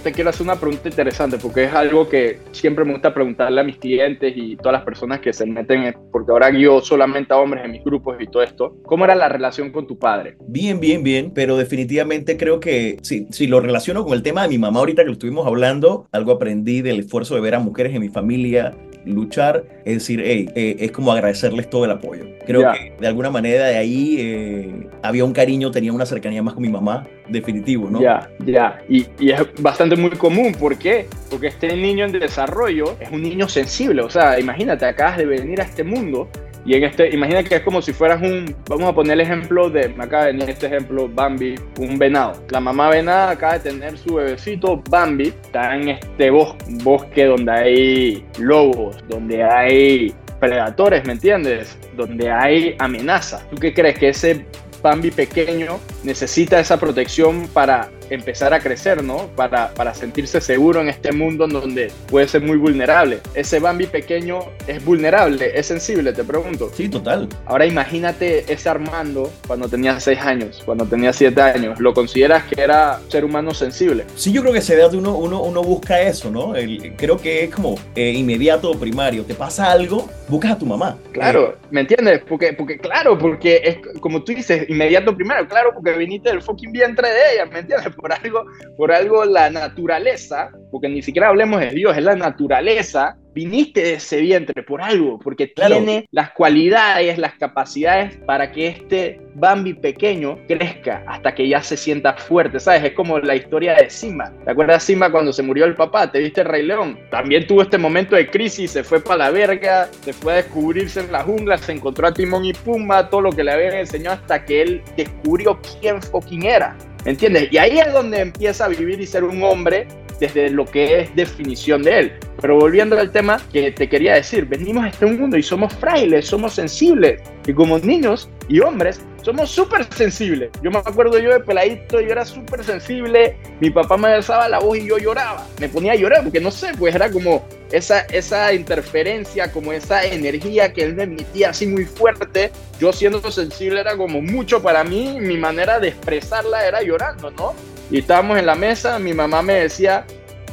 te, 0.03 0.11
quiero 0.11 0.31
hacer 0.31 0.43
una 0.43 0.57
pregunta 0.57 0.89
interesante 0.89 1.39
porque 1.39 1.63
es 1.63 1.73
algo 1.73 2.09
que 2.09 2.41
siempre 2.51 2.85
me 2.85 2.91
gusta 2.91 3.15
preguntarle 3.15 3.61
a 3.61 3.63
mis 3.63 3.77
clientes 3.77 4.33
y 4.35 4.57
todas 4.57 4.73
las 4.73 4.83
personas 4.83 5.21
que 5.21 5.33
se 5.33 5.47
meten, 5.47 5.95
porque 6.11 6.33
ahora 6.33 6.51
guío 6.51 6.81
solamente 6.81 7.33
a 7.33 7.37
hombres 7.37 7.65
en 7.65 7.71
mis 7.71 7.85
grupos 7.85 8.17
y 8.19 8.27
todo 8.27 8.43
esto. 8.43 8.77
¿Cómo 8.85 9.05
era 9.05 9.15
la 9.15 9.29
relación 9.29 9.71
con 9.71 9.87
tu 9.87 9.97
padre? 9.97 10.39
Bien, 10.41 10.81
bien, 10.81 11.05
bien, 11.05 11.31
pero 11.33 11.57
definitivamente 11.57 12.37
creo 12.37 12.59
que 12.59 12.99
si, 13.03 13.29
si 13.31 13.47
lo 13.47 13.61
relaciono 13.61 14.03
con 14.05 14.15
el 14.15 14.25
tema 14.25 14.43
de 14.43 14.49
mi 14.49 14.59
mamá 14.59 14.81
ahorita 14.81 15.03
que 15.03 15.07
lo 15.07 15.13
estuvimos 15.13 15.47
hablando, 15.47 16.09
algo 16.11 16.33
aprendí 16.33 16.83
del 16.83 16.99
esfuerzo 16.99 17.37
de 17.37 17.43
ver 17.43 17.55
a 17.55 17.61
mujeres 17.61 17.95
en 17.95 18.01
mi 18.01 18.09
familia 18.09 18.75
luchar, 19.05 19.65
es 19.85 19.95
decir, 19.95 20.23
hey, 20.25 20.49
eh, 20.55 20.77
es 20.79 20.93
como 20.93 21.13
agradecerles 21.13 21.69
todo 21.69 21.85
el 21.85 21.91
apoyo. 21.91 22.25
Creo 22.47 22.73
que 22.73 22.93
de 22.99 23.07
alguna 23.07 23.31
manera 23.31 23.67
de 23.67 23.77
ahí 23.77 24.17
eh, 24.19 24.87
había 25.03 25.25
un 25.25 25.33
cariño, 25.33 25.71
tenía 25.71 25.93
una 25.93 26.07
cercanía 26.07 26.43
más 26.43 26.55
con 26.55 26.63
mi 26.63 26.69
mamá, 26.69 27.07
definitivo, 27.29 27.89
¿no? 27.91 28.01
Ya, 28.01 28.29
ya, 28.45 28.81
y, 28.89 29.07
y, 29.19 29.31
es 29.31 29.41
bastante 29.61 29.97
muy 29.97 30.11
común, 30.11 30.53
¿por 30.59 30.77
qué? 30.77 31.07
Porque 31.31 31.49
este 31.49 31.75
niño 31.77 32.05
en 32.05 32.13
desarrollo 32.13 32.97
es 33.01 33.11
un 33.11 33.23
niño 33.23 33.49
sensible, 33.49 34.03
o 34.03 34.11
sea, 34.11 34.39
imagínate, 34.39 34.85
acabas 34.85 35.19
de 35.19 35.27
venir 35.27 35.61
a 35.61 35.65
este 35.65 35.85
mundo 35.85 36.29
Y 36.65 36.75
en 36.75 36.85
este, 36.85 37.13
imagina 37.13 37.43
que 37.43 37.57
es 37.57 37.63
como 37.63 37.83
si 37.83 37.93
fueras 37.93 38.23
un, 38.23 38.55
vamos 38.69 38.89
a 38.89 38.95
poner 38.95 39.15
el 39.15 39.21
ejemplo 39.21 39.69
de, 39.69 39.89
me 39.89 40.05
acaba 40.05 40.27
de 40.27 40.33
venir 40.33 40.51
este 40.51 40.67
ejemplo, 40.67 41.09
Bambi, 41.09 41.57
un 41.79 41.99
venado. 41.99 42.41
La 42.51 42.61
mamá 42.61 42.89
venada 42.89 43.31
acaba 43.31 43.59
de 43.59 43.71
tener 43.71 43.99
su 43.99 44.15
bebecito 44.15 44.83
Bambi, 44.89 45.29
está 45.29 45.75
en 45.75 45.89
este 45.89 46.31
bosque, 46.31 46.65
bosque 46.83 47.25
donde 47.25 47.53
hay 47.53 48.27
lobos, 48.39 48.97
donde 49.09 49.43
hay 49.43 50.15
predadores, 50.39 51.05
¿me 51.05 51.13
entiendes? 51.13 51.79
Donde 51.97 52.31
hay 52.31 52.77
amenaza. 52.79 53.43
¿Tú 53.51 53.57
qué 53.57 53.75
crees? 53.75 53.99
Que 53.99 54.09
ese 54.11 54.45
Bambi 54.83 55.11
pequeño 55.11 55.79
necesita 56.03 56.59
esa 56.59 56.79
protección 56.79 57.49
para 57.49 57.89
empezar 58.15 58.53
a 58.55 58.61
crecer, 58.61 59.03
¿no? 59.03 59.29
Para, 59.37 59.73
para 59.75 59.95
sentirse 59.95 60.41
seguro 60.41 60.81
en 60.81 60.89
este 60.89 61.13
mundo 61.13 61.45
en 61.45 61.51
donde 61.51 61.93
puede 62.09 62.29
ser 62.29 62.43
muy 62.43 62.57
vulnerable. 62.57 63.21
Ese 63.35 63.61
Bambi 63.61 63.87
pequeño 63.87 64.41
es 64.67 64.85
vulnerable, 64.85 65.53
es 65.55 65.67
sensible, 65.67 66.13
te 66.13 66.25
pregunto. 66.25 66.71
Sí, 66.75 66.89
total. 66.89 67.29
Ahora 67.47 67.67
imagínate 67.67 68.53
ese 68.53 68.69
Armando 68.69 69.31
cuando 69.47 69.69
tenía 69.69 69.99
6 69.99 70.19
años, 70.21 70.63
cuando 70.65 70.87
tenía 70.87 71.13
7 71.13 71.41
años. 71.41 71.81
¿Lo 71.81 71.95
consideras 71.95 72.45
que 72.45 72.61
era 72.61 73.01
ser 73.09 73.25
humano 73.25 73.55
sensible? 73.55 74.05
Sí, 74.15 74.33
yo 74.33 74.43
creo 74.43 74.53
que 74.53 74.61
se 74.61 74.77
da 74.77 74.89
de 74.89 74.97
uno, 74.97 75.17
uno, 75.17 75.43
uno 75.43 75.63
busca 75.63 76.01
eso, 76.01 76.31
¿no? 76.31 76.55
El, 76.55 76.95
creo 76.97 77.17
que 77.19 77.45
es 77.45 77.51
como 77.55 77.77
eh, 77.95 78.13
inmediato 78.13 78.71
o 78.71 78.79
primario. 78.79 79.25
Te 79.25 79.35
pasa 79.35 79.71
algo, 79.71 80.09
buscas 80.29 80.53
a 80.53 80.59
tu 80.59 80.67
mamá. 80.67 80.99
Claro, 81.13 81.57
¿me 81.71 81.81
entiendes? 81.81 82.23
Porque, 82.29 82.53
porque 82.53 82.79
claro, 82.79 83.19
porque 83.19 83.61
es 83.65 84.01
como 84.01 84.23
tú 84.23 84.33
dices, 84.33 84.69
inmediato 84.69 85.15
primario, 85.15 85.47
claro, 85.49 85.71
porque 85.75 85.93
viniste 85.93 86.31
del 86.31 86.43
fucking 86.43 86.73
vientre 86.73 87.09
de 87.09 87.35
ella, 87.35 87.47
¿me 87.47 87.61
entiendes? 87.61 87.95
Por 88.03 88.13
algo, 88.13 88.45
por 88.77 88.93
algo 88.93 89.25
la 89.25 89.49
naturaleza, 89.49 90.51
porque 90.71 90.89
ni 90.89 91.01
siquiera 91.01 91.29
hablemos 91.29 91.61
de 91.61 91.71
Dios, 91.71 91.97
es 91.97 92.03
la 92.03 92.17
naturaleza 92.17 93.17
viniste 93.35 93.83
de 93.83 93.95
ese 93.95 94.21
vientre 94.21 94.63
por 94.63 94.83
algo, 94.83 95.19
porque 95.19 95.47
tiene 95.47 96.07
las 96.11 96.31
cualidades, 96.33 97.19
las 97.19 97.35
capacidades 97.35 98.17
para 98.27 98.53
que 98.53 98.69
este 98.69 99.21
Bambi 99.35 99.75
pequeño 99.75 100.39
crezca 100.47 101.03
hasta 101.07 101.35
que 101.35 101.49
ya 101.49 101.63
se 101.63 101.77
sienta 101.77 102.15
fuerte, 102.15 102.61
¿sabes? 102.61 102.85
Es 102.85 102.93
como 102.93 103.19
la 103.19 103.35
historia 103.35 103.75
de 103.75 103.89
Simba. 103.89 104.33
¿Te 104.45 104.51
acuerdas 104.51 104.85
Simba 104.85 105.11
cuando 105.11 105.33
se 105.33 105.43
murió 105.43 105.65
el 105.65 105.75
papá? 105.75 106.11
¿Te 106.11 106.19
viste 106.19 106.43
el 106.43 106.49
Rey 106.49 106.67
León? 106.67 106.99
También 107.11 107.47
tuvo 107.47 107.63
este 107.63 107.79
momento 107.79 108.17
de 108.17 108.29
crisis, 108.29 108.73
se 108.73 108.85
fue 108.85 109.01
para 109.01 109.25
la 109.25 109.31
verga, 109.31 109.89
se 110.03 110.13
fue 110.13 110.35
a 110.35 110.37
descubrirse 110.37 111.01
en 111.01 111.13
la 111.13 111.23
jungla, 111.23 111.57
se 111.57 111.73
encontró 111.73 112.07
a 112.07 112.13
Timón 112.13 112.45
y 112.45 112.53
Pumba, 112.53 113.09
todo 113.09 113.23
lo 113.23 113.33
que 113.33 113.45
le 113.45 113.53
habían 113.53 113.75
enseñado 113.75 114.17
hasta 114.17 114.45
que 114.45 114.63
él 114.63 114.83
descubrió 114.97 115.59
quién 115.81 116.03
fucking 116.03 116.45
era. 116.45 116.77
¿Entiendes? 117.05 117.49
Y 117.51 117.59
ahí 117.59 117.79
es 117.79 117.93
donde 117.93 118.21
empieza 118.21 118.67
a 118.67 118.69
vivir 118.69 119.01
y 119.01 119.07
ser 119.07 119.25
un 119.25 119.43
hombre 119.43 119.87
desde 120.21 120.51
lo 120.51 120.65
que 120.65 121.01
es 121.01 121.17
definición 121.17 121.83
de 121.83 121.99
él. 121.99 122.13
Pero 122.41 122.57
volviendo 122.57 122.99
al 122.99 123.11
tema 123.11 123.41
que 123.53 123.73
te 123.73 123.89
quería 123.89 124.15
decir, 124.15 124.47
venimos 124.47 124.85
a 124.85 124.89
este 124.89 125.07
mundo 125.07 125.37
y 125.37 125.43
somos 125.43 125.73
frágiles, 125.75 126.27
somos 126.27 126.55
sensibles. 126.55 127.21
Y 127.47 127.53
como 127.53 127.79
niños 127.79 128.31
y 128.49 128.61
hombres, 128.61 129.01
somos 129.23 129.51
súper 129.51 129.87
sensibles. 129.95 130.51
Yo 130.63 130.71
me 130.71 130.79
acuerdo 130.79 131.19
yo 131.19 131.31
de 131.31 131.41
peladito, 131.41 132.01
yo 132.01 132.11
era 132.11 132.25
súper 132.25 132.65
sensible. 132.65 133.37
Mi 133.61 133.71
papá 133.71 133.97
me 133.97 134.09
alzaba 134.09 134.49
la 134.49 134.59
voz 134.59 134.79
y 134.79 134.87
yo 134.87 134.99
lloraba. 134.99 135.47
Me 135.59 135.69
ponía 135.69 135.93
a 135.93 135.97
llorar 135.97 136.23
porque 136.23 136.41
no 136.41 136.51
sé, 136.51 136.73
pues 136.79 136.95
era 136.95 137.11
como 137.11 137.47
esa, 137.71 138.01
esa 138.01 138.53
interferencia, 138.53 139.51
como 139.53 139.73
esa 139.73 140.05
energía 140.05 140.73
que 140.73 140.83
él 140.83 140.95
me 140.95 141.05
emitía 141.05 141.51
así 141.51 141.67
muy 141.67 141.85
fuerte. 141.85 142.51
Yo 142.79 142.93
siendo 142.93 143.31
sensible 143.31 143.81
era 143.81 143.97
como 143.97 144.21
mucho 144.21 144.63
para 144.63 144.85
mí. 144.85 145.19
Mi 145.21 145.37
manera 145.37 145.79
de 145.79 145.89
expresarla 145.89 146.67
era 146.67 146.83
llorando, 146.83 147.31
¿no? 147.31 147.55
Y 147.91 147.99
estábamos 147.99 148.39
en 148.39 148.47
la 148.47 148.55
mesa, 148.55 148.99
mi 148.99 149.13
mamá 149.13 149.43
me 149.43 149.55
decía, 149.55 150.07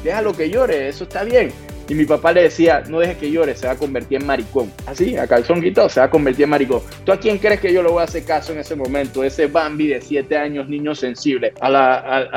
déjalo 0.04 0.34
que 0.34 0.50
llore, 0.50 0.90
eso 0.90 1.06
está 1.06 1.24
bien. 1.24 1.52
Y 1.90 1.96
mi 1.96 2.06
papá 2.06 2.32
le 2.32 2.44
decía, 2.44 2.84
no 2.88 3.00
dejes 3.00 3.18
que 3.18 3.32
llore, 3.32 3.56
se 3.56 3.66
va 3.66 3.74
a 3.74 3.76
convertir 3.76 4.22
en 4.22 4.28
maricón. 4.28 4.72
Así, 4.86 5.18
a 5.18 5.26
calzón 5.26 5.60
quitado, 5.60 5.90
se 5.90 6.00
va 6.00 6.06
a 6.06 6.10
convertir 6.10 6.44
en 6.44 6.52
maricón. 6.52 6.82
¿Tú 7.04 7.12
a 7.12 7.20
quién 7.20 7.40
crees 7.40 7.60
que 7.60 7.74
yo 7.74 7.82
le 7.82 7.90
voy 7.90 8.02
a 8.02 8.04
hacer 8.04 8.24
caso 8.24 8.54
en 8.54 8.60
ese 8.60 8.76
momento? 8.76 9.24
Ese 9.24 9.48
Bambi 9.48 9.88
de 9.88 10.00
7 10.00 10.38
años, 10.38 10.70
niño 10.70 10.94
sensible, 10.94 11.52
a 11.60 11.70
la, 11.70 12.30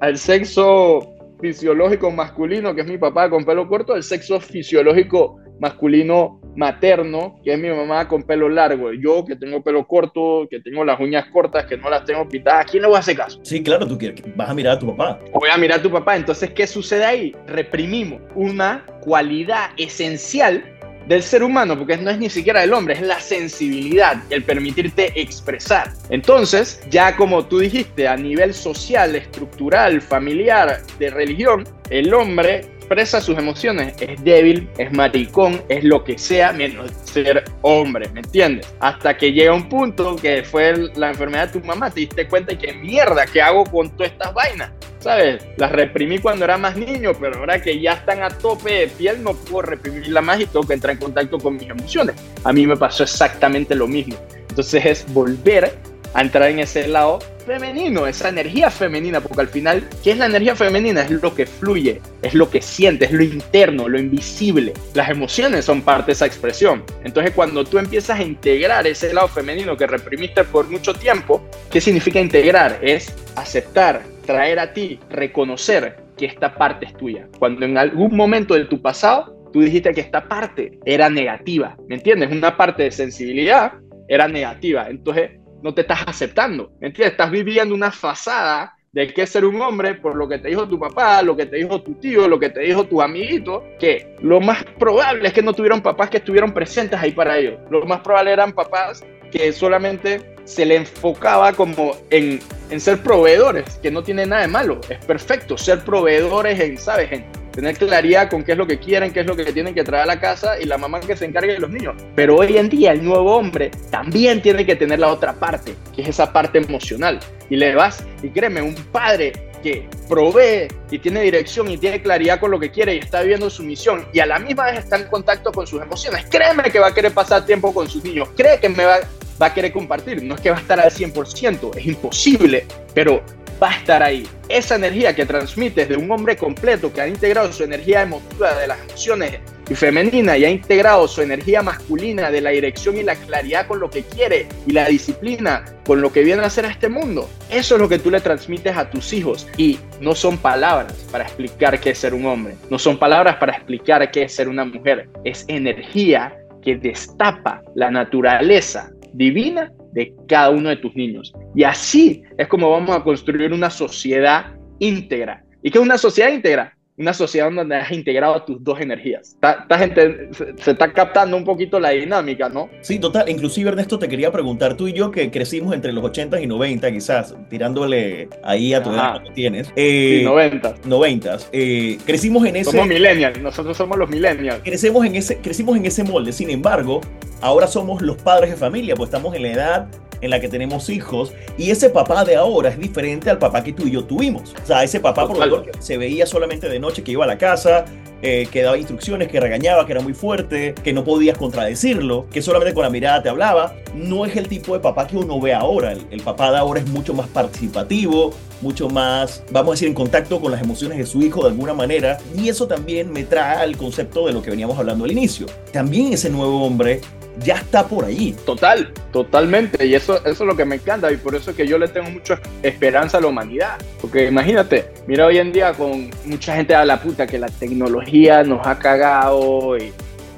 al 0.00 0.18
sexo 0.18 1.14
fisiológico 1.40 2.10
masculino, 2.10 2.74
que 2.74 2.80
es 2.80 2.86
mi 2.86 2.96
papá 2.96 3.28
con 3.28 3.44
pelo 3.44 3.68
corto, 3.68 3.92
al 3.92 4.02
sexo 4.02 4.40
fisiológico 4.40 5.38
masculino 5.58 6.40
materno, 6.56 7.40
que 7.44 7.52
es 7.52 7.58
mi 7.58 7.68
mamá 7.68 8.06
con 8.08 8.22
pelo 8.22 8.48
largo, 8.48 8.92
yo 8.92 9.24
que 9.24 9.36
tengo 9.36 9.62
pelo 9.62 9.86
corto, 9.86 10.46
que 10.48 10.60
tengo 10.60 10.84
las 10.84 11.00
uñas 11.00 11.26
cortas, 11.32 11.66
que 11.66 11.76
no 11.76 11.90
las 11.90 12.04
tengo 12.04 12.28
pintadas, 12.28 12.66
¿a 12.66 12.68
quién 12.68 12.82
le 12.82 12.88
voy 12.88 12.96
a 12.96 13.00
hacer 13.00 13.16
caso? 13.16 13.40
Sí, 13.42 13.62
claro, 13.62 13.86
tú 13.86 13.98
quieres, 13.98 14.22
vas 14.36 14.50
a 14.50 14.54
mirar 14.54 14.76
a 14.76 14.78
tu 14.78 14.86
papá. 14.86 15.18
Voy 15.32 15.50
a 15.50 15.56
mirar 15.56 15.80
a 15.80 15.82
tu 15.82 15.90
papá, 15.90 16.16
entonces, 16.16 16.50
¿qué 16.50 16.66
sucede 16.66 17.04
ahí? 17.04 17.36
Reprimimos 17.46 18.20
una 18.34 18.84
cualidad 19.00 19.70
esencial 19.76 20.64
del 21.08 21.22
ser 21.22 21.42
humano, 21.42 21.76
porque 21.76 21.96
no 21.98 22.10
es 22.10 22.18
ni 22.18 22.30
siquiera 22.30 22.60
del 22.60 22.72
hombre, 22.72 22.94
es 22.94 23.02
la 23.02 23.20
sensibilidad, 23.20 24.22
el 24.30 24.42
permitirte 24.42 25.12
expresar. 25.20 25.92
Entonces, 26.08 26.80
ya 26.90 27.14
como 27.16 27.44
tú 27.44 27.58
dijiste, 27.58 28.08
a 28.08 28.16
nivel 28.16 28.54
social, 28.54 29.14
estructural, 29.14 30.00
familiar, 30.00 30.80
de 30.98 31.10
religión, 31.10 31.64
el 31.90 32.14
hombre 32.14 32.62
expresa 32.84 33.18
sus 33.22 33.38
emociones, 33.38 33.94
es 33.98 34.22
débil, 34.22 34.68
es 34.76 34.92
maricón, 34.92 35.62
es 35.70 35.84
lo 35.84 36.04
que 36.04 36.18
sea 36.18 36.52
menos 36.52 36.90
ser 37.04 37.42
hombre, 37.62 38.10
¿me 38.10 38.20
entiendes? 38.20 38.74
Hasta 38.78 39.16
que 39.16 39.32
llega 39.32 39.54
un 39.54 39.70
punto 39.70 40.16
que 40.16 40.42
fue 40.42 40.90
la 40.94 41.08
enfermedad 41.08 41.48
de 41.48 41.60
tu 41.60 41.66
mamá, 41.66 41.90
te 41.90 42.00
diste 42.00 42.28
cuenta 42.28 42.56
que 42.58 42.74
mierda, 42.74 43.24
¿qué 43.24 43.40
hago 43.40 43.64
con 43.64 43.88
todas 43.96 44.12
estas 44.12 44.34
vainas? 44.34 44.70
¿Sabes? 44.98 45.46
Las 45.56 45.72
reprimí 45.72 46.18
cuando 46.18 46.44
era 46.44 46.58
más 46.58 46.76
niño, 46.76 47.12
pero 47.18 47.38
ahora 47.38 47.60
que 47.60 47.80
ya 47.80 47.94
están 47.94 48.22
a 48.22 48.28
tope 48.28 48.72
de 48.72 48.88
piel, 48.88 49.22
no 49.22 49.32
puedo 49.32 49.62
reprimirla 49.62 50.20
más 50.20 50.40
y 50.40 50.46
tengo 50.46 50.66
que 50.66 50.74
entrar 50.74 50.92
en 50.92 51.00
contacto 51.00 51.38
con 51.38 51.56
mis 51.56 51.68
emociones. 51.68 52.16
A 52.44 52.52
mí 52.52 52.66
me 52.66 52.76
pasó 52.76 53.02
exactamente 53.02 53.74
lo 53.74 53.86
mismo. 53.86 54.16
Entonces 54.48 54.84
es 54.84 55.12
volver 55.12 55.74
a 56.14 56.20
entrar 56.20 56.50
en 56.50 56.58
ese 56.58 56.86
lado 56.88 57.18
femenino, 57.44 58.06
esa 58.06 58.28
energía 58.28 58.70
femenina, 58.70 59.20
porque 59.20 59.40
al 59.40 59.48
final, 59.48 59.88
¿qué 60.02 60.12
es 60.12 60.18
la 60.18 60.26
energía 60.26 60.56
femenina? 60.56 61.02
Es 61.02 61.10
lo 61.10 61.34
que 61.34 61.46
fluye, 61.46 62.00
es 62.22 62.34
lo 62.34 62.50
que 62.50 62.60
siente, 62.60 63.04
es 63.04 63.12
lo 63.12 63.22
interno, 63.22 63.88
lo 63.88 63.98
invisible. 63.98 64.72
Las 64.94 65.10
emociones 65.10 65.64
son 65.64 65.82
parte 65.82 66.06
de 66.06 66.12
esa 66.12 66.26
expresión. 66.26 66.84
Entonces, 67.04 67.32
cuando 67.34 67.64
tú 67.64 67.78
empiezas 67.78 68.18
a 68.18 68.22
integrar 68.22 68.86
ese 68.86 69.12
lado 69.12 69.28
femenino 69.28 69.76
que 69.76 69.86
reprimiste 69.86 70.44
por 70.44 70.68
mucho 70.68 70.94
tiempo, 70.94 71.48
¿qué 71.70 71.80
significa 71.80 72.20
integrar? 72.20 72.78
Es 72.82 73.14
aceptar, 73.36 74.02
traer 74.26 74.58
a 74.58 74.72
ti, 74.72 74.98
reconocer 75.10 75.96
que 76.16 76.26
esta 76.26 76.54
parte 76.54 76.86
es 76.86 76.96
tuya. 76.96 77.28
Cuando 77.38 77.64
en 77.64 77.76
algún 77.76 78.16
momento 78.16 78.54
de 78.54 78.64
tu 78.64 78.80
pasado 78.80 79.34
tú 79.52 79.60
dijiste 79.60 79.92
que 79.92 80.00
esta 80.00 80.26
parte 80.26 80.78
era 80.84 81.08
negativa, 81.08 81.76
¿me 81.88 81.96
entiendes? 81.96 82.30
Una 82.32 82.56
parte 82.56 82.84
de 82.84 82.90
sensibilidad 82.90 83.72
era 84.08 84.28
negativa. 84.28 84.88
Entonces, 84.88 85.30
no 85.64 85.72
te 85.72 85.80
estás 85.80 86.04
aceptando. 86.06 86.70
¿Entiendes? 86.82 87.12
Estás 87.12 87.30
viviendo 87.30 87.74
una 87.74 87.90
fasada 87.90 88.76
de 88.92 89.12
qué 89.12 89.26
ser 89.26 89.46
un 89.46 89.60
hombre 89.62 89.94
por 89.94 90.14
lo 90.14 90.28
que 90.28 90.38
te 90.38 90.48
dijo 90.48 90.68
tu 90.68 90.78
papá, 90.78 91.22
lo 91.22 91.34
que 91.34 91.46
te 91.46 91.56
dijo 91.56 91.82
tu 91.82 91.94
tío, 91.94 92.28
lo 92.28 92.38
que 92.38 92.50
te 92.50 92.60
dijo 92.60 92.84
tu 92.84 93.00
amiguito, 93.00 93.64
que 93.80 94.14
lo 94.20 94.40
más 94.40 94.62
probable 94.78 95.26
es 95.26 95.32
que 95.32 95.42
no 95.42 95.54
tuvieron 95.54 95.80
papás 95.80 96.10
que 96.10 96.18
estuvieron 96.18 96.52
presentes 96.52 97.00
ahí 97.00 97.12
para 97.12 97.38
ellos. 97.38 97.58
Lo 97.70 97.84
más 97.86 98.00
probable 98.00 98.32
eran 98.32 98.52
papás 98.52 99.02
que 99.32 99.52
solamente 99.52 100.36
se 100.44 100.66
le 100.66 100.76
enfocaba 100.76 101.54
como 101.54 101.96
en, 102.10 102.40
en 102.68 102.78
ser 102.78 102.98
proveedores, 103.02 103.78
que 103.78 103.90
no 103.90 104.02
tiene 104.02 104.26
nada 104.26 104.42
de 104.42 104.48
malo, 104.48 104.80
es 104.90 105.02
perfecto 105.06 105.56
ser 105.56 105.80
proveedores 105.80 106.60
en, 106.60 106.76
¿sabes? 106.76 107.10
En, 107.10 107.24
tener 107.54 107.76
claridad 107.76 108.28
con 108.28 108.42
qué 108.42 108.52
es 108.52 108.58
lo 108.58 108.66
que 108.66 108.78
quieren, 108.78 109.12
qué 109.12 109.20
es 109.20 109.26
lo 109.26 109.36
que 109.36 109.44
tienen 109.52 109.74
que 109.74 109.84
traer 109.84 110.02
a 110.02 110.06
la 110.06 110.20
casa 110.20 110.60
y 110.60 110.64
la 110.64 110.76
mamá 110.76 111.00
que 111.00 111.16
se 111.16 111.24
encargue 111.24 111.54
de 111.54 111.60
los 111.60 111.70
niños. 111.70 111.94
Pero 112.14 112.36
hoy 112.36 112.56
en 112.56 112.68
día 112.68 112.92
el 112.92 113.04
nuevo 113.04 113.36
hombre 113.36 113.70
también 113.90 114.42
tiene 114.42 114.66
que 114.66 114.76
tener 114.76 114.98
la 114.98 115.08
otra 115.08 115.34
parte, 115.34 115.74
que 115.94 116.02
es 116.02 116.08
esa 116.08 116.32
parte 116.32 116.58
emocional. 116.58 117.20
Y 117.48 117.56
le 117.56 117.74
vas, 117.74 118.04
y 118.22 118.28
créeme, 118.30 118.60
un 118.60 118.74
padre 118.74 119.32
que 119.62 119.88
provee 120.08 120.68
y 120.90 120.98
tiene 120.98 121.22
dirección 121.22 121.70
y 121.70 121.78
tiene 121.78 122.02
claridad 122.02 122.38
con 122.38 122.50
lo 122.50 122.60
que 122.60 122.70
quiere 122.70 122.96
y 122.96 122.98
está 122.98 123.22
viviendo 123.22 123.48
su 123.48 123.62
misión 123.62 124.06
y 124.12 124.20
a 124.20 124.26
la 124.26 124.38
misma 124.38 124.66
vez 124.66 124.80
está 124.80 124.96
en 124.96 125.06
contacto 125.06 125.52
con 125.52 125.66
sus 125.66 125.80
emociones, 125.80 126.26
créeme 126.30 126.64
que 126.64 126.78
va 126.78 126.88
a 126.88 126.94
querer 126.94 127.12
pasar 127.12 127.46
tiempo 127.46 127.72
con 127.72 127.88
sus 127.88 128.04
niños, 128.04 128.28
cree 128.36 128.60
que 128.60 128.68
me 128.68 128.84
va, 128.84 128.98
va 129.40 129.46
a 129.46 129.54
querer 129.54 129.72
compartir, 129.72 130.22
no 130.22 130.34
es 130.34 130.42
que 130.42 130.50
va 130.50 130.58
a 130.58 130.60
estar 130.60 130.78
al 130.78 130.90
100%, 130.90 131.78
es 131.78 131.86
imposible, 131.86 132.66
pero 132.92 133.22
va 133.62 133.70
a 133.70 133.76
estar 133.76 134.02
ahí. 134.02 134.26
Esa 134.48 134.76
energía 134.76 135.14
que 135.14 135.26
transmites 135.26 135.88
de 135.88 135.96
un 135.96 136.10
hombre 136.10 136.36
completo 136.36 136.92
que 136.92 137.00
ha 137.00 137.08
integrado 137.08 137.52
su 137.52 137.64
energía 137.64 138.02
emotiva 138.02 138.54
de 138.54 138.66
las 138.66 138.78
emociones 138.80 139.40
y 139.68 139.74
femenina 139.74 140.36
y 140.36 140.44
ha 140.44 140.50
integrado 140.50 141.08
su 141.08 141.22
energía 141.22 141.62
masculina 141.62 142.30
de 142.30 142.40
la 142.40 142.50
dirección 142.50 142.98
y 142.98 143.02
la 143.02 143.14
claridad 143.14 143.66
con 143.66 143.80
lo 143.80 143.88
que 143.88 144.02
quiere 144.02 144.46
y 144.66 144.72
la 144.72 144.86
disciplina 144.86 145.64
con 145.86 146.00
lo 146.00 146.12
que 146.12 146.22
viene 146.22 146.42
a 146.42 146.46
hacer 146.46 146.66
a 146.66 146.70
este 146.70 146.88
mundo. 146.88 147.28
Eso 147.50 147.76
es 147.76 147.80
lo 147.80 147.88
que 147.88 147.98
tú 147.98 148.10
le 148.10 148.20
transmites 148.20 148.76
a 148.76 148.90
tus 148.90 149.12
hijos 149.12 149.46
y 149.56 149.78
no 150.00 150.14
son 150.14 150.38
palabras 150.38 150.92
para 151.10 151.24
explicar 151.24 151.80
qué 151.80 151.90
es 151.90 151.98
ser 151.98 152.14
un 152.14 152.26
hombre, 152.26 152.56
no 152.70 152.78
son 152.78 152.98
palabras 152.98 153.36
para 153.36 153.52
explicar 153.52 154.10
qué 154.10 154.24
es 154.24 154.34
ser 154.34 154.48
una 154.48 154.64
mujer, 154.64 155.08
es 155.24 155.44
energía 155.48 156.36
que 156.62 156.76
destapa 156.76 157.62
la 157.74 157.90
naturaleza 157.90 158.90
divina 159.12 159.70
de 159.94 160.12
cada 160.28 160.50
uno 160.50 160.68
de 160.68 160.76
tus 160.76 160.94
niños. 160.94 161.32
Y 161.54 161.64
así 161.64 162.22
es 162.36 162.48
como 162.48 162.70
vamos 162.70 162.94
a 162.94 163.02
construir 163.02 163.52
una 163.52 163.70
sociedad 163.70 164.54
íntegra. 164.78 165.42
¿Y 165.62 165.70
qué 165.70 165.78
es 165.78 165.84
una 165.84 165.96
sociedad 165.96 166.30
íntegra? 166.30 166.76
Una 166.96 167.12
sociedad 167.12 167.50
donde 167.50 167.74
has 167.76 167.90
integrado 167.90 168.40
tus 168.44 168.62
dos 168.62 168.80
energías. 168.80 169.36
Esta 169.42 169.78
gente 169.78 170.28
se, 170.32 170.70
está 170.70 170.92
captando 170.92 171.36
un 171.36 171.44
poquito 171.44 171.80
la 171.80 171.90
dinámica, 171.90 172.48
¿no? 172.48 172.70
Sí, 172.82 173.00
total. 173.00 173.28
Inclusive, 173.28 173.70
Ernesto, 173.70 173.98
te 173.98 174.08
quería 174.08 174.30
preguntar, 174.30 174.76
tú 174.76 174.86
y 174.86 174.92
yo 174.92 175.10
que 175.10 175.30
crecimos 175.30 175.74
entre 175.74 175.92
los 175.92 176.04
80 176.04 176.40
y 176.40 176.46
90, 176.46 176.92
quizás, 176.92 177.34
tirándole 177.50 178.28
ahí 178.44 178.74
a 178.74 178.82
tu 178.82 178.90
edad 178.90 179.22
que 179.24 179.30
tienes. 179.32 179.72
Eh, 179.74 180.18
sí, 180.20 180.24
90. 180.24 180.74
90. 180.84 181.38
Eh, 181.52 181.98
crecimos 182.06 182.46
en 182.46 182.56
ese... 182.56 182.70
Somos 182.70 182.86
millennials, 182.86 183.40
nosotros 183.40 183.76
somos 183.76 183.98
los 183.98 184.08
millennials. 184.08 184.60
Crecemos 184.62 185.04
en 185.04 185.16
ese, 185.16 185.38
crecimos 185.38 185.76
en 185.76 185.86
ese 185.86 186.04
molde. 186.04 186.32
Sin 186.32 186.50
embargo, 186.50 187.00
ahora 187.40 187.66
somos 187.66 188.02
los 188.02 188.16
padres 188.18 188.50
de 188.50 188.56
familia, 188.56 188.94
pues 188.94 189.08
estamos 189.08 189.34
en 189.34 189.42
la 189.42 189.48
edad 189.50 189.88
en 190.24 190.30
la 190.30 190.40
que 190.40 190.48
tenemos 190.48 190.88
hijos 190.88 191.32
y 191.58 191.70
ese 191.70 191.90
papá 191.90 192.24
de 192.24 192.36
ahora 192.36 192.70
es 192.70 192.78
diferente 192.78 193.30
al 193.30 193.38
papá 193.38 193.62
que 193.62 193.72
tú 193.72 193.86
y 193.86 193.92
yo 193.92 194.04
tuvimos. 194.04 194.54
O 194.62 194.66
sea, 194.66 194.82
ese 194.82 195.00
papá 195.00 195.26
por 195.26 195.46
lo 195.46 195.62
que 195.62 195.72
se 195.78 195.98
veía 195.98 196.26
solamente 196.26 196.68
de 196.68 196.78
noche 196.78 197.02
que 197.02 197.12
iba 197.12 197.24
a 197.24 197.26
la 197.28 197.38
casa, 197.38 197.84
eh, 198.26 198.48
que 198.50 198.62
daba 198.62 198.78
instrucciones, 198.78 199.28
que 199.28 199.38
regañaba, 199.38 199.84
que 199.84 199.92
era 199.92 200.00
muy 200.00 200.14
fuerte, 200.14 200.74
que 200.82 200.94
no 200.94 201.04
podías 201.04 201.36
contradecirlo, 201.36 202.26
que 202.32 202.40
solamente 202.40 202.72
con 202.72 202.82
la 202.82 202.88
mirada 202.88 203.22
te 203.22 203.28
hablaba. 203.28 203.74
No 203.94 204.24
es 204.24 204.34
el 204.36 204.48
tipo 204.48 204.72
de 204.72 204.80
papá 204.80 205.06
que 205.06 205.18
uno 205.18 205.38
ve 205.38 205.52
ahora. 205.52 205.92
El, 205.92 206.22
papá 206.22 206.50
de 206.50 206.56
ahora 206.56 206.80
es 206.80 206.88
mucho 206.88 207.12
más 207.12 207.28
participativo, 207.28 208.32
mucho 208.62 208.88
más, 208.88 209.44
vamos 209.50 209.68
a 209.68 209.72
decir, 209.72 209.88
en 209.88 209.94
contacto 209.94 210.40
con 210.40 210.52
las 210.52 210.62
emociones 210.62 210.96
de 210.96 211.04
su 211.04 211.20
hijo 211.20 211.42
de 211.42 211.48
alguna 211.50 211.74
manera. 211.74 212.16
Y 212.34 212.48
eso 212.48 212.66
también 212.66 213.12
me 213.12 213.24
trae 213.24 213.58
al 213.58 213.76
concepto 213.76 214.26
de 214.26 214.32
lo 214.32 214.40
que 214.40 214.48
veníamos 214.48 214.78
hablando 214.78 215.04
al 215.04 215.12
inicio. 215.12 215.44
También 215.70 216.14
ese 216.14 216.30
nuevo 216.30 216.64
hombre 216.64 217.02
ya 217.38 217.54
está 217.54 217.86
por 217.86 218.04
ahí. 218.04 218.34
Total, 218.44 218.92
totalmente. 219.12 219.86
Y 219.86 219.94
eso, 219.94 220.16
eso 220.18 220.28
es 220.28 220.40
lo 220.40 220.56
que 220.56 220.64
me 220.64 220.76
encanta 220.76 221.10
y 221.12 221.16
por 221.16 221.34
eso 221.34 221.50
es 221.50 221.56
que 221.56 221.66
yo 221.66 221.78
le 221.78 221.88
tengo 221.88 222.10
mucha 222.10 222.40
esperanza 222.62 223.18
a 223.18 223.20
la 223.20 223.28
humanidad. 223.28 223.78
Porque 224.00 224.26
imagínate, 224.26 224.90
mira 225.06 225.26
hoy 225.26 225.38
en 225.38 225.52
día 225.52 225.72
con 225.72 226.10
mucha 226.24 226.54
gente 226.56 226.74
a 226.74 226.84
la 226.84 227.00
puta 227.00 227.26
que 227.26 227.38
la 227.38 227.48
tecnología 227.48 228.42
nos 228.44 228.66
ha 228.66 228.78
cagado 228.78 229.76
y, 229.76 229.92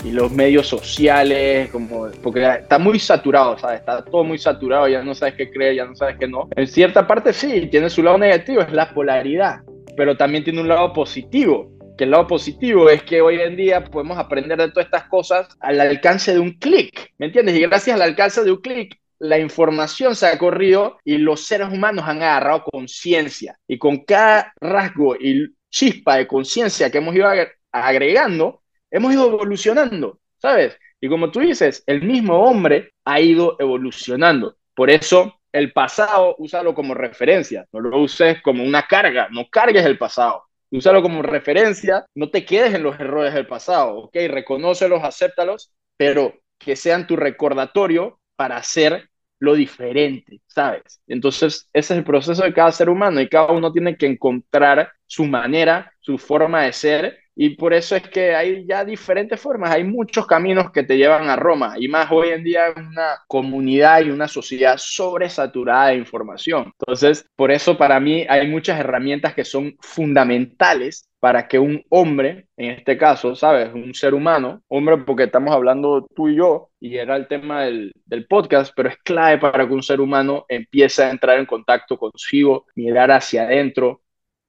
los 0.04 0.30
medios 0.30 0.68
sociales, 0.68 1.68
como, 1.70 2.06
porque 2.22 2.46
está 2.60 2.78
muy 2.78 2.96
saturado, 3.00 3.58
¿sabes? 3.58 3.80
Está 3.80 4.04
todo 4.04 4.22
muy 4.22 4.38
saturado, 4.38 4.86
ya 4.86 5.02
no 5.02 5.16
sabes 5.16 5.34
qué 5.34 5.50
creer, 5.50 5.74
ya 5.74 5.84
no 5.84 5.96
sabes 5.96 6.14
qué 6.16 6.28
no. 6.28 6.48
En 6.54 6.68
cierta 6.68 7.08
parte 7.08 7.32
sí, 7.32 7.66
tiene 7.72 7.90
su 7.90 8.04
lado 8.04 8.16
negativo, 8.16 8.60
es 8.60 8.72
la 8.72 8.94
polaridad, 8.94 9.62
pero 9.96 10.16
también 10.16 10.44
tiene 10.44 10.60
un 10.60 10.68
lado 10.68 10.92
positivo 10.92 11.75
que 11.96 12.04
el 12.04 12.10
lado 12.10 12.26
positivo 12.26 12.90
es 12.90 13.02
que 13.02 13.20
hoy 13.20 13.40
en 13.40 13.56
día 13.56 13.82
podemos 13.84 14.18
aprender 14.18 14.58
de 14.58 14.70
todas 14.70 14.86
estas 14.86 15.08
cosas 15.08 15.48
al 15.60 15.80
alcance 15.80 16.32
de 16.32 16.40
un 16.40 16.52
clic, 16.52 17.12
¿me 17.18 17.26
entiendes? 17.26 17.56
Y 17.56 17.62
gracias 17.62 17.96
al 17.96 18.02
alcance 18.02 18.44
de 18.44 18.52
un 18.52 18.60
clic, 18.60 18.98
la 19.18 19.38
información 19.38 20.14
se 20.14 20.26
ha 20.26 20.38
corrido 20.38 20.98
y 21.04 21.18
los 21.18 21.46
seres 21.46 21.68
humanos 21.72 22.04
han 22.06 22.18
agarrado 22.18 22.64
conciencia. 22.64 23.58
Y 23.66 23.78
con 23.78 24.04
cada 24.04 24.52
rasgo 24.60 25.16
y 25.16 25.54
chispa 25.70 26.16
de 26.16 26.26
conciencia 26.26 26.90
que 26.90 26.98
hemos 26.98 27.14
ido 27.14 27.26
agregando, 27.72 28.62
hemos 28.90 29.12
ido 29.14 29.28
evolucionando, 29.28 30.20
¿sabes? 30.38 30.78
Y 31.00 31.08
como 31.08 31.30
tú 31.30 31.40
dices, 31.40 31.82
el 31.86 32.02
mismo 32.02 32.38
hombre 32.40 32.92
ha 33.04 33.20
ido 33.20 33.56
evolucionando. 33.58 34.56
Por 34.74 34.90
eso 34.90 35.40
el 35.50 35.72
pasado, 35.72 36.36
úsalo 36.38 36.74
como 36.74 36.92
referencia, 36.92 37.66
no 37.72 37.80
lo 37.80 37.98
uses 37.98 38.42
como 38.42 38.62
una 38.62 38.86
carga, 38.86 39.28
no 39.30 39.48
cargues 39.48 39.86
el 39.86 39.96
pasado 39.96 40.46
úsalo 40.70 41.02
como 41.02 41.22
referencia, 41.22 42.06
no 42.14 42.30
te 42.30 42.44
quedes 42.44 42.74
en 42.74 42.82
los 42.82 42.98
errores 43.00 43.34
del 43.34 43.46
pasado, 43.46 43.96
¿ok? 43.98 44.16
Reconócelos, 44.28 45.02
acéptalos, 45.02 45.72
pero 45.96 46.34
que 46.58 46.76
sean 46.76 47.06
tu 47.06 47.16
recordatorio 47.16 48.20
para 48.36 48.56
hacer 48.58 49.08
lo 49.38 49.54
diferente, 49.54 50.40
¿sabes? 50.46 51.00
Entonces, 51.06 51.68
ese 51.72 51.94
es 51.94 51.98
el 51.98 52.04
proceso 52.04 52.42
de 52.42 52.54
cada 52.54 52.72
ser 52.72 52.88
humano 52.88 53.20
y 53.20 53.28
cada 53.28 53.52
uno 53.52 53.72
tiene 53.72 53.96
que 53.96 54.06
encontrar 54.06 54.90
su 55.06 55.24
manera, 55.26 55.92
su 56.00 56.18
forma 56.18 56.62
de 56.62 56.72
ser 56.72 57.18
y 57.38 57.50
por 57.50 57.74
eso 57.74 57.94
es 57.94 58.08
que 58.08 58.34
hay 58.34 58.66
ya 58.66 58.82
diferentes 58.82 59.38
formas, 59.38 59.70
hay 59.70 59.84
muchos 59.84 60.26
caminos 60.26 60.70
que 60.72 60.82
te 60.84 60.96
llevan 60.96 61.28
a 61.28 61.36
Roma, 61.36 61.74
y 61.78 61.86
más 61.86 62.10
hoy 62.10 62.30
en 62.30 62.42
día 62.42 62.72
una 62.74 63.18
comunidad 63.28 64.00
y 64.00 64.10
una 64.10 64.26
sociedad 64.26 64.76
sobresaturada 64.78 65.88
de 65.88 65.96
información. 65.96 66.72
Entonces, 66.80 67.28
por 67.36 67.50
eso 67.50 67.76
para 67.76 68.00
mí 68.00 68.24
hay 68.26 68.48
muchas 68.48 68.80
herramientas 68.80 69.34
que 69.34 69.44
son 69.44 69.76
fundamentales 69.80 71.10
para 71.20 71.46
que 71.46 71.58
un 71.58 71.84
hombre, 71.90 72.46
en 72.56 72.70
este 72.70 72.96
caso, 72.96 73.34
¿sabes? 73.34 73.72
Un 73.74 73.92
ser 73.94 74.14
humano, 74.14 74.62
hombre 74.68 74.96
porque 74.98 75.24
estamos 75.24 75.54
hablando 75.54 76.06
tú 76.14 76.28
y 76.28 76.36
yo, 76.36 76.70
y 76.80 76.96
era 76.96 77.16
el 77.16 77.26
tema 77.26 77.64
del, 77.64 77.92
del 78.06 78.26
podcast, 78.26 78.72
pero 78.74 78.88
es 78.88 78.96
clave 78.98 79.38
para 79.38 79.66
que 79.66 79.74
un 79.74 79.82
ser 79.82 80.00
humano 80.00 80.46
empiece 80.48 81.02
a 81.02 81.10
entrar 81.10 81.38
en 81.38 81.46
contacto 81.46 81.98
consigo, 81.98 82.66
mirar 82.74 83.10
hacia 83.10 83.42
adentro, 83.42 84.02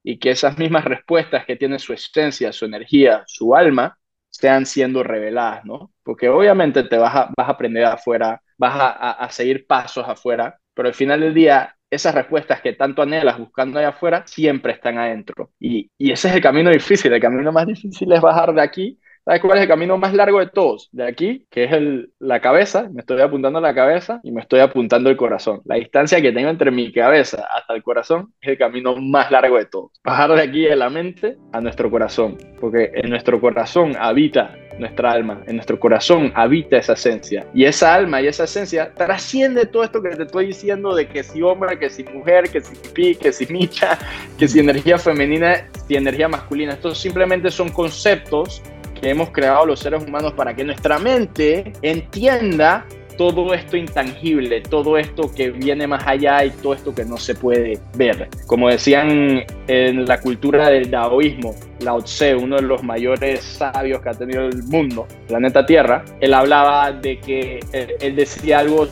y 0.08 0.18
que 0.18 0.30
esas 0.30 0.56
mismas 0.56 0.86
respuestas 0.86 1.44
que 1.44 1.56
tiene 1.56 1.78
su 1.78 1.92
esencia, 1.92 2.50
su 2.50 2.64
energía, 2.64 3.24
su 3.26 3.54
alma, 3.54 3.98
sean 4.30 4.64
siendo 4.64 5.02
reveladas, 5.02 5.66
¿no? 5.66 5.92
Porque 6.02 6.30
obviamente 6.30 6.82
te 6.84 6.96
vas 6.96 7.14
a, 7.14 7.30
vas 7.36 7.46
a 7.46 7.52
aprender 7.52 7.84
afuera, 7.84 8.40
vas 8.56 8.74
a, 8.74 9.10
a, 9.12 9.30
seguir 9.30 9.66
pasos 9.66 10.08
afuera, 10.08 10.58
pero 10.72 10.88
al 10.88 10.94
final 10.94 11.20
del 11.20 11.34
día, 11.34 11.76
esas 11.90 12.14
respuestas 12.14 12.62
que 12.62 12.72
tanto 12.72 13.02
anhelas 13.02 13.36
buscando 13.38 13.78
allá 13.78 13.90
afuera, 13.90 14.22
siempre 14.26 14.72
están 14.72 14.96
adentro. 14.96 15.50
Y, 15.60 15.90
y 15.98 16.10
ese 16.10 16.28
es 16.28 16.36
el 16.36 16.40
camino 16.40 16.70
difícil, 16.70 17.12
el 17.12 17.20
camino 17.20 17.52
más 17.52 17.66
difícil 17.66 18.10
es 18.10 18.20
bajar 18.22 18.54
de 18.54 18.62
aquí 18.62 18.98
¿Sabes 19.28 19.42
cuál 19.42 19.58
es 19.58 19.62
el 19.64 19.68
camino 19.68 19.98
más 19.98 20.14
largo 20.14 20.38
de 20.38 20.46
todos? 20.46 20.88
De 20.90 21.06
aquí, 21.06 21.44
que 21.50 21.64
es 21.64 21.72
el, 21.72 22.12
la 22.18 22.40
cabeza, 22.40 22.88
me 22.90 23.00
estoy 23.00 23.20
apuntando 23.20 23.58
a 23.58 23.60
la 23.60 23.74
cabeza 23.74 24.20
y 24.22 24.32
me 24.32 24.40
estoy 24.40 24.60
apuntando 24.60 25.10
el 25.10 25.18
corazón. 25.18 25.60
La 25.66 25.74
distancia 25.74 26.22
que 26.22 26.32
tengo 26.32 26.48
entre 26.48 26.70
mi 26.70 26.90
cabeza 26.90 27.46
hasta 27.54 27.74
el 27.74 27.82
corazón 27.82 28.32
es 28.40 28.48
el 28.48 28.56
camino 28.56 28.96
más 28.96 29.30
largo 29.30 29.58
de 29.58 29.66
todos. 29.66 29.90
Bajar 30.02 30.32
de 30.32 30.40
aquí 30.40 30.62
de 30.62 30.76
la 30.76 30.88
mente 30.88 31.36
a 31.52 31.60
nuestro 31.60 31.90
corazón, 31.90 32.38
porque 32.58 32.90
en 32.94 33.10
nuestro 33.10 33.38
corazón 33.38 33.92
habita 34.00 34.56
nuestra 34.78 35.10
alma, 35.10 35.42
en 35.46 35.56
nuestro 35.56 35.78
corazón 35.78 36.32
habita 36.34 36.78
esa 36.78 36.94
esencia. 36.94 37.46
Y 37.52 37.66
esa 37.66 37.94
alma 37.94 38.22
y 38.22 38.28
esa 38.28 38.44
esencia 38.44 38.94
trasciende 38.94 39.66
todo 39.66 39.84
esto 39.84 40.00
que 40.00 40.16
te 40.16 40.22
estoy 40.22 40.46
diciendo 40.46 40.94
de 40.94 41.06
que 41.06 41.22
si 41.22 41.42
hombre, 41.42 41.78
que 41.78 41.90
si 41.90 42.02
mujer, 42.04 42.48
que 42.48 42.62
si 42.62 42.74
pipí, 42.76 43.14
que 43.14 43.30
si 43.32 43.52
micha, 43.52 43.98
que 44.38 44.48
si 44.48 44.58
energía 44.58 44.96
femenina, 44.96 45.68
si 45.86 45.96
energía 45.96 46.28
masculina. 46.28 46.72
Estos 46.72 46.96
simplemente 46.96 47.50
son 47.50 47.68
conceptos 47.68 48.62
que 48.98 49.10
hemos 49.10 49.30
creado 49.30 49.66
los 49.66 49.80
seres 49.80 50.04
humanos 50.04 50.32
para 50.32 50.54
que 50.54 50.64
nuestra 50.64 50.98
mente 50.98 51.72
entienda 51.82 52.86
todo 53.18 53.52
esto 53.52 53.76
intangible, 53.76 54.62
todo 54.62 54.96
esto 54.96 55.30
que 55.34 55.50
viene 55.50 55.86
más 55.86 56.06
allá 56.06 56.44
y 56.44 56.50
todo 56.50 56.72
esto 56.72 56.94
que 56.94 57.04
no 57.04 57.18
se 57.18 57.34
puede 57.34 57.78
ver. 57.96 58.28
Como 58.46 58.70
decían 58.70 59.44
en 59.66 60.06
la 60.06 60.20
cultura 60.20 60.70
del 60.70 60.90
daoísmo, 60.90 61.54
Lao 61.80 62.00
Tse, 62.00 62.34
uno 62.34 62.56
de 62.56 62.62
los 62.62 62.82
mayores 62.82 63.42
sabios 63.42 64.00
que 64.00 64.08
ha 64.08 64.14
tenido 64.14 64.46
el 64.46 64.62
mundo, 64.62 65.06
planeta 65.26 65.66
Tierra, 65.66 66.04
él 66.20 66.32
hablaba 66.32 66.92
de 66.92 67.18
que 67.18 67.60
él, 67.72 68.16
decía 68.16 68.60
algo 68.60 68.88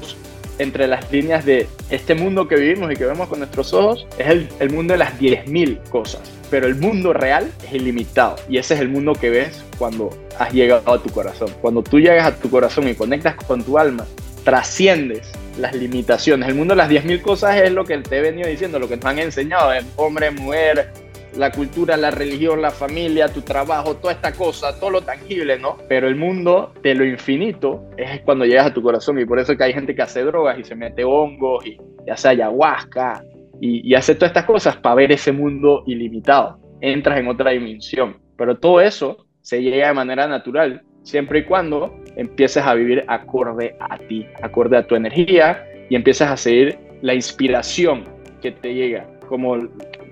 entre 0.59 0.87
las 0.87 1.11
líneas 1.13 1.45
de 1.45 1.69
este 1.91 2.15
mundo 2.15 2.49
que 2.49 2.57
vivimos 2.57 2.93
y 2.93 2.97
que 2.97 3.05
vemos 3.05 3.29
con 3.29 3.41
nuestros 3.41 3.73
ojos, 3.73 4.07
es 4.19 4.29
el, 4.29 4.49
el 4.61 4.71
mundo 4.71 4.95
de 4.95 4.99
las 4.99 5.19
10.000 5.19 5.89
cosas 5.91 6.37
pero 6.51 6.67
el 6.67 6.77
mundo 6.77 7.13
real 7.13 7.51
es 7.65 7.73
ilimitado 7.73 8.37
y 8.49 8.59
ese 8.59 8.75
es 8.75 8.81
el 8.81 8.89
mundo 8.89 9.15
que 9.15 9.31
ves 9.31 9.63
cuando 9.79 10.11
has 10.39 10.53
llegado 10.53 10.93
a 10.93 11.03
tu 11.03 11.11
corazón. 11.11 11.49
Cuando 11.61 11.83
tú 11.83 11.99
llegas 11.99 12.27
a 12.27 12.37
tu 12.37 12.51
corazón 12.51 12.89
y 12.89 12.95
conectas 12.95 13.35
con 13.35 13.63
tu 13.63 13.79
alma, 13.79 14.07
trasciendes 14.45 15.29
las 15.59 15.75
limitaciones. 15.75 16.49
El 16.49 16.55
mundo 16.55 16.75
de 16.75 16.79
las 16.79 16.91
10.000 16.91 17.23
cosas 17.23 17.57
es 17.57 17.73
lo 17.73 17.85
que 17.85 17.99
te 17.99 18.19
he 18.19 18.21
venido 18.21 18.49
diciendo, 18.49 18.79
lo 18.79 18.89
que 18.89 18.97
nos 18.97 19.07
han 19.07 19.19
enseñado, 19.19 19.71
hombre, 19.97 20.31
mujer, 20.31 20.91
la 21.37 21.51
cultura, 21.51 21.97
la 21.97 22.11
religión, 22.11 22.63
la 22.63 22.71
familia, 22.71 23.29
tu 23.29 23.43
trabajo, 23.43 23.97
toda 23.97 24.13
esta 24.13 24.33
cosa, 24.33 24.79
todo 24.79 24.91
lo 24.91 25.03
tangible, 25.03 25.59
¿no? 25.59 25.77
Pero 25.89 26.09
el 26.09 26.17
mundo 26.17 26.73
de 26.83 26.95
lo 26.95 27.05
infinito 27.05 27.85
es 27.97 28.21
cuando 28.23 28.45
llegas 28.45 28.67
a 28.67 28.75
tu 28.75 28.83
corazón 28.83 29.19
y 29.19 29.25
por 29.25 29.39
eso 29.39 29.53
es 29.53 29.59
que 29.59 29.65
hay 29.65 29.73
gente 29.73 29.95
que 29.95 30.03
hace 30.03 30.23
drogas 30.23 30.59
y 30.59 30.65
se 30.65 30.75
mete 30.75 31.05
hongos 31.05 31.67
y, 31.67 31.79
y 32.07 32.11
hace 32.11 32.29
ayahuasca 32.29 33.23
y, 33.61 33.89
y 33.89 33.95
hace 33.95 34.15
todas 34.15 34.31
estas 34.31 34.45
cosas 34.45 34.77
para 34.77 34.95
ver 34.95 35.13
ese 35.13 35.33
mundo 35.33 35.83
ilimitado. 35.87 36.59
Entras 36.81 37.19
en 37.19 37.29
otra 37.29 37.51
dimensión. 37.51 38.17
Pero 38.37 38.59
todo 38.59 38.81
eso 38.81 39.27
se 39.41 39.63
llega 39.63 39.89
de 39.89 39.95
manera 39.95 40.27
natural, 40.27 40.83
siempre 41.03 41.41
y 41.41 41.45
cuando 41.45 41.95
empieces 42.17 42.65
a 42.65 42.75
vivir 42.75 43.05
acorde 43.07 43.77
a 43.81 43.97
ti, 43.97 44.27
acorde 44.43 44.77
a 44.77 44.87
tu 44.87 44.95
energía 44.95 45.65
y 45.89 45.95
empieces 45.95 46.29
a 46.29 46.37
seguir 46.37 46.79
la 47.03 47.15
inspiración 47.15 48.05
que 48.43 48.51
te 48.51 48.75
llega. 48.75 49.07
Como 49.29 49.57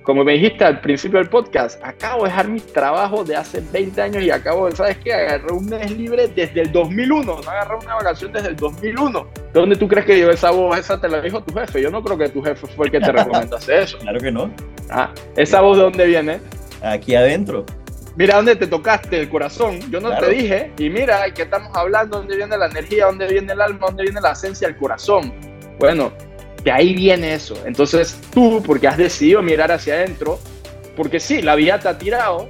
como 0.04 0.22
me 0.22 0.34
dijiste 0.34 0.62
al 0.64 0.80
principio 0.82 1.18
del 1.18 1.30
podcast, 1.30 1.82
acabo 1.82 2.24
de 2.24 2.28
dejar 2.28 2.48
mi 2.48 2.60
trabajo 2.60 3.24
de 3.24 3.36
hace 3.36 3.62
20 3.72 4.02
años 4.02 4.22
y 4.22 4.30
acabo 4.30 4.66
de, 4.66 4.76
¿sabes 4.76 4.98
qué? 4.98 5.14
Agarré 5.14 5.50
un 5.50 5.64
mes 5.64 5.90
libre 5.90 6.28
desde 6.28 6.60
el 6.60 6.70
2001, 6.70 7.24
no 7.24 7.50
agarré 7.50 7.76
una 7.76 7.94
vacación 7.94 8.30
desde 8.30 8.48
el 8.48 8.56
2001. 8.56 9.26
¿De 9.34 9.60
dónde 9.60 9.76
tú 9.76 9.88
crees 9.88 10.04
que 10.04 10.20
yo 10.20 10.30
esa 10.30 10.50
voz? 10.50 10.78
Esa 10.78 11.00
te 11.00 11.08
la 11.08 11.22
dijo 11.22 11.42
tu 11.42 11.54
jefe. 11.54 11.80
Yo 11.80 11.90
no 11.90 12.02
creo 12.02 12.18
que 12.18 12.28
tu 12.28 12.42
jefe 12.42 12.66
fue 12.66 12.86
el 12.86 12.92
que 12.92 13.00
te 13.00 13.12
recomendó 13.12 13.56
hacer 13.56 13.80
eso. 13.84 13.98
Claro 13.98 14.20
que 14.20 14.30
no. 14.30 14.50
Ah, 14.90 15.10
¿esa 15.36 15.62
voz 15.62 15.78
de 15.78 15.84
dónde 15.84 16.04
viene? 16.04 16.38
Aquí 16.82 17.14
adentro. 17.14 17.64
Mira 18.14 18.36
dónde 18.36 18.56
te 18.56 18.66
tocaste 18.66 19.18
el 19.18 19.30
corazón. 19.30 19.80
Yo 19.90 20.00
no 20.00 20.14
te 20.18 20.28
dije. 20.28 20.72
Y 20.76 20.90
mira, 20.90 21.24
¿qué 21.32 21.42
estamos 21.42 21.74
hablando? 21.74 22.18
¿Dónde 22.18 22.36
viene 22.36 22.58
la 22.58 22.66
energía? 22.66 23.06
¿Dónde 23.06 23.26
viene 23.26 23.54
el 23.54 23.60
alma? 23.60 23.86
¿Dónde 23.86 24.02
viene 24.02 24.20
la 24.20 24.32
esencia 24.32 24.68
del 24.68 24.76
corazón? 24.76 25.32
Bueno, 25.78 26.12
de 26.64 26.72
ahí 26.72 26.94
viene 26.94 27.34
eso. 27.34 27.54
Entonces 27.66 28.18
tú, 28.32 28.62
porque 28.64 28.88
has 28.88 28.96
decidido 28.96 29.42
mirar 29.42 29.70
hacia 29.70 29.94
adentro, 29.94 30.38
porque 30.96 31.20
sí, 31.20 31.42
la 31.42 31.54
vida 31.54 31.78
te 31.78 31.88
ha 31.88 31.98
tirado, 31.98 32.48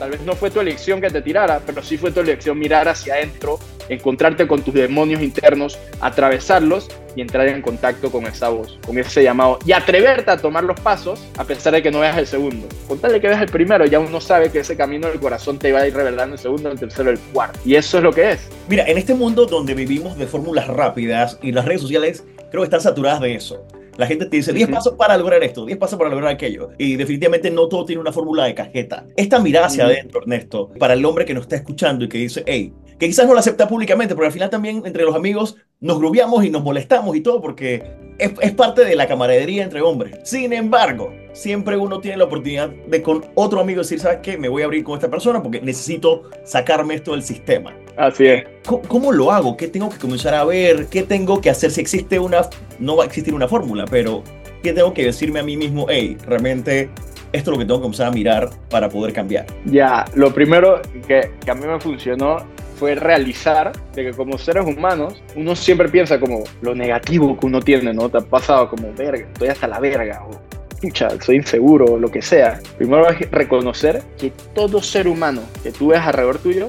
Tal 0.00 0.12
vez 0.12 0.22
no 0.22 0.34
fue 0.34 0.50
tu 0.50 0.60
elección 0.60 0.98
que 0.98 1.10
te 1.10 1.20
tirara, 1.20 1.60
pero 1.66 1.82
sí 1.82 1.98
fue 1.98 2.10
tu 2.10 2.20
elección 2.20 2.58
mirar 2.58 2.88
hacia 2.88 3.12
adentro, 3.12 3.58
encontrarte 3.90 4.46
con 4.46 4.62
tus 4.62 4.72
demonios 4.72 5.20
internos, 5.20 5.78
atravesarlos 6.00 6.88
y 7.14 7.20
entrar 7.20 7.48
en 7.48 7.60
contacto 7.60 8.10
con 8.10 8.24
esa 8.24 8.48
voz, 8.48 8.78
con 8.86 8.96
ese 8.96 9.22
llamado 9.22 9.58
y 9.66 9.72
atreverte 9.72 10.30
a 10.30 10.38
tomar 10.38 10.64
los 10.64 10.80
pasos 10.80 11.22
a 11.36 11.44
pesar 11.44 11.74
de 11.74 11.82
que 11.82 11.90
no 11.90 12.00
veas 12.00 12.16
el 12.16 12.26
segundo. 12.26 12.66
Contarle 12.88 13.20
que 13.20 13.28
veas 13.28 13.42
el 13.42 13.50
primero, 13.50 13.84
ya 13.84 14.00
uno 14.00 14.22
sabe 14.22 14.50
que 14.50 14.60
ese 14.60 14.74
camino 14.74 15.06
del 15.06 15.20
corazón 15.20 15.58
te 15.58 15.70
va 15.70 15.80
a 15.80 15.86
ir 15.86 15.94
revelando 15.94 16.36
el 16.36 16.40
segundo, 16.40 16.70
el 16.70 16.80
tercero, 16.80 17.10
el 17.10 17.18
cuarto. 17.18 17.58
Y 17.66 17.74
eso 17.74 17.98
es 17.98 18.02
lo 18.02 18.10
que 18.10 18.30
es. 18.30 18.48
Mira, 18.70 18.86
en 18.86 18.96
este 18.96 19.12
mundo 19.12 19.44
donde 19.44 19.74
vivimos 19.74 20.16
de 20.16 20.26
fórmulas 20.26 20.66
rápidas 20.66 21.38
y 21.42 21.52
las 21.52 21.66
redes 21.66 21.82
sociales 21.82 22.24
creo 22.50 22.62
que 22.62 22.64
están 22.64 22.80
saturadas 22.80 23.20
de 23.20 23.34
eso. 23.34 23.64
La 23.96 24.06
gente 24.06 24.26
te 24.26 24.36
dice 24.36 24.52
10 24.52 24.70
pasos 24.70 24.94
para 24.94 25.16
lograr 25.16 25.42
esto, 25.42 25.66
10 25.66 25.78
pasos 25.78 25.98
para 25.98 26.10
lograr 26.10 26.32
aquello. 26.32 26.70
Y 26.78 26.96
definitivamente 26.96 27.50
no 27.50 27.68
todo 27.68 27.84
tiene 27.84 28.00
una 28.00 28.12
fórmula 28.12 28.44
de 28.44 28.54
cajeta. 28.54 29.04
Esta 29.16 29.38
mirada 29.38 29.66
hacia 29.66 29.84
adentro, 29.84 30.22
Ernesto, 30.22 30.70
para 30.78 30.94
el 30.94 31.04
hombre 31.04 31.24
que 31.24 31.34
nos 31.34 31.42
está 31.42 31.56
escuchando 31.56 32.04
y 32.04 32.08
que 32.08 32.18
dice, 32.18 32.42
hey, 32.46 32.72
que 33.00 33.06
quizás 33.06 33.26
no 33.26 33.32
lo 33.32 33.40
acepta 33.40 33.66
públicamente, 33.66 34.14
pero 34.14 34.26
al 34.26 34.32
final 34.32 34.50
también 34.50 34.82
entre 34.84 35.04
los 35.04 35.16
amigos 35.16 35.56
nos 35.80 35.98
grubiamos 35.98 36.44
y 36.44 36.50
nos 36.50 36.62
molestamos 36.62 37.16
y 37.16 37.22
todo 37.22 37.40
porque 37.40 37.82
es, 38.18 38.32
es, 38.42 38.52
parte 38.52 38.84
de 38.84 38.94
la 38.94 39.08
camaradería 39.08 39.64
entre 39.64 39.80
hombres. 39.80 40.18
Sin 40.22 40.52
embargo, 40.52 41.10
siempre 41.32 41.78
uno 41.78 42.00
tiene 42.00 42.18
la 42.18 42.24
oportunidad 42.24 42.68
de 42.68 43.02
con 43.02 43.24
otro 43.34 43.58
amigo 43.58 43.80
decir, 43.80 44.00
¿sabes 44.00 44.18
qué? 44.22 44.36
Me 44.36 44.50
voy 44.50 44.60
a 44.60 44.66
abrir 44.66 44.84
con 44.84 44.96
esta 44.96 45.10
persona 45.10 45.42
porque 45.42 45.62
necesito 45.62 46.24
sacarme 46.44 46.94
esto 46.94 47.12
del 47.12 47.22
sistema. 47.22 47.74
Así 47.96 48.26
es. 48.26 48.44
¿Cómo, 48.66 48.82
¿Cómo, 48.82 49.12
lo 49.12 49.32
hago? 49.32 49.56
¿Qué 49.56 49.68
tengo 49.68 49.88
que 49.88 49.96
comenzar 49.96 50.34
a 50.34 50.44
ver? 50.44 50.86
¿Qué 50.88 51.02
tengo 51.02 51.40
que 51.40 51.48
hacer? 51.48 51.70
Si 51.70 51.80
existe 51.80 52.18
una, 52.18 52.42
no 52.78 52.96
va 52.96 53.04
a 53.04 53.06
existir 53.06 53.32
una 53.32 53.48
fórmula, 53.48 53.86
pero 53.90 54.22
¿qué 54.62 54.74
tengo 54.74 54.92
que 54.92 55.06
decirme 55.06 55.40
a 55.40 55.42
mí 55.42 55.56
mismo? 55.56 55.86
Hey, 55.88 56.18
realmente 56.26 56.90
esto 57.32 57.50
es 57.50 57.56
lo 57.56 57.58
que 57.58 57.64
tengo 57.64 57.78
que 57.78 57.82
comenzar 57.82 58.08
a 58.08 58.10
mirar 58.10 58.50
para 58.68 58.88
poder 58.88 59.12
cambiar. 59.12 59.46
Ya, 59.64 60.04
lo 60.14 60.32
primero 60.32 60.80
que, 61.06 61.32
que 61.44 61.50
a 61.50 61.54
mí 61.54 61.66
me 61.66 61.80
funcionó 61.80 62.38
fue 62.80 62.94
realizar 62.94 63.72
de 63.94 64.04
que 64.04 64.10
como 64.12 64.38
seres 64.38 64.64
humanos 64.64 65.22
uno 65.36 65.54
siempre 65.54 65.88
piensa 65.90 66.18
como 66.18 66.44
lo 66.62 66.74
negativo 66.74 67.38
que 67.38 67.46
uno 67.46 67.60
tiene, 67.60 67.92
¿no? 67.92 68.08
Te 68.08 68.18
ha 68.18 68.22
pasado 68.22 68.70
como, 68.70 68.92
verga, 68.94 69.26
estoy 69.32 69.48
hasta 69.48 69.68
la 69.68 69.78
verga, 69.78 70.24
o 70.24 70.40
pucha, 70.80 71.10
soy 71.20 71.36
inseguro, 71.36 71.84
o 71.84 71.98
lo 71.98 72.10
que 72.10 72.22
sea. 72.22 72.58
Primero 72.78 73.08
es 73.10 73.30
reconocer 73.30 74.02
que 74.18 74.32
todo 74.54 74.82
ser 74.82 75.08
humano 75.08 75.42
que 75.62 75.72
tú 75.72 75.88
ves 75.88 76.00
alrededor 76.00 76.38
tuyo 76.38 76.68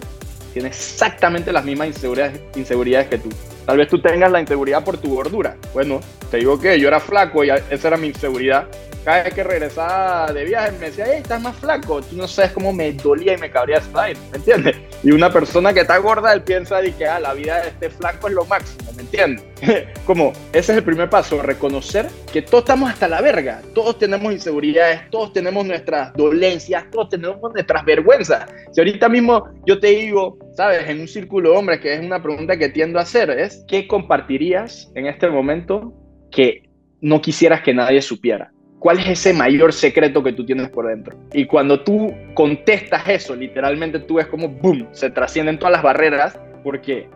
tiene 0.51 0.67
exactamente 0.67 1.53
las 1.53 1.63
mismas 1.63 1.87
inseguridades, 1.87 2.41
inseguridades 2.55 3.07
que 3.07 3.17
tú. 3.17 3.29
Tal 3.65 3.77
vez 3.77 3.87
tú 3.87 4.01
tengas 4.01 4.29
la 4.29 4.41
inseguridad 4.41 4.83
por 4.83 4.97
tu 4.97 5.15
gordura. 5.15 5.55
Bueno, 5.73 6.01
te 6.29 6.37
digo 6.37 6.59
que 6.59 6.77
yo 6.77 6.89
era 6.89 6.99
flaco 6.99 7.43
y 7.45 7.49
esa 7.49 7.87
era 7.87 7.95
mi 7.95 8.07
inseguridad 8.07 8.67
cada 9.03 9.23
vez 9.23 9.33
que 9.33 9.43
regresaba 9.43 10.31
de 10.31 10.45
viaje 10.45 10.71
me 10.73 10.85
decía, 10.87 11.05
hey, 11.07 11.19
estás 11.21 11.41
más 11.41 11.55
flaco. 11.55 12.01
Tú 12.01 12.15
no 12.15 12.27
sabes 12.27 12.51
cómo 12.51 12.71
me 12.71 12.91
dolía 12.93 13.33
y 13.33 13.37
me 13.37 13.49
cabría 13.49 13.77
esa 13.77 14.03
¿me 14.03 14.37
entiendes? 14.37 14.77
Y 15.03 15.11
una 15.11 15.31
persona 15.31 15.73
que 15.73 15.81
está 15.81 15.97
gorda, 15.97 16.33
él 16.33 16.43
piensa 16.43 16.81
de 16.81 16.93
que 16.93 17.07
ah, 17.07 17.19
la 17.19 17.33
vida 17.33 17.61
de 17.61 17.69
este 17.69 17.89
flaco 17.89 18.27
es 18.27 18.33
lo 18.33 18.45
máximo, 18.45 18.91
¿me 18.95 19.01
entiendes? 19.01 19.43
como 20.05 20.33
ese 20.53 20.71
es 20.71 20.77
el 20.77 20.83
primer 20.83 21.09
paso, 21.09 21.41
reconocer 21.41 22.07
que 22.31 22.41
todos 22.41 22.63
estamos 22.63 22.89
hasta 22.91 23.07
la 23.07 23.21
verga. 23.21 23.61
Todos 23.73 23.97
tenemos 23.97 24.31
inseguridades, 24.31 25.09
todos 25.09 25.33
tenemos 25.33 25.65
nuestras 25.65 26.13
dolencias, 26.13 26.85
todos 26.91 27.09
tenemos 27.09 27.39
nuestras 27.53 27.83
vergüenzas. 27.83 28.45
Si 28.71 28.81
ahorita 28.81 29.09
mismo 29.09 29.49
yo 29.65 29.79
te 29.79 29.87
digo, 29.87 30.37
sabes, 30.55 30.87
en 30.87 31.01
un 31.01 31.07
círculo 31.07 31.51
de 31.51 31.57
hombres, 31.57 31.79
que 31.79 31.93
es 31.93 31.99
una 31.99 32.21
pregunta 32.21 32.57
que 32.57 32.69
tiendo 32.69 32.99
a 32.99 33.03
hacer, 33.03 33.29
es, 33.31 33.63
¿qué 33.67 33.87
compartirías 33.87 34.91
en 34.95 35.07
este 35.07 35.29
momento 35.29 35.93
que 36.31 36.69
no 37.01 37.21
quisieras 37.21 37.61
que 37.61 37.73
nadie 37.73 38.01
supiera? 38.01 38.51
¿Cuál 38.81 38.97
es 38.97 39.09
ese 39.09 39.31
mayor 39.31 39.73
secreto 39.73 40.23
que 40.23 40.33
tú 40.33 40.43
tienes 40.43 40.67
por 40.71 40.87
dentro? 40.87 41.15
Y 41.33 41.45
cuando 41.45 41.81
tú 41.81 42.15
contestas 42.33 43.07
eso, 43.07 43.35
literalmente 43.35 43.99
tú 43.99 44.15
ves 44.15 44.25
como, 44.25 44.49
¡boom!, 44.49 44.87
se 44.91 45.11
trascienden 45.11 45.59
todas 45.59 45.73
las 45.73 45.83
barreras 45.83 46.39
porque 46.63 47.07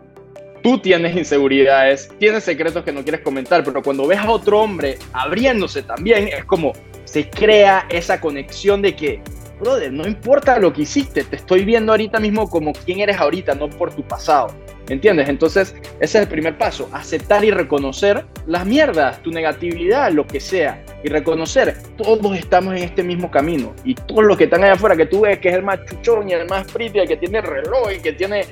tú 0.62 0.78
tienes 0.78 1.16
inseguridades, 1.16 2.08
tienes 2.20 2.44
secretos 2.44 2.84
que 2.84 2.92
no 2.92 3.02
quieres 3.02 3.20
comentar, 3.22 3.64
pero 3.64 3.82
cuando 3.82 4.06
ves 4.06 4.20
a 4.20 4.30
otro 4.30 4.60
hombre 4.60 4.96
abriéndose 5.12 5.82
también, 5.82 6.28
es 6.28 6.44
como 6.44 6.72
se 7.02 7.28
crea 7.28 7.84
esa 7.90 8.20
conexión 8.20 8.80
de 8.80 8.94
que, 8.94 9.20
brother, 9.58 9.92
no 9.92 10.06
importa 10.06 10.60
lo 10.60 10.72
que 10.72 10.82
hiciste, 10.82 11.24
te 11.24 11.34
estoy 11.34 11.64
viendo 11.64 11.90
ahorita 11.90 12.20
mismo 12.20 12.48
como 12.48 12.74
quién 12.74 13.00
eres 13.00 13.16
ahorita, 13.18 13.56
no 13.56 13.68
por 13.70 13.92
tu 13.92 14.04
pasado. 14.04 14.54
¿Entiendes? 14.88 15.28
Entonces, 15.28 15.74
ese 16.00 16.00
es 16.00 16.14
el 16.14 16.28
primer 16.28 16.56
paso, 16.56 16.88
aceptar 16.92 17.44
y 17.44 17.50
reconocer 17.50 18.24
las 18.46 18.64
mierdas, 18.64 19.20
tu 19.22 19.30
negatividad, 19.30 20.12
lo 20.12 20.26
que 20.26 20.38
sea, 20.38 20.84
y 21.02 21.08
reconocer, 21.08 21.76
todos 21.96 22.38
estamos 22.38 22.74
en 22.76 22.84
este 22.84 23.02
mismo 23.02 23.30
camino, 23.30 23.74
y 23.84 23.94
todos 23.94 24.24
los 24.24 24.36
que 24.36 24.44
están 24.44 24.62
allá 24.62 24.74
afuera, 24.74 24.96
que 24.96 25.06
tú 25.06 25.22
ves 25.22 25.38
que 25.38 25.48
es 25.48 25.54
el 25.56 25.62
más 25.62 25.84
chuchón 25.86 26.28
y 26.28 26.34
el 26.34 26.46
más 26.46 26.70
pretty, 26.70 27.00
el 27.00 27.08
que 27.08 27.16
tiene 27.16 27.40
reloj 27.40 27.90
y 27.96 28.00
que 28.00 28.12
tiene 28.12 28.46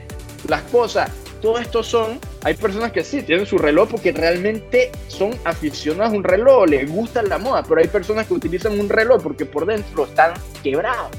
las 0.49 0.63
cosas, 0.63 1.11
todo 1.41 1.59
esto 1.59 1.83
son, 1.83 2.19
hay 2.43 2.55
personas 2.55 2.91
que 2.91 3.05
sí, 3.05 3.23
tienen 3.23 3.45
su 3.45 3.59
reloj 3.59 3.91
porque 3.91 4.13
realmente 4.13 4.91
son 5.09 5.33
aficionados 5.45 6.15
a 6.15 6.17
un 6.17 6.25
reloj, 6.25 6.67
les 6.67 6.91
gusta 6.91 7.23
la 7.23 7.37
moda, 7.37 7.63
pero 7.63 7.83
hay 7.83 7.87
personas 7.87 8.27
que 8.27 8.33
utilizan 8.33 8.81
un 8.81 8.89
reloj 8.89 9.23
porque 9.23 9.45
por 9.45 9.67
dentro 9.67 10.05
están 10.05 10.33
quebrados. 10.63 11.11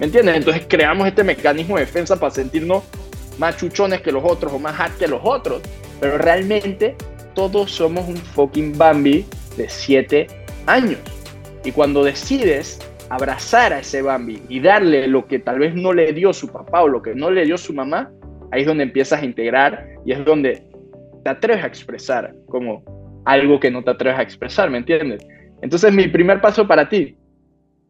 ¿Me 0.00 0.06
entiendes? 0.06 0.36
Entonces 0.36 0.64
creamos 0.66 1.06
este 1.06 1.24
mecanismo 1.24 1.76
de 1.76 1.84
defensa 1.84 2.16
para 2.16 2.32
sentirnos 2.32 2.84
más 3.38 3.56
chuchones 3.56 4.00
que 4.00 4.12
los 4.12 4.24
otros 4.24 4.52
o 4.52 4.58
más 4.58 4.78
hard 4.78 4.92
que 4.98 5.08
los 5.08 5.20
otros, 5.22 5.62
pero 6.00 6.18
realmente 6.18 6.94
todos 7.34 7.70
somos 7.70 8.08
un 8.08 8.16
fucking 8.16 8.76
Bambi 8.76 9.24
de 9.56 9.68
7 9.68 10.26
años. 10.66 10.98
Y 11.64 11.72
cuando 11.72 12.04
decides 12.04 12.78
abrazar 13.08 13.72
a 13.72 13.80
ese 13.80 14.02
Bambi 14.02 14.42
y 14.48 14.60
darle 14.60 15.06
lo 15.06 15.26
que 15.26 15.38
tal 15.38 15.58
vez 15.58 15.74
no 15.74 15.92
le 15.92 16.12
dio 16.12 16.32
su 16.32 16.48
papá 16.48 16.82
o 16.82 16.88
lo 16.88 17.02
que 17.02 17.14
no 17.14 17.30
le 17.30 17.44
dio 17.44 17.58
su 17.58 17.72
mamá, 17.72 18.10
ahí 18.50 18.62
es 18.62 18.66
donde 18.66 18.84
empiezas 18.84 19.22
a 19.22 19.24
integrar 19.24 19.86
y 20.04 20.12
es 20.12 20.24
donde 20.24 20.62
te 21.24 21.30
atreves 21.30 21.64
a 21.64 21.66
expresar 21.66 22.34
como 22.48 22.84
algo 23.24 23.58
que 23.58 23.70
no 23.70 23.82
te 23.82 23.90
atreves 23.90 24.18
a 24.18 24.22
expresar, 24.22 24.70
¿me 24.70 24.78
entiendes? 24.78 25.26
Entonces 25.62 25.92
mi 25.92 26.08
primer 26.08 26.40
paso 26.40 26.66
para 26.66 26.88
ti, 26.88 27.16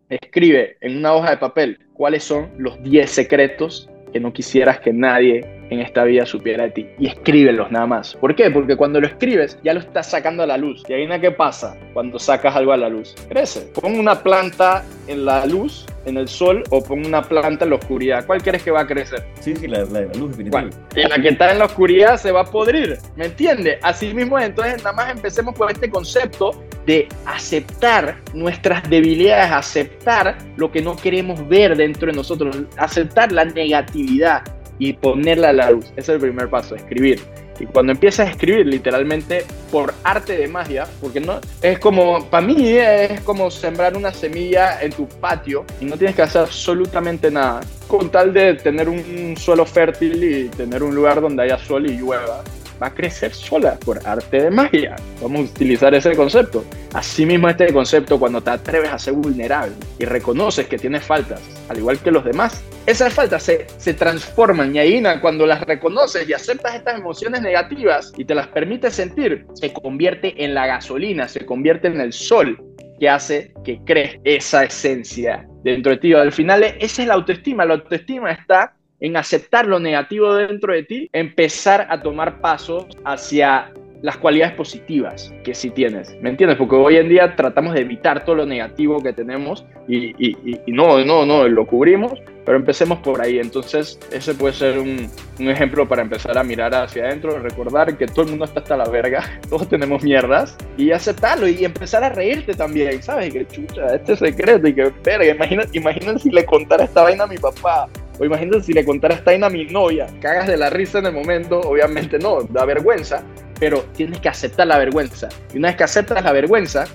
escribe 0.09 0.76
en 0.80 0.98
una 0.98 1.14
hoja 1.14 1.30
de 1.30 1.37
papel 1.37 1.78
cuáles 1.92 2.24
son 2.24 2.50
los 2.59 2.80
10 2.82 3.11
secretos 3.11 3.90
que 4.16 4.20
no 4.20 4.33
quisieras 4.33 4.81
que 4.81 4.94
nadie 4.94 5.44
en 5.68 5.81
esta 5.81 6.05
vida 6.05 6.24
supiera 6.24 6.64
de 6.64 6.70
ti. 6.70 6.87
Y 6.98 7.07
escríbelos 7.07 7.70
nada 7.70 7.87
más. 7.87 8.14
¿Por 8.14 8.35
qué? 8.35 8.50
Porque 8.50 8.74
cuando 8.74 8.98
lo 8.98 9.07
escribes 9.07 9.59
ya 9.62 9.74
lo 9.74 9.81
estás 9.81 10.09
sacando 10.09 10.42
a 10.42 10.46
la 10.46 10.57
luz. 10.57 10.83
Y 10.88 10.94
ahí 10.94 11.07
qué 11.20 11.33
pasa 11.33 11.76
cuando 11.92 12.18
sacas 12.18 12.57
algo 12.57 12.72
a 12.72 12.79
la 12.79 12.88
luz. 12.88 13.14
Crece. 13.29 13.68
Pon 13.79 13.98
una 13.98 14.22
planta 14.22 14.87
en 15.07 15.26
la 15.26 15.44
luz, 15.44 15.85
en 16.06 16.16
el 16.16 16.28
sol, 16.28 16.62
o 16.70 16.82
pon 16.82 17.04
una 17.04 17.22
planta 17.22 17.64
en 17.64 17.70
la 17.70 17.76
oscuridad. 17.76 18.24
¿Cuál 18.26 18.42
crees 18.42 18.62
que 18.62 18.70
va 18.70 18.80
a 18.80 18.86
crecer? 18.86 19.26
Sí, 19.40 19.54
sí, 19.56 19.66
la, 19.66 19.84
la, 19.84 20.02
la 20.02 20.14
luz, 20.14 20.30
definitivamente. 20.30 20.76
Y 20.94 21.06
la 21.06 21.20
que 21.20 21.28
está 21.28 21.52
en 21.52 21.58
la 21.58 21.66
oscuridad 21.66 22.16
se 22.16 22.32
va 22.32 22.42
a 22.42 22.44
podrir. 22.44 22.98
¿Me 23.16 23.26
entiendes? 23.26 23.78
Así 23.82 24.14
mismo, 24.14 24.38
entonces 24.38 24.82
nada 24.82 24.96
más 24.96 25.10
empecemos 25.10 25.54
con 25.54 25.70
este 25.70 25.90
concepto 25.90 26.64
de 26.86 27.08
aceptar 27.26 28.20
nuestras 28.32 28.88
debilidades, 28.88 29.50
aceptar 29.52 30.38
lo 30.56 30.70
que 30.70 30.80
no 30.80 30.96
queremos 30.96 31.46
ver 31.48 31.76
dentro 31.76 32.06
de 32.10 32.16
nosotros, 32.16 32.56
aceptar 32.76 33.32
la 33.32 33.44
negatividad, 33.44 34.42
y 34.78 34.92
ponerla 34.92 35.50
a 35.50 35.52
la 35.52 35.70
luz. 35.70 35.86
Ese 35.96 36.00
es 36.00 36.08
el 36.10 36.20
primer 36.20 36.48
paso, 36.48 36.74
escribir. 36.74 37.20
Y 37.58 37.66
cuando 37.66 37.92
empiezas 37.92 38.28
a 38.28 38.30
escribir 38.30 38.66
literalmente 38.66 39.44
por 39.70 39.94
arte 40.04 40.36
de 40.36 40.48
magia, 40.48 40.86
porque 41.00 41.20
no 41.20 41.40
es 41.62 41.78
como, 41.78 42.24
para 42.26 42.46
mí 42.46 42.56
es 42.76 43.20
como 43.22 43.50
sembrar 43.50 43.96
una 43.96 44.12
semilla 44.12 44.80
en 44.82 44.92
tu 44.92 45.08
patio 45.08 45.64
y 45.80 45.84
no 45.84 45.96
tienes 45.96 46.16
que 46.16 46.22
hacer 46.22 46.42
absolutamente 46.42 47.30
nada, 47.30 47.60
con 47.86 48.10
tal 48.10 48.32
de 48.32 48.54
tener 48.54 48.88
un 48.88 49.36
suelo 49.36 49.64
fértil 49.64 50.22
y 50.22 50.48
tener 50.48 50.82
un 50.82 50.94
lugar 50.94 51.20
donde 51.20 51.44
haya 51.44 51.58
sol 51.58 51.86
y 51.86 51.96
llueva 51.96 52.42
va 52.82 52.88
a 52.88 52.94
crecer 52.94 53.32
sola 53.32 53.78
por 53.84 54.06
arte 54.06 54.42
de 54.42 54.50
magia. 54.50 54.96
Vamos 55.20 55.40
a 55.40 55.52
utilizar 55.52 55.94
ese 55.94 56.14
concepto. 56.14 56.64
Asimismo, 56.94 57.48
este 57.48 57.72
concepto, 57.72 58.18
cuando 58.18 58.42
te 58.42 58.50
atreves 58.50 58.90
a 58.90 58.98
ser 58.98 59.14
vulnerable 59.14 59.74
y 59.98 60.04
reconoces 60.04 60.66
que 60.66 60.78
tienes 60.78 61.04
faltas, 61.04 61.40
al 61.68 61.78
igual 61.78 61.98
que 61.98 62.10
los 62.10 62.24
demás, 62.24 62.62
esas 62.86 63.12
faltas 63.12 63.42
se, 63.42 63.66
se 63.78 63.94
transforman 63.94 64.74
y 64.74 64.78
ahí 64.78 65.02
cuando 65.20 65.46
las 65.46 65.60
reconoces 65.62 66.28
y 66.28 66.32
aceptas 66.32 66.74
estas 66.74 66.98
emociones 66.98 67.42
negativas 67.42 68.12
y 68.16 68.24
te 68.24 68.34
las 68.34 68.48
permites 68.48 68.94
sentir, 68.94 69.46
se 69.54 69.72
convierte 69.72 70.42
en 70.42 70.54
la 70.54 70.66
gasolina, 70.66 71.28
se 71.28 71.44
convierte 71.44 71.88
en 71.88 72.00
el 72.00 72.12
sol 72.12 72.58
que 72.98 73.08
hace 73.08 73.52
que 73.64 73.80
crees 73.84 74.18
esa 74.24 74.64
esencia 74.64 75.46
dentro 75.62 75.92
de 75.92 75.98
ti. 75.98 76.12
Al 76.14 76.32
final, 76.32 76.62
esa 76.62 77.02
es 77.02 77.08
la 77.08 77.14
autoestima. 77.14 77.64
La 77.64 77.74
autoestima 77.74 78.30
está 78.30 78.75
en 79.00 79.16
aceptar 79.16 79.66
lo 79.66 79.78
negativo 79.78 80.35
dentro 80.35 80.72
de 80.72 80.82
ti, 80.82 81.11
empezar 81.12 81.87
a 81.90 82.02
tomar 82.02 82.40
pasos 82.40 82.87
hacia 83.04 83.72
las 84.02 84.16
cualidades 84.18 84.54
positivas 84.54 85.32
que 85.42 85.54
sí 85.54 85.70
tienes, 85.70 86.14
¿me 86.20 86.30
entiendes? 86.30 86.59
Porque 86.59 86.76
hoy 86.76 86.96
en 86.96 87.09
día 87.09 87.35
tratamos 87.35 87.74
de 87.74 87.80
evitar 87.80 88.24
todo 88.24 88.37
lo 88.37 88.46
negativo 88.46 89.02
que 89.02 89.12
tenemos 89.12 89.64
y, 89.88 90.14
y, 90.18 90.61
no, 90.68 91.04
no, 91.04 91.24
no, 91.24 91.48
lo 91.48 91.66
cubrimos, 91.66 92.12
pero 92.44 92.59
empecemos 92.59 92.98
por 92.98 93.20
ahí. 93.20 93.38
Entonces, 93.38 93.98
ese 94.12 94.35
puede 94.35 94.54
ser 94.54 94.78
un, 94.78 95.09
ejemplo 95.38 95.88
para 95.88 96.02
empezar 96.02 96.37
a 96.37 96.44
mirar 96.44 96.74
hacia 96.74 97.04
adentro, 97.04 97.38
recordar 97.38 97.96
que 97.96 98.06
todo 98.06 98.22
el 98.22 98.30
mundo 98.30 98.44
está 98.44 98.61
hasta 98.61 98.76
la 98.76 98.88
verga, 98.88 99.24
todos 99.49 99.68
tenemos 99.68 100.03
mierdas, 100.03 100.57
y 100.76 100.90
aceptarlo 100.90 101.49
y 101.49 101.64
empezar 101.64 102.05
a 102.05 102.11
reírte 102.11 102.55
también, 102.55 103.03
¿sabes? 103.03 103.32
Que 103.32 103.47
chucha, 103.47 103.94
este 103.94 104.16
secreto, 104.16 104.68
y 104.68 104.74
que 104.74 104.92
verga, 105.03 105.47
imagínate 105.72 106.18
si 106.18 106.30
le 106.30 106.44
contara 106.44 106.84
esta 106.84 107.03
vaina 107.03 107.24
a 107.24 107.28
mi 107.28 107.38
papá, 107.38 107.88
o 108.18 108.24
imagínate 108.24 108.62
si 108.62 108.72
le 108.72 108.84
contara 108.84 109.14
esta 109.14 109.32
a 109.46 109.50
mi 109.50 109.66
novia, 109.66 110.06
cagas 110.20 110.46
de 110.46 110.56
la 110.56 110.70
risa 110.70 110.98
en 110.98 111.06
el 111.06 111.12
momento, 111.12 111.60
obviamente 111.60 112.18
no, 112.18 112.42
da 112.42 112.64
vergüenza, 112.64 113.22
pero 113.58 113.82
tienes 113.94 114.20
que 114.20 114.28
aceptar 114.28 114.66
la 114.66 114.78
vergüenza. 114.78 115.28
Y 115.52 115.58
una 115.58 115.68
vez 115.68 115.76
que 115.76 115.84
aceptas 115.84 116.24
la 116.24 116.32
vergüenza, 116.32 116.86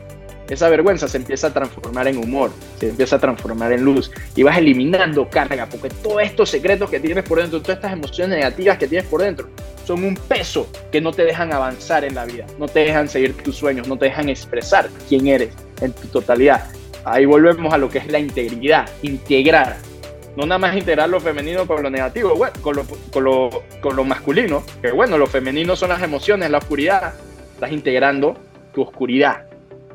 esa 0.50 0.68
vergüenza 0.70 1.08
se 1.08 1.18
empieza 1.18 1.48
a 1.48 1.54
transformar 1.54 2.08
en 2.08 2.18
humor, 2.18 2.52
se 2.78 2.90
empieza 2.90 3.16
a 3.16 3.20
transformar 3.20 3.72
en 3.72 3.84
luz 3.84 4.12
y 4.36 4.44
vas 4.44 4.58
eliminando 4.58 5.30
carga, 5.30 5.66
porque 5.68 5.90
todos 5.90 6.22
estos 6.24 6.50
secretos 6.50 6.90
que 6.90 7.00
tienes 7.00 7.24
por 7.24 7.40
dentro, 7.40 7.62
todas 7.62 7.78
estas 7.78 7.94
emociones 7.94 8.38
negativas 8.38 8.78
que 8.78 8.88
tienes 8.88 9.08
por 9.08 9.22
dentro, 9.22 9.48
son 9.86 10.04
un 10.04 10.16
peso 10.16 10.70
que 10.92 11.00
no 11.00 11.12
te 11.12 11.24
dejan 11.24 11.54
avanzar 11.54 12.04
en 12.04 12.16
la 12.16 12.26
vida, 12.26 12.46
no 12.60 12.68
te 12.68 12.82
dejan 12.82 13.08
seguir 13.08 13.36
tus 13.38 13.56
sueños, 13.56 13.88
no 13.88 13.98
te 13.98 14.06
dejan 14.06 14.30
expresar 14.30 14.90
quién 15.08 15.28
eres 15.28 15.54
en 15.80 15.94
tu 15.94 16.08
totalidad. 16.08 16.70
Ahí 17.06 17.26
volvemos 17.26 17.74
a 17.74 17.78
lo 17.78 17.90
que 17.90 18.00
es 18.00 18.08
la 18.12 18.20
integridad, 18.20 18.90
integrar 19.02 19.78
no 20.36 20.46
nada 20.46 20.60
más 20.60 20.76
integrar 20.76 21.10
lo 21.10 21.20
femenino 21.20 21.66
con 21.68 21.84
lo 21.84 21.90
negativo, 21.90 22.36
bueno, 22.36 22.54
con, 22.62 22.76
lo, 22.76 22.84
con, 23.12 23.24
lo, 23.24 23.50
con 23.82 23.96
lo 23.96 24.04
masculino, 24.04 24.64
que 24.82 24.92
bueno, 24.92 25.18
lo 25.18 25.28
femenino 25.28 25.76
son 25.76 25.90
las 25.90 26.02
emociones, 26.02 26.50
la 26.50 26.60
oscuridad, 26.60 27.14
estás 27.54 27.72
integrando 27.72 28.38
tu 28.74 28.82
oscuridad 28.82 29.46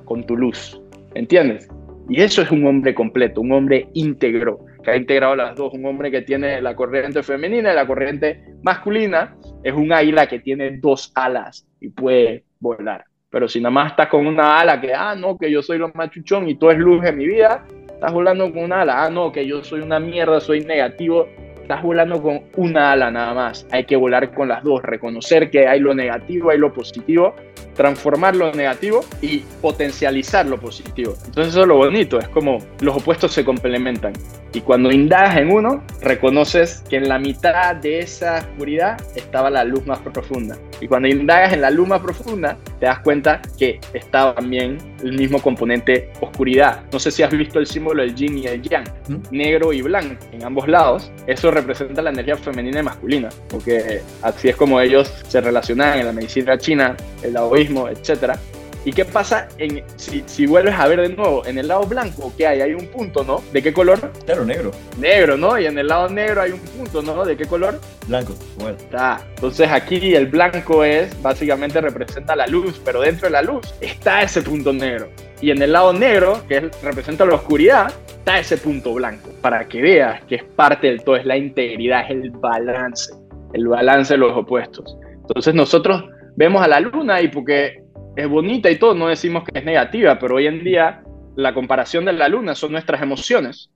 con 0.04 0.24
tu 0.24 0.36
luz, 0.36 0.80
¿entiendes? 1.14 1.68
Y 2.08 2.20
eso 2.20 2.42
es 2.42 2.50
un 2.50 2.66
hombre 2.66 2.94
completo, 2.94 3.40
un 3.40 3.52
hombre 3.52 3.88
íntegro, 3.94 4.60
que 4.84 4.92
ha 4.92 4.96
integrado 4.96 5.34
las 5.34 5.56
dos, 5.56 5.74
un 5.74 5.84
hombre 5.84 6.12
que 6.12 6.22
tiene 6.22 6.62
la 6.62 6.76
corriente 6.76 7.22
femenina 7.24 7.72
y 7.72 7.74
la 7.74 7.86
corriente 7.86 8.44
masculina, 8.62 9.36
es 9.64 9.74
un 9.74 9.92
águila 9.92 10.28
que 10.28 10.38
tiene 10.38 10.78
dos 10.78 11.10
alas 11.16 11.66
y 11.80 11.88
puede 11.88 12.44
volar. 12.60 13.04
Pero 13.28 13.48
si 13.48 13.60
nada 13.60 13.72
más 13.72 13.90
estás 13.90 14.08
con 14.08 14.26
una 14.26 14.60
ala 14.60 14.80
que, 14.80 14.94
ah, 14.94 15.16
no, 15.16 15.36
que 15.36 15.50
yo 15.50 15.60
soy 15.60 15.78
lo 15.78 15.90
machuchón 15.92 16.48
y 16.48 16.54
todo 16.54 16.70
es 16.70 16.78
luz 16.78 17.04
en 17.04 17.16
mi 17.16 17.26
vida, 17.26 17.64
Estás 17.96 18.12
volando 18.12 18.52
con 18.52 18.64
una 18.64 18.82
ala. 18.82 19.04
Ah, 19.04 19.10
no, 19.10 19.32
que 19.32 19.46
yo 19.46 19.64
soy 19.64 19.80
una 19.80 19.98
mierda, 19.98 20.38
soy 20.38 20.60
negativo. 20.60 21.28
Estás 21.66 21.82
volando 21.82 22.22
con 22.22 22.42
una 22.54 22.92
ala 22.92 23.10
nada 23.10 23.34
más. 23.34 23.66
Hay 23.72 23.86
que 23.86 23.96
volar 23.96 24.32
con 24.32 24.46
las 24.46 24.62
dos. 24.62 24.84
Reconocer 24.84 25.50
que 25.50 25.66
hay 25.66 25.80
lo 25.80 25.96
negativo, 25.96 26.50
hay 26.50 26.58
lo 26.58 26.72
positivo. 26.72 27.34
Transformar 27.74 28.36
lo 28.36 28.52
negativo 28.52 29.00
y 29.20 29.38
potencializar 29.60 30.46
lo 30.46 30.60
positivo. 30.60 31.14
Entonces 31.26 31.48
eso 31.48 31.62
es 31.62 31.66
lo 31.66 31.78
bonito. 31.78 32.20
Es 32.20 32.28
como 32.28 32.58
los 32.80 32.96
opuestos 32.96 33.32
se 33.32 33.44
complementan. 33.44 34.12
Y 34.52 34.62
cuando 34.62 34.90
indagas 34.90 35.36
en 35.36 35.52
uno, 35.52 35.82
reconoces 36.00 36.82
que 36.88 36.96
en 36.96 37.08
la 37.08 37.18
mitad 37.18 37.76
de 37.76 37.98
esa 37.98 38.38
oscuridad 38.38 38.96
estaba 39.14 39.50
la 39.50 39.64
luz 39.64 39.84
más 39.86 39.98
profunda. 39.98 40.56
Y 40.80 40.88
cuando 40.88 41.08
indagas 41.08 41.52
en 41.52 41.60
la 41.60 41.70
luz 41.70 41.86
más 41.88 42.00
profunda, 42.00 42.56
te 42.80 42.86
das 42.86 43.00
cuenta 43.00 43.42
que 43.58 43.80
estaba 43.92 44.34
también 44.34 44.78
el 45.02 45.12
mismo 45.12 45.42
componente 45.42 46.10
oscuridad. 46.20 46.84
No 46.90 46.98
sé 46.98 47.10
si 47.10 47.22
has 47.22 47.30
visto 47.32 47.58
el 47.58 47.66
símbolo 47.66 48.02
del 48.02 48.14
yin 48.14 48.38
y 48.38 48.46
el 48.46 48.62
yang, 48.62 48.84
negro 49.30 49.74
y 49.74 49.82
blanco 49.82 50.24
en 50.32 50.42
ambos 50.42 50.66
lados. 50.68 51.12
Eso 51.26 51.50
representa 51.56 52.02
la 52.02 52.10
energía 52.10 52.36
femenina 52.36 52.80
y 52.80 52.82
masculina, 52.82 53.28
porque 53.48 54.02
así 54.22 54.48
es 54.48 54.56
como 54.56 54.80
ellos 54.80 55.12
se 55.28 55.40
relacionan 55.40 55.98
en 55.98 56.06
la 56.06 56.12
medicina 56.12 56.56
china, 56.58 56.96
el 57.22 57.32
taoísmo, 57.32 57.88
etcétera. 57.88 58.38
¿Y 58.86 58.92
qué 58.92 59.04
pasa 59.04 59.48
en, 59.58 59.82
si, 59.96 60.22
si, 60.26 60.46
vuelves 60.46 60.76
a 60.76 60.86
ver 60.86 61.00
de 61.00 61.08
nuevo 61.08 61.44
en 61.44 61.58
el 61.58 61.66
lado 61.66 61.82
blanco 61.86 62.32
que 62.36 62.46
hay? 62.46 62.60
Hay 62.60 62.72
un 62.72 62.86
punto, 62.86 63.24
¿no? 63.24 63.42
¿De 63.52 63.60
qué 63.60 63.72
color? 63.72 64.12
Claro, 64.24 64.44
negro. 64.44 64.70
Negro, 64.96 65.36
¿no? 65.36 65.58
Y 65.58 65.66
en 65.66 65.76
el 65.76 65.88
lado 65.88 66.08
negro 66.08 66.42
hay 66.42 66.52
un 66.52 66.60
punto, 66.60 67.02
¿no? 67.02 67.24
¿De 67.24 67.36
qué 67.36 67.46
color? 67.46 67.80
Blanco, 68.06 68.36
bueno. 68.58 68.76
Está. 68.78 69.26
Entonces 69.34 69.68
aquí 69.72 70.14
el 70.14 70.28
blanco 70.28 70.84
es, 70.84 71.20
básicamente 71.20 71.80
representa 71.80 72.36
la 72.36 72.46
luz, 72.46 72.80
pero 72.84 73.00
dentro 73.00 73.26
de 73.26 73.32
la 73.32 73.42
luz 73.42 73.74
está 73.80 74.22
ese 74.22 74.40
punto 74.40 74.72
negro. 74.72 75.08
Y 75.40 75.50
en 75.50 75.60
el 75.60 75.72
lado 75.72 75.92
negro, 75.92 76.42
que 76.48 76.70
representa 76.82 77.26
la 77.26 77.34
oscuridad, 77.34 77.92
está 78.08 78.38
ese 78.38 78.56
punto 78.56 78.94
blanco. 78.94 79.30
Para 79.42 79.68
que 79.68 79.82
veas 79.82 80.24
que 80.24 80.36
es 80.36 80.44
parte 80.44 80.86
del 80.86 81.02
todo, 81.02 81.16
es 81.16 81.26
la 81.26 81.36
integridad, 81.36 82.04
es 82.04 82.10
el 82.10 82.30
balance. 82.30 83.14
El 83.52 83.68
balance 83.68 84.14
de 84.14 84.18
los 84.18 84.36
opuestos. 84.36 84.96
Entonces 85.12 85.54
nosotros 85.54 86.04
vemos 86.36 86.62
a 86.62 86.68
la 86.68 86.80
luna 86.80 87.20
y 87.20 87.28
porque 87.28 87.82
es 88.16 88.28
bonita 88.28 88.70
y 88.70 88.76
todo, 88.76 88.94
no 88.94 89.08
decimos 89.08 89.44
que 89.44 89.58
es 89.58 89.64
negativa, 89.64 90.18
pero 90.18 90.36
hoy 90.36 90.46
en 90.46 90.64
día 90.64 91.02
la 91.36 91.52
comparación 91.52 92.06
de 92.06 92.14
la 92.14 92.28
luna 92.28 92.54
son 92.54 92.72
nuestras 92.72 93.02
emociones. 93.02 93.70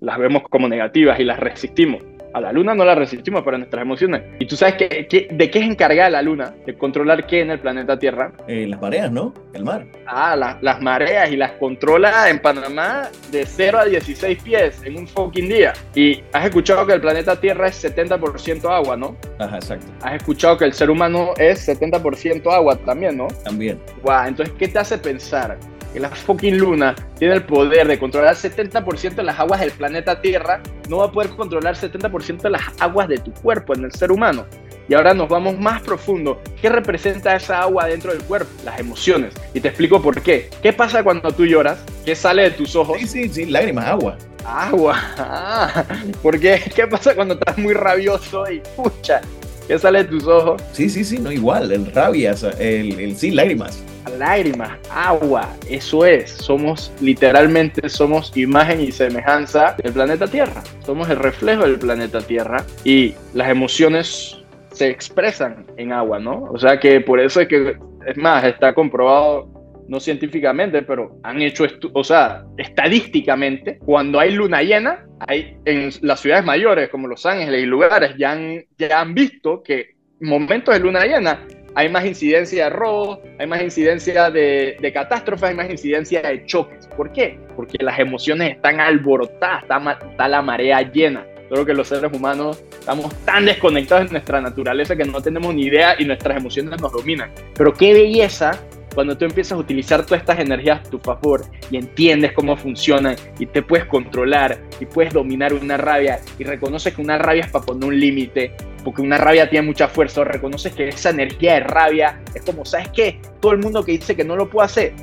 Las 0.00 0.18
vemos 0.18 0.42
como 0.50 0.68
negativas 0.68 1.18
y 1.18 1.24
las 1.24 1.40
resistimos. 1.40 2.02
A 2.34 2.40
la 2.40 2.52
luna 2.52 2.74
no 2.74 2.84
la 2.84 2.94
resistimos, 2.94 3.42
pero 3.44 3.58
nuestras 3.58 3.82
emociones. 3.82 4.22
¿Y 4.38 4.46
tú 4.46 4.56
sabes 4.56 4.76
de 4.78 5.50
qué 5.50 5.58
es 5.58 5.64
encargada 5.64 6.10
la 6.10 6.22
luna? 6.22 6.54
De 6.66 6.74
controlar 6.76 7.26
qué 7.26 7.40
en 7.40 7.50
el 7.50 7.58
planeta 7.58 7.98
Tierra. 7.98 8.32
Eh, 8.46 8.66
las 8.68 8.80
mareas, 8.80 9.10
¿no? 9.10 9.32
El 9.54 9.64
mar. 9.64 9.86
Ah, 10.06 10.36
las 10.60 10.80
mareas 10.80 11.30
y 11.30 11.36
las 11.36 11.52
controla 11.52 12.28
en 12.28 12.40
Panamá 12.40 13.08
de 13.30 13.44
0 13.46 13.78
a 13.78 13.84
16 13.86 14.42
pies 14.42 14.82
en 14.84 14.96
un 14.96 15.08
fucking 15.08 15.48
día. 15.48 15.72
Y 15.94 16.22
has 16.32 16.44
escuchado 16.44 16.86
que 16.86 16.92
el 16.92 17.00
planeta 17.00 17.40
Tierra 17.40 17.68
es 17.68 17.82
70% 17.82 18.68
agua, 18.68 18.96
¿no? 18.96 19.16
Ajá, 19.38 19.56
exacto. 19.56 19.86
Has 20.02 20.16
escuchado 20.16 20.56
que 20.58 20.64
el 20.64 20.72
ser 20.72 20.90
humano 20.90 21.32
es 21.38 21.66
70% 21.66 22.52
agua 22.52 22.76
también, 22.76 23.16
¿no? 23.16 23.28
También. 23.44 23.80
Guau, 24.02 24.28
entonces, 24.28 24.54
¿qué 24.58 24.68
te 24.68 24.78
hace 24.78 24.98
pensar? 24.98 25.58
Que 25.92 26.00
la 26.00 26.10
fucking 26.10 26.58
luna 26.58 26.94
tiene 27.18 27.34
el 27.34 27.44
poder 27.44 27.88
de 27.88 27.98
controlar 27.98 28.34
70% 28.34 29.14
de 29.14 29.22
las 29.22 29.38
aguas 29.38 29.60
del 29.60 29.70
planeta 29.70 30.20
Tierra, 30.20 30.60
no 30.88 30.98
va 30.98 31.06
a 31.06 31.12
poder 31.12 31.30
controlar 31.30 31.74
70% 31.74 32.42
de 32.42 32.50
las 32.50 32.62
aguas 32.80 33.08
de 33.08 33.18
tu 33.18 33.32
cuerpo 33.32 33.74
en 33.74 33.84
el 33.84 33.92
ser 33.92 34.12
humano. 34.12 34.46
Y 34.88 34.94
ahora 34.94 35.12
nos 35.12 35.28
vamos 35.28 35.58
más 35.58 35.82
profundo. 35.82 36.40
¿Qué 36.62 36.70
representa 36.70 37.36
esa 37.36 37.60
agua 37.60 37.86
dentro 37.86 38.10
del 38.10 38.22
cuerpo? 38.22 38.50
Las 38.64 38.80
emociones. 38.80 39.34
Y 39.52 39.60
te 39.60 39.68
explico 39.68 40.00
por 40.00 40.22
qué. 40.22 40.48
¿Qué 40.62 40.72
pasa 40.72 41.04
cuando 41.04 41.30
tú 41.30 41.44
lloras? 41.44 41.78
¿Qué 42.06 42.14
sale 42.14 42.44
de 42.44 42.50
tus 42.52 42.74
ojos? 42.74 42.96
Sí, 42.98 43.06
sí, 43.06 43.28
sí, 43.28 43.46
lágrimas, 43.46 43.86
agua. 43.86 44.16
Agua. 44.46 44.98
Ah, 45.18 45.84
¿Por 46.22 46.40
qué? 46.40 46.62
¿Qué 46.74 46.86
pasa 46.86 47.14
cuando 47.14 47.34
estás 47.34 47.58
muy 47.58 47.74
rabioso 47.74 48.50
y 48.50 48.62
pucha? 48.76 49.20
¿Qué 49.68 49.78
sale 49.78 50.02
de 50.02 50.04
tus 50.06 50.26
ojos? 50.26 50.62
Sí, 50.72 50.88
sí, 50.88 51.04
sí, 51.04 51.18
no 51.18 51.30
igual. 51.30 51.70
El 51.70 51.92
rabia, 51.92 52.34
el, 52.58 52.98
el 52.98 53.16
sí, 53.16 53.30
lágrimas 53.30 53.84
lágrimas, 54.18 54.70
agua, 54.90 55.48
eso 55.68 56.04
es, 56.04 56.30
somos 56.30 56.92
literalmente, 57.00 57.88
somos 57.88 58.34
imagen 58.36 58.80
y 58.80 58.90
semejanza 58.90 59.76
del 59.82 59.92
planeta 59.92 60.26
Tierra, 60.26 60.62
somos 60.84 61.08
el 61.10 61.18
reflejo 61.18 61.62
del 61.62 61.78
planeta 61.78 62.20
Tierra 62.20 62.64
y 62.84 63.14
las 63.34 63.48
emociones 63.48 64.38
se 64.72 64.88
expresan 64.88 65.66
en 65.76 65.92
agua, 65.92 66.18
¿no? 66.18 66.44
O 66.50 66.58
sea 66.58 66.80
que 66.80 67.00
por 67.00 67.20
eso 67.20 67.40
es 67.40 67.48
que, 67.48 67.76
es 68.06 68.16
más, 68.16 68.44
está 68.44 68.74
comprobado 68.74 69.57
no 69.88 70.00
científicamente, 70.00 70.82
pero 70.82 71.18
han 71.22 71.40
hecho 71.42 71.66
o 71.92 72.04
sea, 72.04 72.44
estadísticamente, 72.56 73.78
cuando 73.78 74.20
hay 74.20 74.32
luna 74.32 74.62
llena, 74.62 75.06
hay 75.20 75.56
en 75.64 75.90
las 76.02 76.20
ciudades 76.20 76.44
mayores 76.44 76.90
como 76.90 77.08
Los 77.08 77.26
Ángeles 77.26 77.62
y 77.62 77.66
lugares 77.66 78.14
ya 78.18 78.32
han, 78.32 78.64
ya 78.76 79.00
han 79.00 79.14
visto 79.14 79.62
que 79.62 79.96
momentos 80.20 80.74
de 80.74 80.80
luna 80.80 81.04
llena 81.04 81.46
hay 81.74 81.88
más 81.88 82.04
incidencia 82.04 82.64
de 82.64 82.70
robo, 82.70 83.22
hay 83.38 83.46
más 83.46 83.62
incidencia 83.62 84.30
de, 84.30 84.76
de 84.80 84.92
catástrofes, 84.92 85.50
hay 85.50 85.54
más 85.54 85.70
incidencia 85.70 86.22
de 86.22 86.44
choques. 86.44 86.88
¿Por 86.96 87.12
qué? 87.12 87.38
Porque 87.54 87.78
las 87.80 87.98
emociones 88.00 88.56
están 88.56 88.80
alborotadas, 88.80 89.62
está, 89.62 90.28
la 90.28 90.42
marea 90.42 90.82
llena. 90.82 91.24
Creo 91.48 91.64
que 91.64 91.72
los 91.72 91.86
seres 91.86 92.12
humanos 92.12 92.62
estamos 92.80 93.14
tan 93.24 93.44
desconectados 93.46 94.06
de 94.06 94.12
nuestra 94.12 94.40
naturaleza 94.40 94.96
que 94.96 95.04
no 95.04 95.22
tenemos 95.22 95.54
ni 95.54 95.66
idea 95.66 95.94
y 95.98 96.04
nuestras 96.04 96.38
emociones 96.38 96.80
nos 96.80 96.92
dominan. 96.92 97.30
Pero 97.54 97.72
qué 97.72 97.92
belleza 97.94 98.58
cuando 98.98 99.16
tú 99.16 99.26
empiezas 99.26 99.52
a 99.52 99.58
utilizar 99.58 100.04
todas 100.04 100.22
estas 100.22 100.40
energías 100.40 100.80
a 100.80 100.90
tu 100.90 100.98
favor 100.98 101.44
y 101.70 101.76
entiendes 101.76 102.32
cómo 102.32 102.56
funcionan 102.56 103.14
y 103.38 103.46
te 103.46 103.62
puedes 103.62 103.86
controlar 103.86 104.60
y 104.80 104.86
puedes 104.86 105.12
dominar 105.12 105.54
una 105.54 105.76
rabia 105.76 106.18
y 106.36 106.42
reconoces 106.42 106.96
que 106.96 107.00
una 107.00 107.16
rabia 107.16 107.44
es 107.44 107.50
para 107.52 107.64
poner 107.64 107.84
un 107.90 108.00
límite 108.00 108.56
porque 108.82 109.00
una 109.00 109.16
rabia 109.16 109.48
tiene 109.48 109.68
mucha 109.68 109.86
fuerza, 109.86 110.24
reconoces 110.24 110.72
que 110.72 110.88
esa 110.88 111.10
energía 111.10 111.54
de 111.54 111.60
rabia 111.60 112.20
es 112.34 112.42
como, 112.42 112.64
¿sabes 112.64 112.88
qué? 112.88 113.20
Todo 113.38 113.52
el 113.52 113.58
mundo 113.58 113.84
que 113.84 113.92
dice 113.92 114.16
que 114.16 114.24
no 114.24 114.34
lo 114.34 114.50
puedo 114.50 114.64
hacer, 114.64 114.94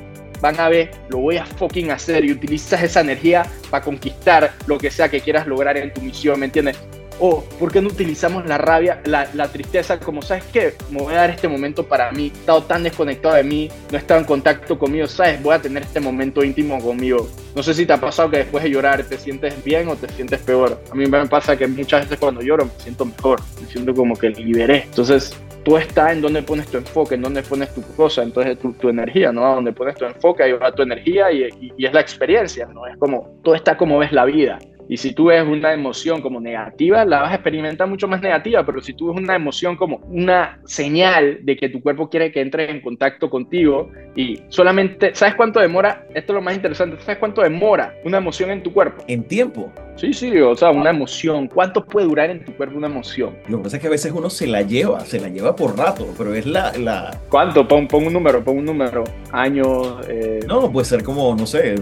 van 0.42 0.60
a 0.60 0.68
ver, 0.68 0.90
lo 1.08 1.16
voy 1.16 1.38
a 1.38 1.46
fucking 1.46 1.90
hacer 1.90 2.22
y 2.26 2.32
utilizas 2.32 2.82
esa 2.82 3.00
energía 3.00 3.46
para 3.70 3.82
conquistar 3.82 4.52
lo 4.66 4.76
que 4.76 4.90
sea 4.90 5.08
que 5.08 5.22
quieras 5.22 5.46
lograr 5.46 5.78
en 5.78 5.90
tu 5.94 6.02
misión, 6.02 6.38
¿me 6.38 6.44
entiendes? 6.44 6.78
O, 7.18 7.42
¿por 7.58 7.72
qué 7.72 7.80
no 7.80 7.88
utilizamos 7.88 8.46
la 8.46 8.58
rabia, 8.58 9.00
la, 9.04 9.28
la, 9.34 9.48
tristeza 9.48 9.98
como, 9.98 10.22
¿sabes 10.22 10.44
qué? 10.52 10.74
Me 10.90 10.98
voy 10.98 11.14
a 11.14 11.18
dar 11.18 11.30
este 11.30 11.48
momento 11.48 11.86
para 11.86 12.12
mí, 12.12 12.32
he 12.34 12.38
estado 12.38 12.62
tan 12.64 12.82
desconectado 12.82 13.34
de 13.34 13.42
mí, 13.42 13.70
no 13.90 13.96
he 13.96 14.00
estado 14.00 14.20
en 14.20 14.26
contacto 14.26 14.78
conmigo, 14.78 15.06
¿sabes? 15.06 15.42
Voy 15.42 15.54
a 15.54 15.60
tener 15.60 15.82
este 15.82 16.00
momento 16.00 16.44
íntimo 16.44 16.78
conmigo. 16.80 17.28
No 17.54 17.62
sé 17.62 17.72
si 17.72 17.86
te 17.86 17.92
ha 17.92 18.00
pasado 18.00 18.30
que 18.30 18.38
después 18.38 18.64
de 18.64 18.70
llorar 18.70 19.02
te 19.04 19.16
sientes 19.16 19.64
bien 19.64 19.88
o 19.88 19.96
te 19.96 20.08
sientes 20.12 20.40
peor. 20.40 20.78
A 20.90 20.94
mí 20.94 21.06
me 21.06 21.26
pasa 21.26 21.56
que 21.56 21.66
muchas 21.66 22.02
veces 22.02 22.18
cuando 22.18 22.42
lloro 22.42 22.66
me 22.66 22.70
siento 22.78 23.06
mejor, 23.06 23.40
me 23.60 23.66
siento 23.66 23.94
como 23.94 24.14
que 24.14 24.28
liberé. 24.28 24.82
Entonces, 24.84 25.34
todo 25.66 25.78
está 25.78 26.12
en 26.12 26.20
donde 26.20 26.42
pones 26.42 26.68
tu 26.68 26.76
enfoque, 26.76 27.16
en 27.16 27.22
donde 27.22 27.42
pones 27.42 27.74
tu 27.74 27.82
cosa, 27.96 28.22
entonces 28.22 28.56
tu, 28.58 28.72
tu 28.74 28.88
energía, 28.88 29.32
¿no? 29.32 29.56
Donde 29.56 29.72
pones 29.72 29.96
tu 29.96 30.04
enfoque, 30.04 30.44
ahí 30.44 30.52
va 30.52 30.70
tu 30.70 30.82
energía 30.82 31.32
y, 31.32 31.72
y, 31.76 31.84
es 31.84 31.92
la 31.92 32.00
experiencia, 32.00 32.66
¿no? 32.66 32.86
Es 32.86 32.96
como, 32.98 33.40
todo 33.42 33.56
está 33.56 33.76
como 33.76 33.98
ves 33.98 34.12
la 34.12 34.24
vida. 34.26 34.60
Y 34.88 34.96
si 34.96 35.12
tú 35.12 35.26
ves 35.26 35.42
una 35.46 35.72
emoción 35.72 36.20
como 36.20 36.40
negativa, 36.40 37.04
la 37.04 37.22
vas 37.22 37.32
a 37.32 37.34
experimentar 37.36 37.88
mucho 37.88 38.06
más 38.06 38.20
negativa, 38.20 38.64
pero 38.64 38.80
si 38.80 38.94
tú 38.94 39.08
ves 39.08 39.16
una 39.16 39.34
emoción 39.34 39.76
como 39.76 39.98
una 40.08 40.60
señal 40.64 41.40
de 41.42 41.56
que 41.56 41.68
tu 41.68 41.80
cuerpo 41.80 42.08
quiere 42.08 42.30
que 42.30 42.40
entre 42.40 42.70
en 42.70 42.80
contacto 42.80 43.28
contigo 43.28 43.90
y 44.14 44.40
solamente, 44.48 45.14
¿sabes 45.14 45.34
cuánto 45.34 45.60
demora? 45.60 46.06
Esto 46.14 46.32
es 46.32 46.34
lo 46.34 46.42
más 46.42 46.54
interesante, 46.54 46.96
¿sabes 47.00 47.18
cuánto 47.18 47.42
demora 47.42 47.94
una 48.04 48.18
emoción 48.18 48.50
en 48.50 48.62
tu 48.62 48.72
cuerpo? 48.72 49.04
En 49.08 49.24
tiempo. 49.24 49.72
Sí, 49.96 50.12
sí, 50.12 50.38
o 50.40 50.54
sea, 50.54 50.70
una 50.70 50.90
emoción. 50.90 51.48
¿Cuánto 51.48 51.82
puede 51.82 52.06
durar 52.06 52.28
en 52.28 52.44
tu 52.44 52.54
cuerpo 52.54 52.76
una 52.76 52.86
emoción? 52.86 53.34
Lo 53.48 53.56
que 53.58 53.64
pasa 53.64 53.76
es 53.76 53.80
que 53.80 53.86
a 53.86 53.90
veces 53.90 54.12
uno 54.14 54.28
se 54.28 54.46
la 54.46 54.60
lleva, 54.60 55.00
se 55.00 55.18
la 55.18 55.28
lleva 55.28 55.56
por 55.56 55.76
rato, 55.76 56.06
pero 56.18 56.34
es 56.34 56.44
la... 56.44 56.72
la... 56.76 57.18
¿Cuánto? 57.30 57.66
Pon, 57.66 57.88
un 57.90 58.12
número, 58.12 58.44
pon 58.44 58.58
un 58.58 58.66
número. 58.66 59.04
Años... 59.32 59.96
Eh... 60.06 60.40
No, 60.46 60.70
puede 60.70 60.84
ser 60.84 61.02
como, 61.02 61.34
no 61.34 61.46
sé, 61.46 61.76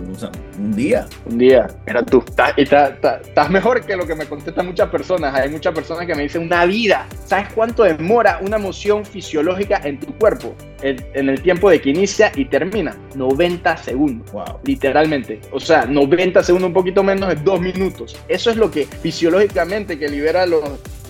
un 0.58 0.72
día. 0.76 1.06
Un 1.26 1.38
día. 1.38 1.66
Era 1.86 2.04
tú. 2.04 2.22
Estás 2.56 3.50
mejor 3.50 3.84
que 3.84 3.96
lo 3.96 4.06
que 4.06 4.14
me 4.14 4.26
contestan 4.26 4.66
muchas 4.66 4.88
personas. 4.90 5.34
Hay 5.34 5.48
muchas 5.50 5.74
personas 5.74 6.06
que 6.06 6.14
me 6.14 6.22
dicen 6.22 6.42
una 6.42 6.64
vida. 6.66 7.08
¿Sabes 7.26 7.48
cuánto 7.52 7.82
demora 7.82 8.38
una 8.42 8.56
emoción 8.56 9.04
fisiológica 9.04 9.80
en 9.82 9.98
tu 9.98 10.14
cuerpo? 10.14 10.54
En, 10.82 11.28
el 11.28 11.40
tiempo 11.40 11.70
de 11.70 11.80
que 11.80 11.90
inicia 11.90 12.30
y 12.36 12.44
termina. 12.44 12.96
90 13.16 13.76
segundos. 13.78 14.30
Wow. 14.30 14.60
Literalmente. 14.64 15.40
O 15.50 15.58
sea, 15.58 15.84
90 15.84 16.42
segundos, 16.44 16.68
un 16.68 16.74
poquito 16.74 17.02
menos 17.02 17.28
de 17.28 17.36
dos 17.36 17.60
minutos. 17.60 18.03
Eso 18.28 18.50
es 18.50 18.56
lo 18.56 18.70
que 18.70 18.86
fisiológicamente 18.86 19.98
que 19.98 20.08
libera 20.08 20.46
los, 20.46 20.62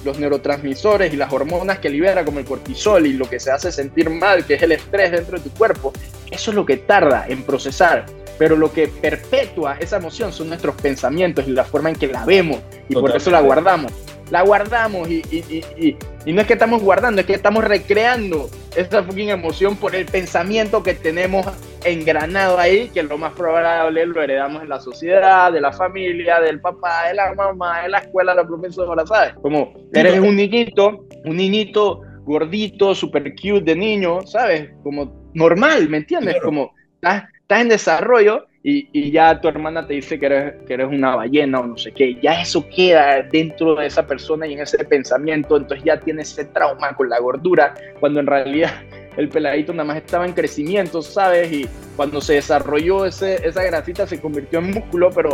los 0.04 0.18
neurotransmisores 0.18 1.12
y 1.12 1.16
las 1.16 1.32
hormonas 1.32 1.78
que 1.78 1.90
libera 1.90 2.24
como 2.24 2.38
el 2.38 2.44
cortisol 2.44 3.06
y 3.06 3.14
lo 3.14 3.28
que 3.28 3.40
se 3.40 3.50
hace 3.50 3.72
sentir 3.72 4.10
mal, 4.10 4.44
que 4.44 4.54
es 4.54 4.62
el 4.62 4.72
estrés 4.72 5.12
dentro 5.12 5.38
de 5.38 5.44
tu 5.44 5.50
cuerpo, 5.50 5.92
eso 6.30 6.50
es 6.50 6.54
lo 6.54 6.66
que 6.66 6.76
tarda 6.76 7.26
en 7.28 7.42
procesar. 7.42 8.06
Pero 8.38 8.56
lo 8.56 8.72
que 8.72 8.88
perpetúa 8.88 9.76
esa 9.78 9.96
emoción 9.96 10.32
son 10.32 10.48
nuestros 10.48 10.74
pensamientos 10.74 11.46
y 11.46 11.52
la 11.52 11.64
forma 11.64 11.90
en 11.90 11.96
que 11.96 12.08
la 12.08 12.24
vemos. 12.24 12.58
Y 12.88 12.94
por 12.94 13.14
eso 13.14 13.30
la 13.30 13.40
guardamos 13.40 13.92
la 14.30 14.42
guardamos 14.42 15.08
y, 15.08 15.22
y, 15.30 15.96
y, 16.26 16.32
no 16.32 16.40
es 16.40 16.46
que 16.46 16.54
estamos 16.54 16.82
guardando, 16.82 17.20
es 17.20 17.26
que 17.26 17.34
estamos 17.34 17.64
recreando 17.64 18.48
esa 18.76 19.02
fucking 19.02 19.28
emoción 19.28 19.76
por 19.76 19.94
el 19.94 20.06
pensamiento 20.06 20.82
que 20.82 20.94
tenemos 20.94 21.46
engranado 21.84 22.58
ahí, 22.58 22.88
que 22.88 23.02
lo 23.02 23.18
más 23.18 23.34
probable 23.34 24.06
lo 24.06 24.22
heredamos 24.22 24.62
en 24.62 24.70
la 24.70 24.80
sociedad, 24.80 25.52
de 25.52 25.60
la 25.60 25.72
familia, 25.72 26.40
del 26.40 26.60
papá, 26.60 27.08
de 27.08 27.14
la 27.14 27.34
mamá, 27.34 27.82
de 27.82 27.90
la 27.90 27.98
escuela, 27.98 28.32
de 28.32 28.42
la 28.42 28.48
profesora, 28.48 29.06
¿sabes? 29.06 29.34
Como 29.42 29.74
eres 29.92 30.18
un 30.18 30.36
niñito, 30.36 31.06
un 31.24 31.36
niñito 31.36 32.00
gordito, 32.24 32.94
super 32.94 33.22
cute 33.34 33.60
de 33.60 33.76
niño, 33.76 34.26
¿sabes? 34.26 34.70
Como 34.82 35.30
normal, 35.34 35.88
¿me 35.90 35.98
entiendes? 35.98 36.36
Como 36.42 36.72
estás, 36.94 37.24
estás 37.42 37.60
en 37.60 37.68
desarrollo 37.68 38.46
y, 38.66 39.10
ya 39.10 39.38
tu 39.38 39.48
hermana 39.48 39.86
te 39.86 39.92
dice 39.92 40.18
que 40.18 40.24
eres, 40.24 40.54
que 40.66 40.72
eres 40.72 40.88
una 40.88 41.14
ballena 41.14 41.60
o 41.60 41.66
no 41.66 41.76
sé 41.76 41.92
qué, 41.92 42.14
ya 42.22 42.40
eso 42.40 42.66
queda 42.74 43.22
dentro 43.22 43.74
de 43.74 43.86
esa 43.86 44.06
persona 44.06 44.46
y 44.46 44.54
en 44.54 44.60
ese 44.60 44.82
pensamiento, 44.84 45.58
entonces 45.58 45.84
ya 45.84 46.00
tiene 46.00 46.22
ese 46.22 46.46
trauma 46.46 46.94
con 46.96 47.10
la 47.10 47.20
gordura, 47.20 47.74
cuando 48.00 48.20
en 48.20 48.26
realidad 48.26 48.72
el 49.16 49.28
peladito 49.28 49.72
nada 49.72 49.84
más 49.84 49.96
estaba 49.96 50.26
en 50.26 50.32
crecimiento, 50.32 51.02
¿sabes? 51.02 51.52
Y 51.52 51.68
cuando 51.96 52.20
se 52.20 52.34
desarrolló 52.34 53.06
ese, 53.06 53.46
esa 53.46 53.62
grasita 53.62 54.06
se 54.06 54.20
convirtió 54.20 54.58
en 54.58 54.72
músculo, 54.72 55.10
pero 55.10 55.30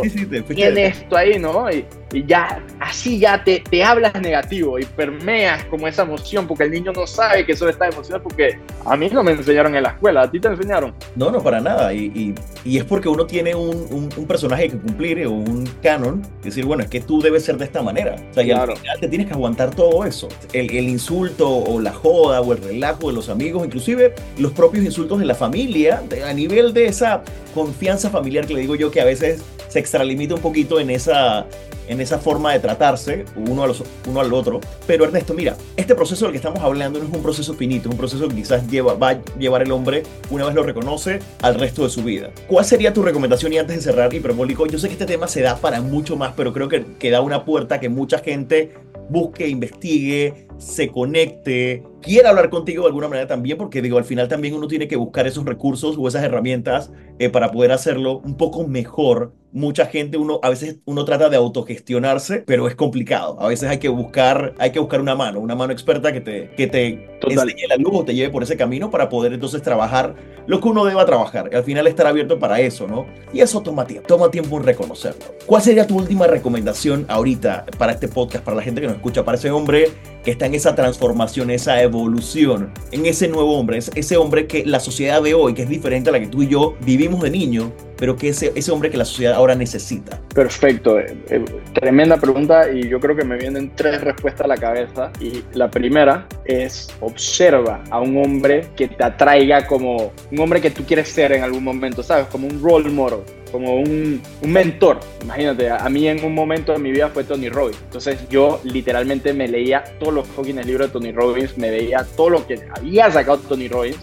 tiene 0.53 0.87
esto 0.87 1.17
ahí, 1.17 1.39
¿no? 1.39 1.69
Y, 1.71 1.85
y, 2.13 2.25
ya, 2.25 2.63
así 2.79 3.19
ya 3.19 3.43
te, 3.43 3.63
te 3.67 3.83
hablas 3.83 4.13
negativo 4.21 4.77
y 4.77 4.85
permeas 4.85 5.65
como 5.65 5.87
esa 5.87 6.03
emoción, 6.03 6.47
porque 6.47 6.65
el 6.65 6.71
niño 6.71 6.91
no 6.91 7.07
sabe 7.07 7.45
que 7.45 7.53
eso 7.53 7.67
está 7.67 7.87
emocionado, 7.87 8.23
porque 8.23 8.59
a 8.85 8.95
mí 8.95 9.09
no 9.11 9.23
me 9.23 9.31
enseñaron 9.31 9.75
en 9.75 9.83
la 9.83 9.89
escuela, 9.89 10.23
¿a 10.23 10.31
ti 10.31 10.39
te 10.39 10.47
enseñaron? 10.47 10.93
No, 11.15 11.31
no, 11.31 11.41
para 11.41 11.59
nada, 11.59 11.93
y, 11.93 12.05
y, 12.13 12.35
y 12.63 12.77
es 12.77 12.83
porque 12.83 13.09
uno 13.09 13.25
tiene 13.25 13.55
un, 13.55 14.09
un, 14.15 14.27
personaje 14.27 14.69
que 14.69 14.77
cumplir 14.77 15.25
o 15.25 15.31
un 15.31 15.67
canon, 15.81 16.21
decir, 16.43 16.65
bueno, 16.65 16.83
es 16.83 16.89
que 16.89 17.01
tú 17.01 17.21
debes 17.21 17.43
ser 17.43 17.57
de 17.57 17.65
esta 17.65 17.81
manera, 17.81 18.15
o 18.29 18.33
sea, 18.33 18.61
al 18.61 18.77
final 18.77 18.99
te 18.99 19.07
tienes 19.07 19.27
que 19.27 19.33
aguantar 19.33 19.75
todo 19.75 20.05
eso, 20.05 20.27
el, 20.53 20.69
el 20.69 20.89
insulto 20.89 21.49
o 21.49 21.81
la 21.81 21.91
joda 21.91 22.41
o 22.41 22.53
el 22.53 22.61
relajo 22.61 23.07
de 23.07 23.13
los 23.13 23.29
amigos, 23.29 23.63
inclusive 23.71 24.13
los 24.37 24.51
propios 24.51 24.83
insultos 24.83 25.19
de 25.19 25.25
la 25.25 25.33
familia, 25.35 26.03
a 26.25 26.33
nivel 26.33 26.73
de 26.73 26.87
esa 26.87 27.23
confianza 27.55 28.09
familiar 28.09 28.45
que 28.45 28.53
le 28.53 28.59
digo 28.59 28.75
yo 28.75 28.91
que 28.91 28.99
a 28.99 29.05
veces 29.05 29.41
se 29.69 29.79
extralimita 29.79 30.35
un 30.35 30.41
poquito 30.41 30.81
en 30.81 30.89
esa, 30.89 31.45
en 31.87 32.01
esa 32.01 32.19
forma 32.19 32.51
de 32.51 32.59
tratarse 32.59 33.23
uno, 33.37 33.63
a 33.63 33.67
los, 33.67 33.81
uno 34.09 34.19
al 34.19 34.33
otro. 34.33 34.59
Pero 34.85 35.05
Ernesto, 35.05 35.33
mira, 35.33 35.55
este 35.77 35.95
proceso 35.95 36.25
del 36.25 36.33
que 36.33 36.37
estamos 36.37 36.59
hablando 36.59 36.99
no 36.99 37.05
es 37.05 37.13
un 37.13 37.23
proceso 37.23 37.53
finito, 37.53 37.87
es 37.87 37.93
un 37.93 37.97
proceso 37.97 38.27
que 38.27 38.35
quizás 38.35 38.67
lleva, 38.69 38.95
va 38.95 39.11
a 39.11 39.21
llevar 39.39 39.61
el 39.61 39.71
hombre, 39.71 40.03
una 40.29 40.45
vez 40.45 40.53
lo 40.53 40.63
reconoce, 40.63 41.19
al 41.41 41.55
resto 41.55 41.85
de 41.85 41.89
su 41.89 42.03
vida. 42.03 42.31
¿Cuál 42.47 42.65
sería 42.65 42.91
tu 42.91 43.01
recomendación 43.01 43.53
y 43.53 43.59
antes 43.59 43.77
de 43.77 43.81
cerrar, 43.81 44.13
hiperbólico? 44.13 44.67
Yo 44.67 44.77
sé 44.77 44.87
que 44.87 44.93
este 44.93 45.05
tema 45.05 45.29
se 45.29 45.39
da 45.39 45.55
para 45.55 45.79
mucho 45.79 46.17
más, 46.17 46.33
pero 46.35 46.51
creo 46.51 46.67
que, 46.67 46.83
que 46.99 47.09
da 47.09 47.21
una 47.21 47.45
puerta 47.45 47.79
que 47.79 47.87
mucha 47.87 48.19
gente 48.19 48.73
busque, 49.09 49.47
investigue, 49.47 50.47
se 50.61 50.89
conecte, 50.89 51.83
quiera 52.01 52.29
hablar 52.29 52.51
contigo 52.51 52.83
de 52.83 52.89
alguna 52.89 53.07
manera 53.07 53.27
también, 53.27 53.57
porque 53.57 53.81
digo, 53.81 53.97
al 53.97 54.05
final 54.05 54.27
también 54.27 54.53
uno 54.53 54.67
tiene 54.67 54.87
que 54.87 54.95
buscar 54.95 55.25
esos 55.25 55.43
recursos 55.43 55.95
o 55.97 56.07
esas 56.07 56.23
herramientas 56.23 56.91
eh, 57.17 57.29
para 57.29 57.51
poder 57.51 57.71
hacerlo 57.71 58.19
un 58.19 58.37
poco 58.37 58.67
mejor. 58.67 59.33
Mucha 59.53 59.87
gente, 59.87 60.17
uno 60.17 60.39
a 60.43 60.49
veces 60.49 60.77
uno 60.85 61.03
trata 61.03 61.29
de 61.29 61.35
autogestionarse, 61.35 62.43
pero 62.45 62.67
es 62.67 62.75
complicado. 62.75 63.41
A 63.41 63.47
veces 63.47 63.69
hay 63.69 63.79
que 63.79 63.89
buscar, 63.89 64.53
hay 64.59 64.71
que 64.71 64.79
buscar 64.79 65.01
una 65.01 65.15
mano, 65.15 65.39
una 65.39 65.55
mano 65.55 65.73
experta 65.73 66.13
que 66.13 66.21
te, 66.21 66.51
que 66.51 66.67
te 66.67 67.09
enseñe 67.27 67.67
la 67.67 67.75
luz 67.77 67.91
o 67.93 68.05
te 68.05 68.13
lleve 68.13 68.29
por 68.29 68.43
ese 68.43 68.55
camino 68.55 68.91
para 68.91 69.09
poder 69.09 69.33
entonces 69.33 69.61
trabajar 69.61 70.15
lo 70.47 70.61
que 70.61 70.67
uno 70.69 70.85
deba 70.85 71.05
trabajar. 71.05 71.49
Y 71.51 71.55
al 71.55 71.63
final 71.63 71.87
estar 71.87 72.07
abierto 72.07 72.39
para 72.39 72.61
eso, 72.61 72.87
¿no? 72.87 73.07
Y 73.33 73.41
eso 73.41 73.61
toma 73.61 73.85
tiempo, 73.85 74.07
toma 74.07 74.31
tiempo 74.31 74.57
en 74.57 74.63
reconocerlo. 74.63 75.25
¿Cuál 75.45 75.61
sería 75.61 75.85
tu 75.85 75.97
última 75.97 76.27
recomendación 76.27 77.05
ahorita 77.09 77.65
para 77.77 77.93
este 77.93 78.07
podcast, 78.07 78.45
para 78.45 78.57
la 78.57 78.63
gente 78.63 78.79
que 78.79 78.87
nos 78.87 78.95
escucha, 78.95 79.25
para 79.25 79.37
ese 79.37 79.51
hombre 79.51 79.89
que 80.23 80.31
está 80.31 80.45
en 80.45 80.50
esa 80.53 80.75
transformación, 80.75 81.49
esa 81.51 81.81
evolución, 81.81 82.71
en 82.91 83.05
ese 83.05 83.27
nuevo 83.27 83.57
hombre, 83.57 83.77
ese 83.77 84.17
hombre 84.17 84.47
que 84.47 84.65
la 84.65 84.79
sociedad 84.79 85.21
de 85.21 85.33
hoy, 85.33 85.53
que 85.53 85.63
es 85.63 85.69
diferente 85.69 86.09
a 86.09 86.13
la 86.13 86.19
que 86.19 86.27
tú 86.27 86.43
y 86.43 86.47
yo 86.47 86.75
vivimos 86.81 87.21
de 87.21 87.29
niño, 87.29 87.71
pero 87.97 88.15
que 88.15 88.29
ese, 88.29 88.51
ese 88.55 88.71
hombre 88.71 88.89
que 88.89 88.97
la 88.97 89.05
sociedad 89.05 89.35
ahora 89.35 89.53
necesita? 89.53 90.19
Perfecto, 90.33 90.97
eh, 90.99 91.15
eh, 91.29 91.45
tremenda 91.73 92.17
pregunta 92.17 92.71
y 92.71 92.89
yo 92.89 92.99
creo 92.99 93.15
que 93.15 93.23
me 93.23 93.37
vienen 93.37 93.71
tres 93.75 94.01
respuestas 94.01 94.45
a 94.45 94.47
la 94.47 94.57
cabeza. 94.57 95.11
Y 95.19 95.43
la 95.53 95.69
primera 95.69 96.25
es 96.45 96.89
observa 96.99 97.83
a 97.91 98.01
un 98.01 98.17
hombre 98.17 98.69
que 98.75 98.87
te 98.87 99.03
atraiga 99.03 99.67
como 99.67 100.11
un 100.31 100.39
hombre 100.39 100.59
que 100.61 100.71
tú 100.71 100.83
quieres 100.83 101.09
ser 101.09 101.31
en 101.33 101.43
algún 101.43 101.63
momento, 101.63 102.01
¿sabes? 102.01 102.25
Como 102.25 102.47
un 102.47 102.61
role 102.63 102.89
model 102.89 103.19
como 103.51 103.75
un, 103.75 104.21
mentor. 104.41 104.99
Imagínate, 105.23 105.69
a, 105.69 105.87
mí 105.89 106.07
en 106.07 106.23
un 106.23 106.33
momento 106.33 106.71
de 106.71 106.79
mi 106.79 106.91
vida 106.91 107.09
fue 107.09 107.23
Tony 107.23 107.49
Robbins. 107.49 107.79
Entonces 107.83 108.19
yo 108.29 108.59
literalmente 108.63 109.33
me 109.33 109.47
leía 109.47 109.83
todos 109.99 110.13
los 110.13 110.27
fucking 110.27 110.61
libros 110.61 110.87
de 110.87 110.93
Tony 110.93 111.11
Robbins, 111.11 111.57
me 111.57 111.69
veía 111.69 112.05
todo 112.15 112.29
lo 112.29 112.47
que 112.47 112.61
había 112.75 113.11
sacado 113.11 113.37
Tony 113.39 113.67
Robbins 113.67 113.97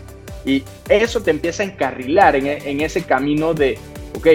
y 0.44 0.62
eso 0.88 1.20
te 1.20 1.30
empieza 1.30 1.62
a 1.62 1.66
encarrilar 1.66 2.36
en, 2.36 2.46
en 2.46 2.80
ese 2.80 3.03
camino 3.03 3.55
de, 3.55 3.78
ok, 4.16 4.28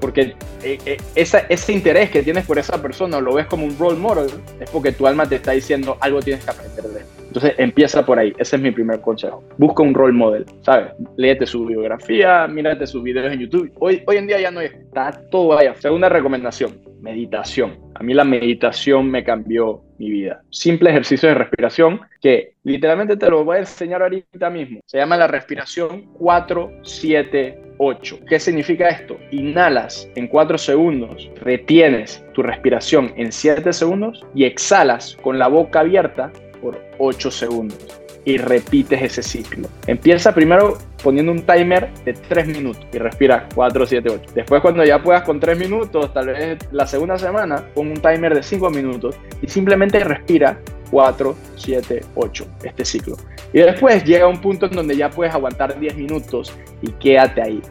porque 0.00 0.34
eh, 0.62 0.78
eh, 0.86 0.98
ese 1.14 1.72
interés 1.72 2.10
que 2.10 2.22
tienes 2.22 2.44
por 2.44 2.58
esa 2.58 2.80
persona 2.80 3.20
lo 3.20 3.34
ves 3.34 3.46
como 3.46 3.64
un 3.64 3.78
role 3.78 3.96
model, 3.96 4.30
es 4.60 4.68
porque 4.70 4.92
tu 4.92 5.06
alma 5.06 5.28
te 5.28 5.36
está 5.36 5.52
diciendo 5.52 5.96
algo 6.00 6.20
tienes 6.20 6.44
que 6.44 6.50
aprender 6.50 6.84
de 6.84 7.00
él. 7.00 7.06
Entonces 7.28 7.54
empieza 7.58 8.04
por 8.04 8.18
ahí, 8.18 8.32
ese 8.38 8.56
es 8.56 8.62
mi 8.62 8.70
primer 8.70 9.00
consejo. 9.00 9.44
Busca 9.58 9.82
un 9.82 9.94
role 9.94 10.14
model, 10.14 10.46
¿sabes? 10.62 10.92
Léete 11.16 11.46
su 11.46 11.66
biografía, 11.66 12.46
mírate 12.48 12.86
sus 12.86 13.02
videos 13.02 13.32
en 13.32 13.40
YouTube. 13.40 13.72
Hoy, 13.78 14.02
hoy 14.06 14.16
en 14.16 14.26
día 14.26 14.40
ya 14.40 14.50
no 14.50 14.60
está 14.60 15.12
todo 15.30 15.56
allá. 15.56 15.74
Segunda 15.76 16.08
recomendación, 16.08 16.80
meditación. 17.00 17.78
A 17.94 18.02
mí 18.02 18.14
la 18.14 18.24
meditación 18.24 19.10
me 19.10 19.24
cambió 19.24 19.82
mi 19.98 20.10
vida. 20.10 20.42
Simple 20.50 20.90
ejercicio 20.90 21.28
de 21.28 21.34
respiración 21.34 22.00
que 22.20 22.54
literalmente 22.64 23.16
te 23.16 23.28
lo 23.28 23.44
voy 23.44 23.56
a 23.56 23.60
enseñar 23.60 24.02
ahorita 24.02 24.50
mismo. 24.50 24.80
Se 24.86 24.98
llama 24.98 25.16
la 25.16 25.26
respiración 25.26 26.12
478. 26.14 28.18
¿Qué 28.28 28.40
significa 28.40 28.88
esto? 28.88 29.16
Inhalas 29.30 30.10
en 30.14 30.28
4 30.28 30.58
segundos, 30.58 31.30
retienes 31.42 32.22
tu 32.34 32.42
respiración 32.42 33.12
en 33.16 33.32
7 33.32 33.72
segundos 33.72 34.22
y 34.34 34.44
exhalas 34.44 35.16
con 35.22 35.38
la 35.38 35.48
boca 35.48 35.80
abierta 35.80 36.30
por 36.60 36.80
8 36.98 37.30
segundos 37.30 38.00
y 38.24 38.36
repites 38.36 39.00
ese 39.00 39.22
ciclo. 39.22 39.68
Empieza 39.86 40.34
primero 40.34 40.76
poniendo 41.02 41.32
un 41.32 41.42
timer 41.42 41.92
de 42.04 42.12
3 42.12 42.48
minutos 42.48 42.86
y 42.92 42.98
respira 42.98 43.48
4, 43.54 43.86
7, 43.86 44.10
8. 44.10 44.30
Después 44.34 44.60
cuando 44.60 44.84
ya 44.84 45.02
puedas 45.02 45.22
con 45.22 45.40
3 45.40 45.58
minutos, 45.58 46.12
tal 46.12 46.26
vez 46.26 46.58
la 46.70 46.86
segunda 46.86 47.16
semana, 47.16 47.64
pon 47.74 47.88
un 47.88 48.02
timer 48.02 48.34
de 48.34 48.42
5 48.42 48.70
minutos 48.70 49.16
y 49.40 49.48
simplemente 49.48 50.00
respira 50.04 50.60
4, 50.90 51.36
7, 51.56 52.04
8, 52.14 52.46
este 52.64 52.84
ciclo. 52.84 53.16
Y 53.52 53.60
después 53.60 54.04
llega 54.04 54.26
un 54.26 54.40
punto 54.40 54.66
en 54.66 54.72
donde 54.72 54.96
ya 54.96 55.08
puedes 55.08 55.32
aguantar 55.32 55.78
10 55.78 55.96
minutos 55.96 56.52
y 56.82 56.90
quédate 56.92 57.40
ahí 57.40 57.62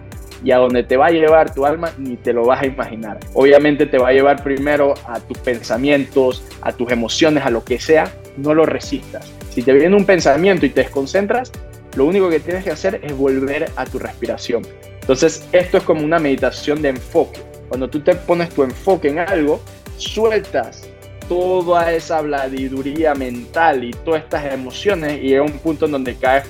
y 0.43 0.51
a 0.51 0.57
donde 0.57 0.83
te 0.83 0.97
va 0.97 1.07
a 1.07 1.11
llevar 1.11 1.53
tu 1.53 1.65
alma 1.65 1.91
ni 1.97 2.15
te 2.15 2.33
lo 2.33 2.45
vas 2.45 2.61
a 2.61 2.65
imaginar. 2.65 3.19
Obviamente 3.33 3.85
te 3.85 3.97
va 3.97 4.09
a 4.09 4.11
llevar 4.11 4.43
primero 4.43 4.93
a 5.07 5.19
tus 5.19 5.37
pensamientos, 5.39 6.43
a 6.61 6.71
tus 6.71 6.91
emociones, 6.91 7.45
a 7.45 7.49
lo 7.49 7.63
que 7.63 7.79
sea, 7.79 8.11
no 8.37 8.53
lo 8.53 8.65
resistas. 8.65 9.31
Si 9.49 9.61
te 9.61 9.73
viene 9.73 9.95
un 9.95 10.05
pensamiento 10.05 10.65
y 10.65 10.69
te 10.69 10.81
desconcentras, 10.81 11.51
lo 11.95 12.05
único 12.05 12.29
que 12.29 12.39
tienes 12.39 12.63
que 12.63 12.71
hacer 12.71 12.99
es 13.03 13.15
volver 13.15 13.71
a 13.75 13.85
tu 13.85 13.99
respiración. 13.99 14.63
Entonces, 15.01 15.47
esto 15.51 15.77
es 15.77 15.83
como 15.83 16.03
una 16.03 16.19
meditación 16.19 16.81
de 16.81 16.89
enfoque. 16.89 17.41
Cuando 17.69 17.89
tú 17.89 18.01
te 18.01 18.15
pones 18.15 18.49
tu 18.49 18.63
enfoque 18.63 19.09
en 19.09 19.19
algo, 19.19 19.59
sueltas 19.97 20.87
toda 21.27 21.91
esa 21.91 22.21
bladiduría 22.21 23.13
mental 23.15 23.83
y 23.83 23.91
todas 23.91 24.23
estas 24.23 24.53
emociones 24.53 25.19
y 25.21 25.29
llega 25.29 25.43
un 25.43 25.59
punto 25.59 25.85
en 25.85 25.91
donde 25.91 26.15
caes 26.15 26.45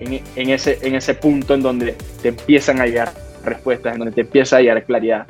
en, 0.00 0.50
ese, 0.50 0.78
en 0.82 0.94
ese 0.94 1.14
punto 1.14 1.54
en 1.54 1.62
donde 1.62 1.96
te 2.22 2.28
empiezan 2.28 2.80
a 2.80 2.86
llegar 2.86 3.12
respuestas, 3.44 3.92
en 3.92 3.98
donde 4.00 4.14
te 4.14 4.22
empieza 4.22 4.56
a 4.56 4.60
llegar 4.60 4.84
claridad. 4.84 5.26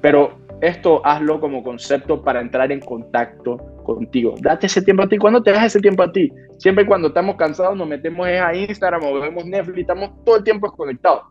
Pero 0.00 0.38
esto 0.60 1.04
hazlo 1.04 1.40
como 1.40 1.62
concepto 1.62 2.22
para 2.22 2.40
entrar 2.40 2.72
en 2.72 2.80
contacto 2.80 3.75
contigo. 3.94 4.34
Date 4.40 4.66
ese 4.66 4.82
tiempo 4.82 5.02
a 5.02 5.08
ti. 5.08 5.18
¿Cuándo 5.18 5.42
te 5.42 5.52
das 5.52 5.66
ese 5.66 5.80
tiempo 5.80 6.02
a 6.02 6.12
ti? 6.12 6.32
Siempre 6.58 6.86
cuando 6.86 7.08
estamos 7.08 7.36
cansados 7.36 7.76
nos 7.76 7.86
metemos 7.86 8.26
a 8.26 8.54
Instagram 8.54 9.02
o 9.04 9.20
vemos 9.20 9.44
Netflix, 9.44 9.80
estamos 9.80 10.10
todo 10.24 10.36
el 10.36 10.44
tiempo 10.44 10.66
desconectados. 10.66 11.24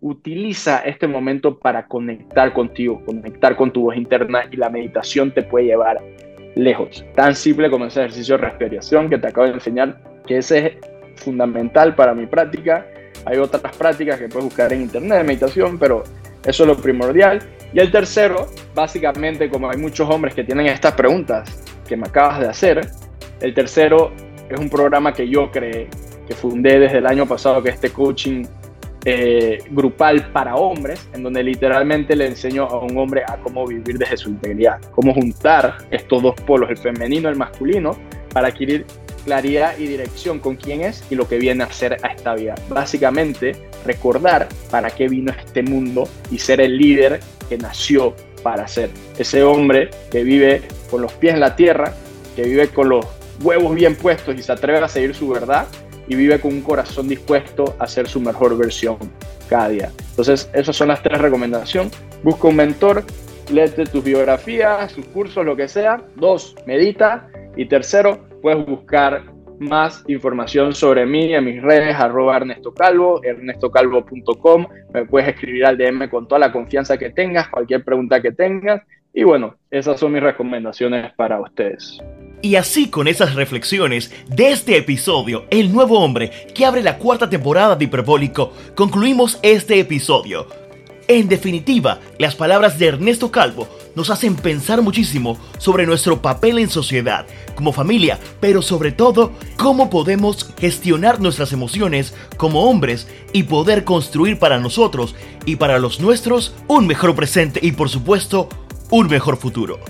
Utiliza 0.00 0.80
este 0.80 1.06
momento 1.06 1.58
para 1.58 1.86
conectar 1.86 2.52
contigo, 2.52 3.00
conectar 3.04 3.56
con 3.56 3.72
tu 3.72 3.82
voz 3.82 3.96
interna 3.96 4.44
y 4.50 4.56
la 4.56 4.68
meditación 4.68 5.32
te 5.32 5.42
puede 5.42 5.66
llevar 5.66 6.00
lejos. 6.56 7.04
Tan 7.14 7.34
simple 7.34 7.70
como 7.70 7.86
ese 7.86 8.00
ejercicio 8.00 8.36
de 8.36 8.44
respiración 8.44 9.08
que 9.08 9.18
te 9.18 9.28
acabo 9.28 9.46
de 9.46 9.54
enseñar, 9.54 10.00
que 10.26 10.38
ese 10.38 10.66
es 10.66 11.22
fundamental 11.22 11.94
para 11.94 12.14
mi 12.14 12.26
práctica. 12.26 12.86
Hay 13.24 13.38
otras 13.38 13.76
prácticas 13.76 14.18
que 14.18 14.28
puedes 14.28 14.46
buscar 14.46 14.72
en 14.72 14.82
internet 14.82 15.18
de 15.18 15.24
meditación, 15.24 15.78
pero 15.78 16.02
eso 16.44 16.64
es 16.64 16.68
lo 16.68 16.76
primordial. 16.76 17.40
Y 17.72 17.80
el 17.80 17.90
tercero, 17.90 18.48
básicamente, 18.74 19.48
como 19.48 19.70
hay 19.70 19.78
muchos 19.78 20.08
hombres 20.08 20.34
que 20.34 20.44
tienen 20.44 20.66
estas 20.66 20.92
preguntas 20.92 21.62
que 21.86 21.96
me 21.96 22.06
acabas 22.06 22.40
de 22.40 22.48
hacer, 22.48 22.88
el 23.40 23.54
tercero 23.54 24.12
es 24.48 24.60
un 24.60 24.68
programa 24.68 25.12
que 25.12 25.28
yo 25.28 25.50
creé, 25.50 25.88
que 26.26 26.34
fundé 26.34 26.78
desde 26.78 26.98
el 26.98 27.06
año 27.06 27.26
pasado, 27.26 27.62
que 27.62 27.70
es 27.70 27.76
este 27.76 27.90
coaching 27.90 28.44
eh, 29.04 29.58
grupal 29.70 30.30
para 30.32 30.54
hombres, 30.54 31.08
en 31.12 31.22
donde 31.22 31.42
literalmente 31.42 32.14
le 32.14 32.26
enseño 32.26 32.64
a 32.64 32.78
un 32.78 32.96
hombre 32.98 33.22
a 33.26 33.36
cómo 33.38 33.66
vivir 33.66 33.98
desde 33.98 34.16
su 34.16 34.28
integridad, 34.28 34.80
cómo 34.92 35.14
juntar 35.14 35.78
estos 35.90 36.22
dos 36.22 36.34
polos, 36.46 36.70
el 36.70 36.76
femenino 36.76 37.28
y 37.28 37.32
el 37.32 37.38
masculino, 37.38 37.96
para 38.32 38.48
adquirir 38.48 38.86
claridad 39.24 39.78
y 39.78 39.86
dirección 39.86 40.38
con 40.38 40.56
quién 40.56 40.82
es 40.82 41.04
y 41.10 41.14
lo 41.14 41.28
que 41.28 41.38
viene 41.38 41.64
a 41.64 41.66
hacer 41.66 41.96
a 42.02 42.08
esta 42.08 42.34
vida. 42.34 42.54
Básicamente, 42.68 43.56
recordar 43.84 44.48
para 44.70 44.90
qué 44.90 45.08
vino 45.08 45.32
este 45.32 45.62
mundo 45.62 46.08
y 46.30 46.38
ser 46.38 46.60
el 46.60 46.76
líder 46.76 47.20
que 47.48 47.58
nació 47.58 48.14
para 48.42 48.66
ser. 48.68 48.90
Ese 49.18 49.42
hombre 49.42 49.90
que 50.10 50.24
vive 50.24 50.62
con 50.90 51.02
los 51.02 51.12
pies 51.12 51.34
en 51.34 51.40
la 51.40 51.56
tierra, 51.56 51.94
que 52.36 52.42
vive 52.42 52.68
con 52.68 52.88
los 52.88 53.06
huevos 53.42 53.74
bien 53.74 53.96
puestos 53.96 54.34
y 54.36 54.42
se 54.42 54.52
atreve 54.52 54.78
a 54.78 54.88
seguir 54.88 55.14
su 55.14 55.28
verdad 55.28 55.66
y 56.08 56.14
vive 56.14 56.40
con 56.40 56.52
un 56.52 56.62
corazón 56.62 57.08
dispuesto 57.08 57.76
a 57.78 57.86
ser 57.86 58.08
su 58.08 58.20
mejor 58.20 58.56
versión 58.56 58.98
cada 59.48 59.68
día. 59.68 59.92
Entonces, 60.10 60.50
esas 60.52 60.76
son 60.76 60.88
las 60.88 61.02
tres 61.02 61.18
recomendaciones. 61.18 61.92
Busca 62.22 62.48
un 62.48 62.56
mentor, 62.56 63.04
léete 63.50 63.84
tus 63.84 64.02
biografías, 64.02 64.92
sus 64.92 65.06
cursos, 65.06 65.44
lo 65.44 65.56
que 65.56 65.68
sea. 65.68 66.02
Dos, 66.16 66.54
medita. 66.66 67.28
Y 67.56 67.66
tercero, 67.66 68.20
puedes 68.40 68.64
buscar 68.66 69.24
más 69.62 70.04
información 70.08 70.74
sobre 70.74 71.06
mí 71.06 71.34
en 71.34 71.44
mis 71.44 71.62
redes, 71.62 71.94
arroba 71.96 72.36
Ernesto 72.36 72.74
Calvo, 72.74 73.20
ernestocalvo.com. 73.22 74.66
Me 74.92 75.04
puedes 75.06 75.28
escribir 75.28 75.64
al 75.64 75.78
DM 75.78 76.08
con 76.10 76.28
toda 76.28 76.38
la 76.38 76.52
confianza 76.52 76.98
que 76.98 77.10
tengas, 77.10 77.48
cualquier 77.48 77.84
pregunta 77.84 78.20
que 78.20 78.32
tengas. 78.32 78.82
Y 79.14 79.24
bueno, 79.24 79.56
esas 79.70 80.00
son 80.00 80.12
mis 80.12 80.22
recomendaciones 80.22 81.12
para 81.14 81.40
ustedes. 81.40 82.00
Y 82.40 82.56
así 82.56 82.90
con 82.90 83.06
esas 83.06 83.34
reflexiones 83.34 84.12
de 84.28 84.50
este 84.50 84.76
episodio, 84.76 85.44
El 85.50 85.72
Nuevo 85.72 86.00
Hombre, 86.00 86.30
que 86.54 86.64
abre 86.64 86.82
la 86.82 86.98
cuarta 86.98 87.30
temporada 87.30 87.76
de 87.76 87.84
Hiperbólico, 87.84 88.52
concluimos 88.74 89.38
este 89.42 89.78
episodio. 89.78 90.61
En 91.08 91.28
definitiva, 91.28 92.00
las 92.18 92.36
palabras 92.36 92.78
de 92.78 92.86
Ernesto 92.86 93.30
Calvo 93.30 93.68
nos 93.94 94.10
hacen 94.10 94.36
pensar 94.36 94.82
muchísimo 94.82 95.36
sobre 95.58 95.84
nuestro 95.84 96.22
papel 96.22 96.58
en 96.58 96.70
sociedad, 96.70 97.26
como 97.54 97.72
familia, 97.72 98.18
pero 98.40 98.62
sobre 98.62 98.92
todo 98.92 99.32
cómo 99.56 99.90
podemos 99.90 100.52
gestionar 100.58 101.20
nuestras 101.20 101.52
emociones 101.52 102.14
como 102.36 102.64
hombres 102.70 103.08
y 103.32 103.42
poder 103.44 103.84
construir 103.84 104.38
para 104.38 104.58
nosotros 104.58 105.14
y 105.44 105.56
para 105.56 105.78
los 105.78 106.00
nuestros 106.00 106.54
un 106.68 106.86
mejor 106.86 107.14
presente 107.14 107.60
y 107.62 107.72
por 107.72 107.88
supuesto 107.88 108.48
un 108.90 109.08
mejor 109.08 109.36
futuro. 109.36 109.80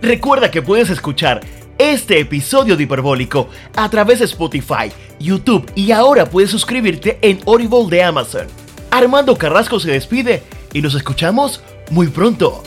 Recuerda 0.00 0.50
que 0.50 0.62
puedes 0.62 0.90
escuchar 0.90 1.40
este 1.78 2.20
episodio 2.20 2.76
de 2.76 2.84
Hiperbólico 2.84 3.48
a 3.76 3.88
través 3.90 4.20
de 4.20 4.24
Spotify, 4.26 4.90
YouTube 5.18 5.70
y 5.74 5.92
ahora 5.92 6.30
puedes 6.30 6.50
suscribirte 6.50 7.18
en 7.20 7.40
Audible 7.46 7.86
de 7.90 8.02
Amazon. 8.02 8.46
Armando 8.90 9.36
Carrasco 9.36 9.80
se 9.80 9.90
despide 9.90 10.42
y 10.74 10.82
nos 10.82 10.94
escuchamos 10.94 11.62
muy 11.90 12.08
pronto. 12.08 12.62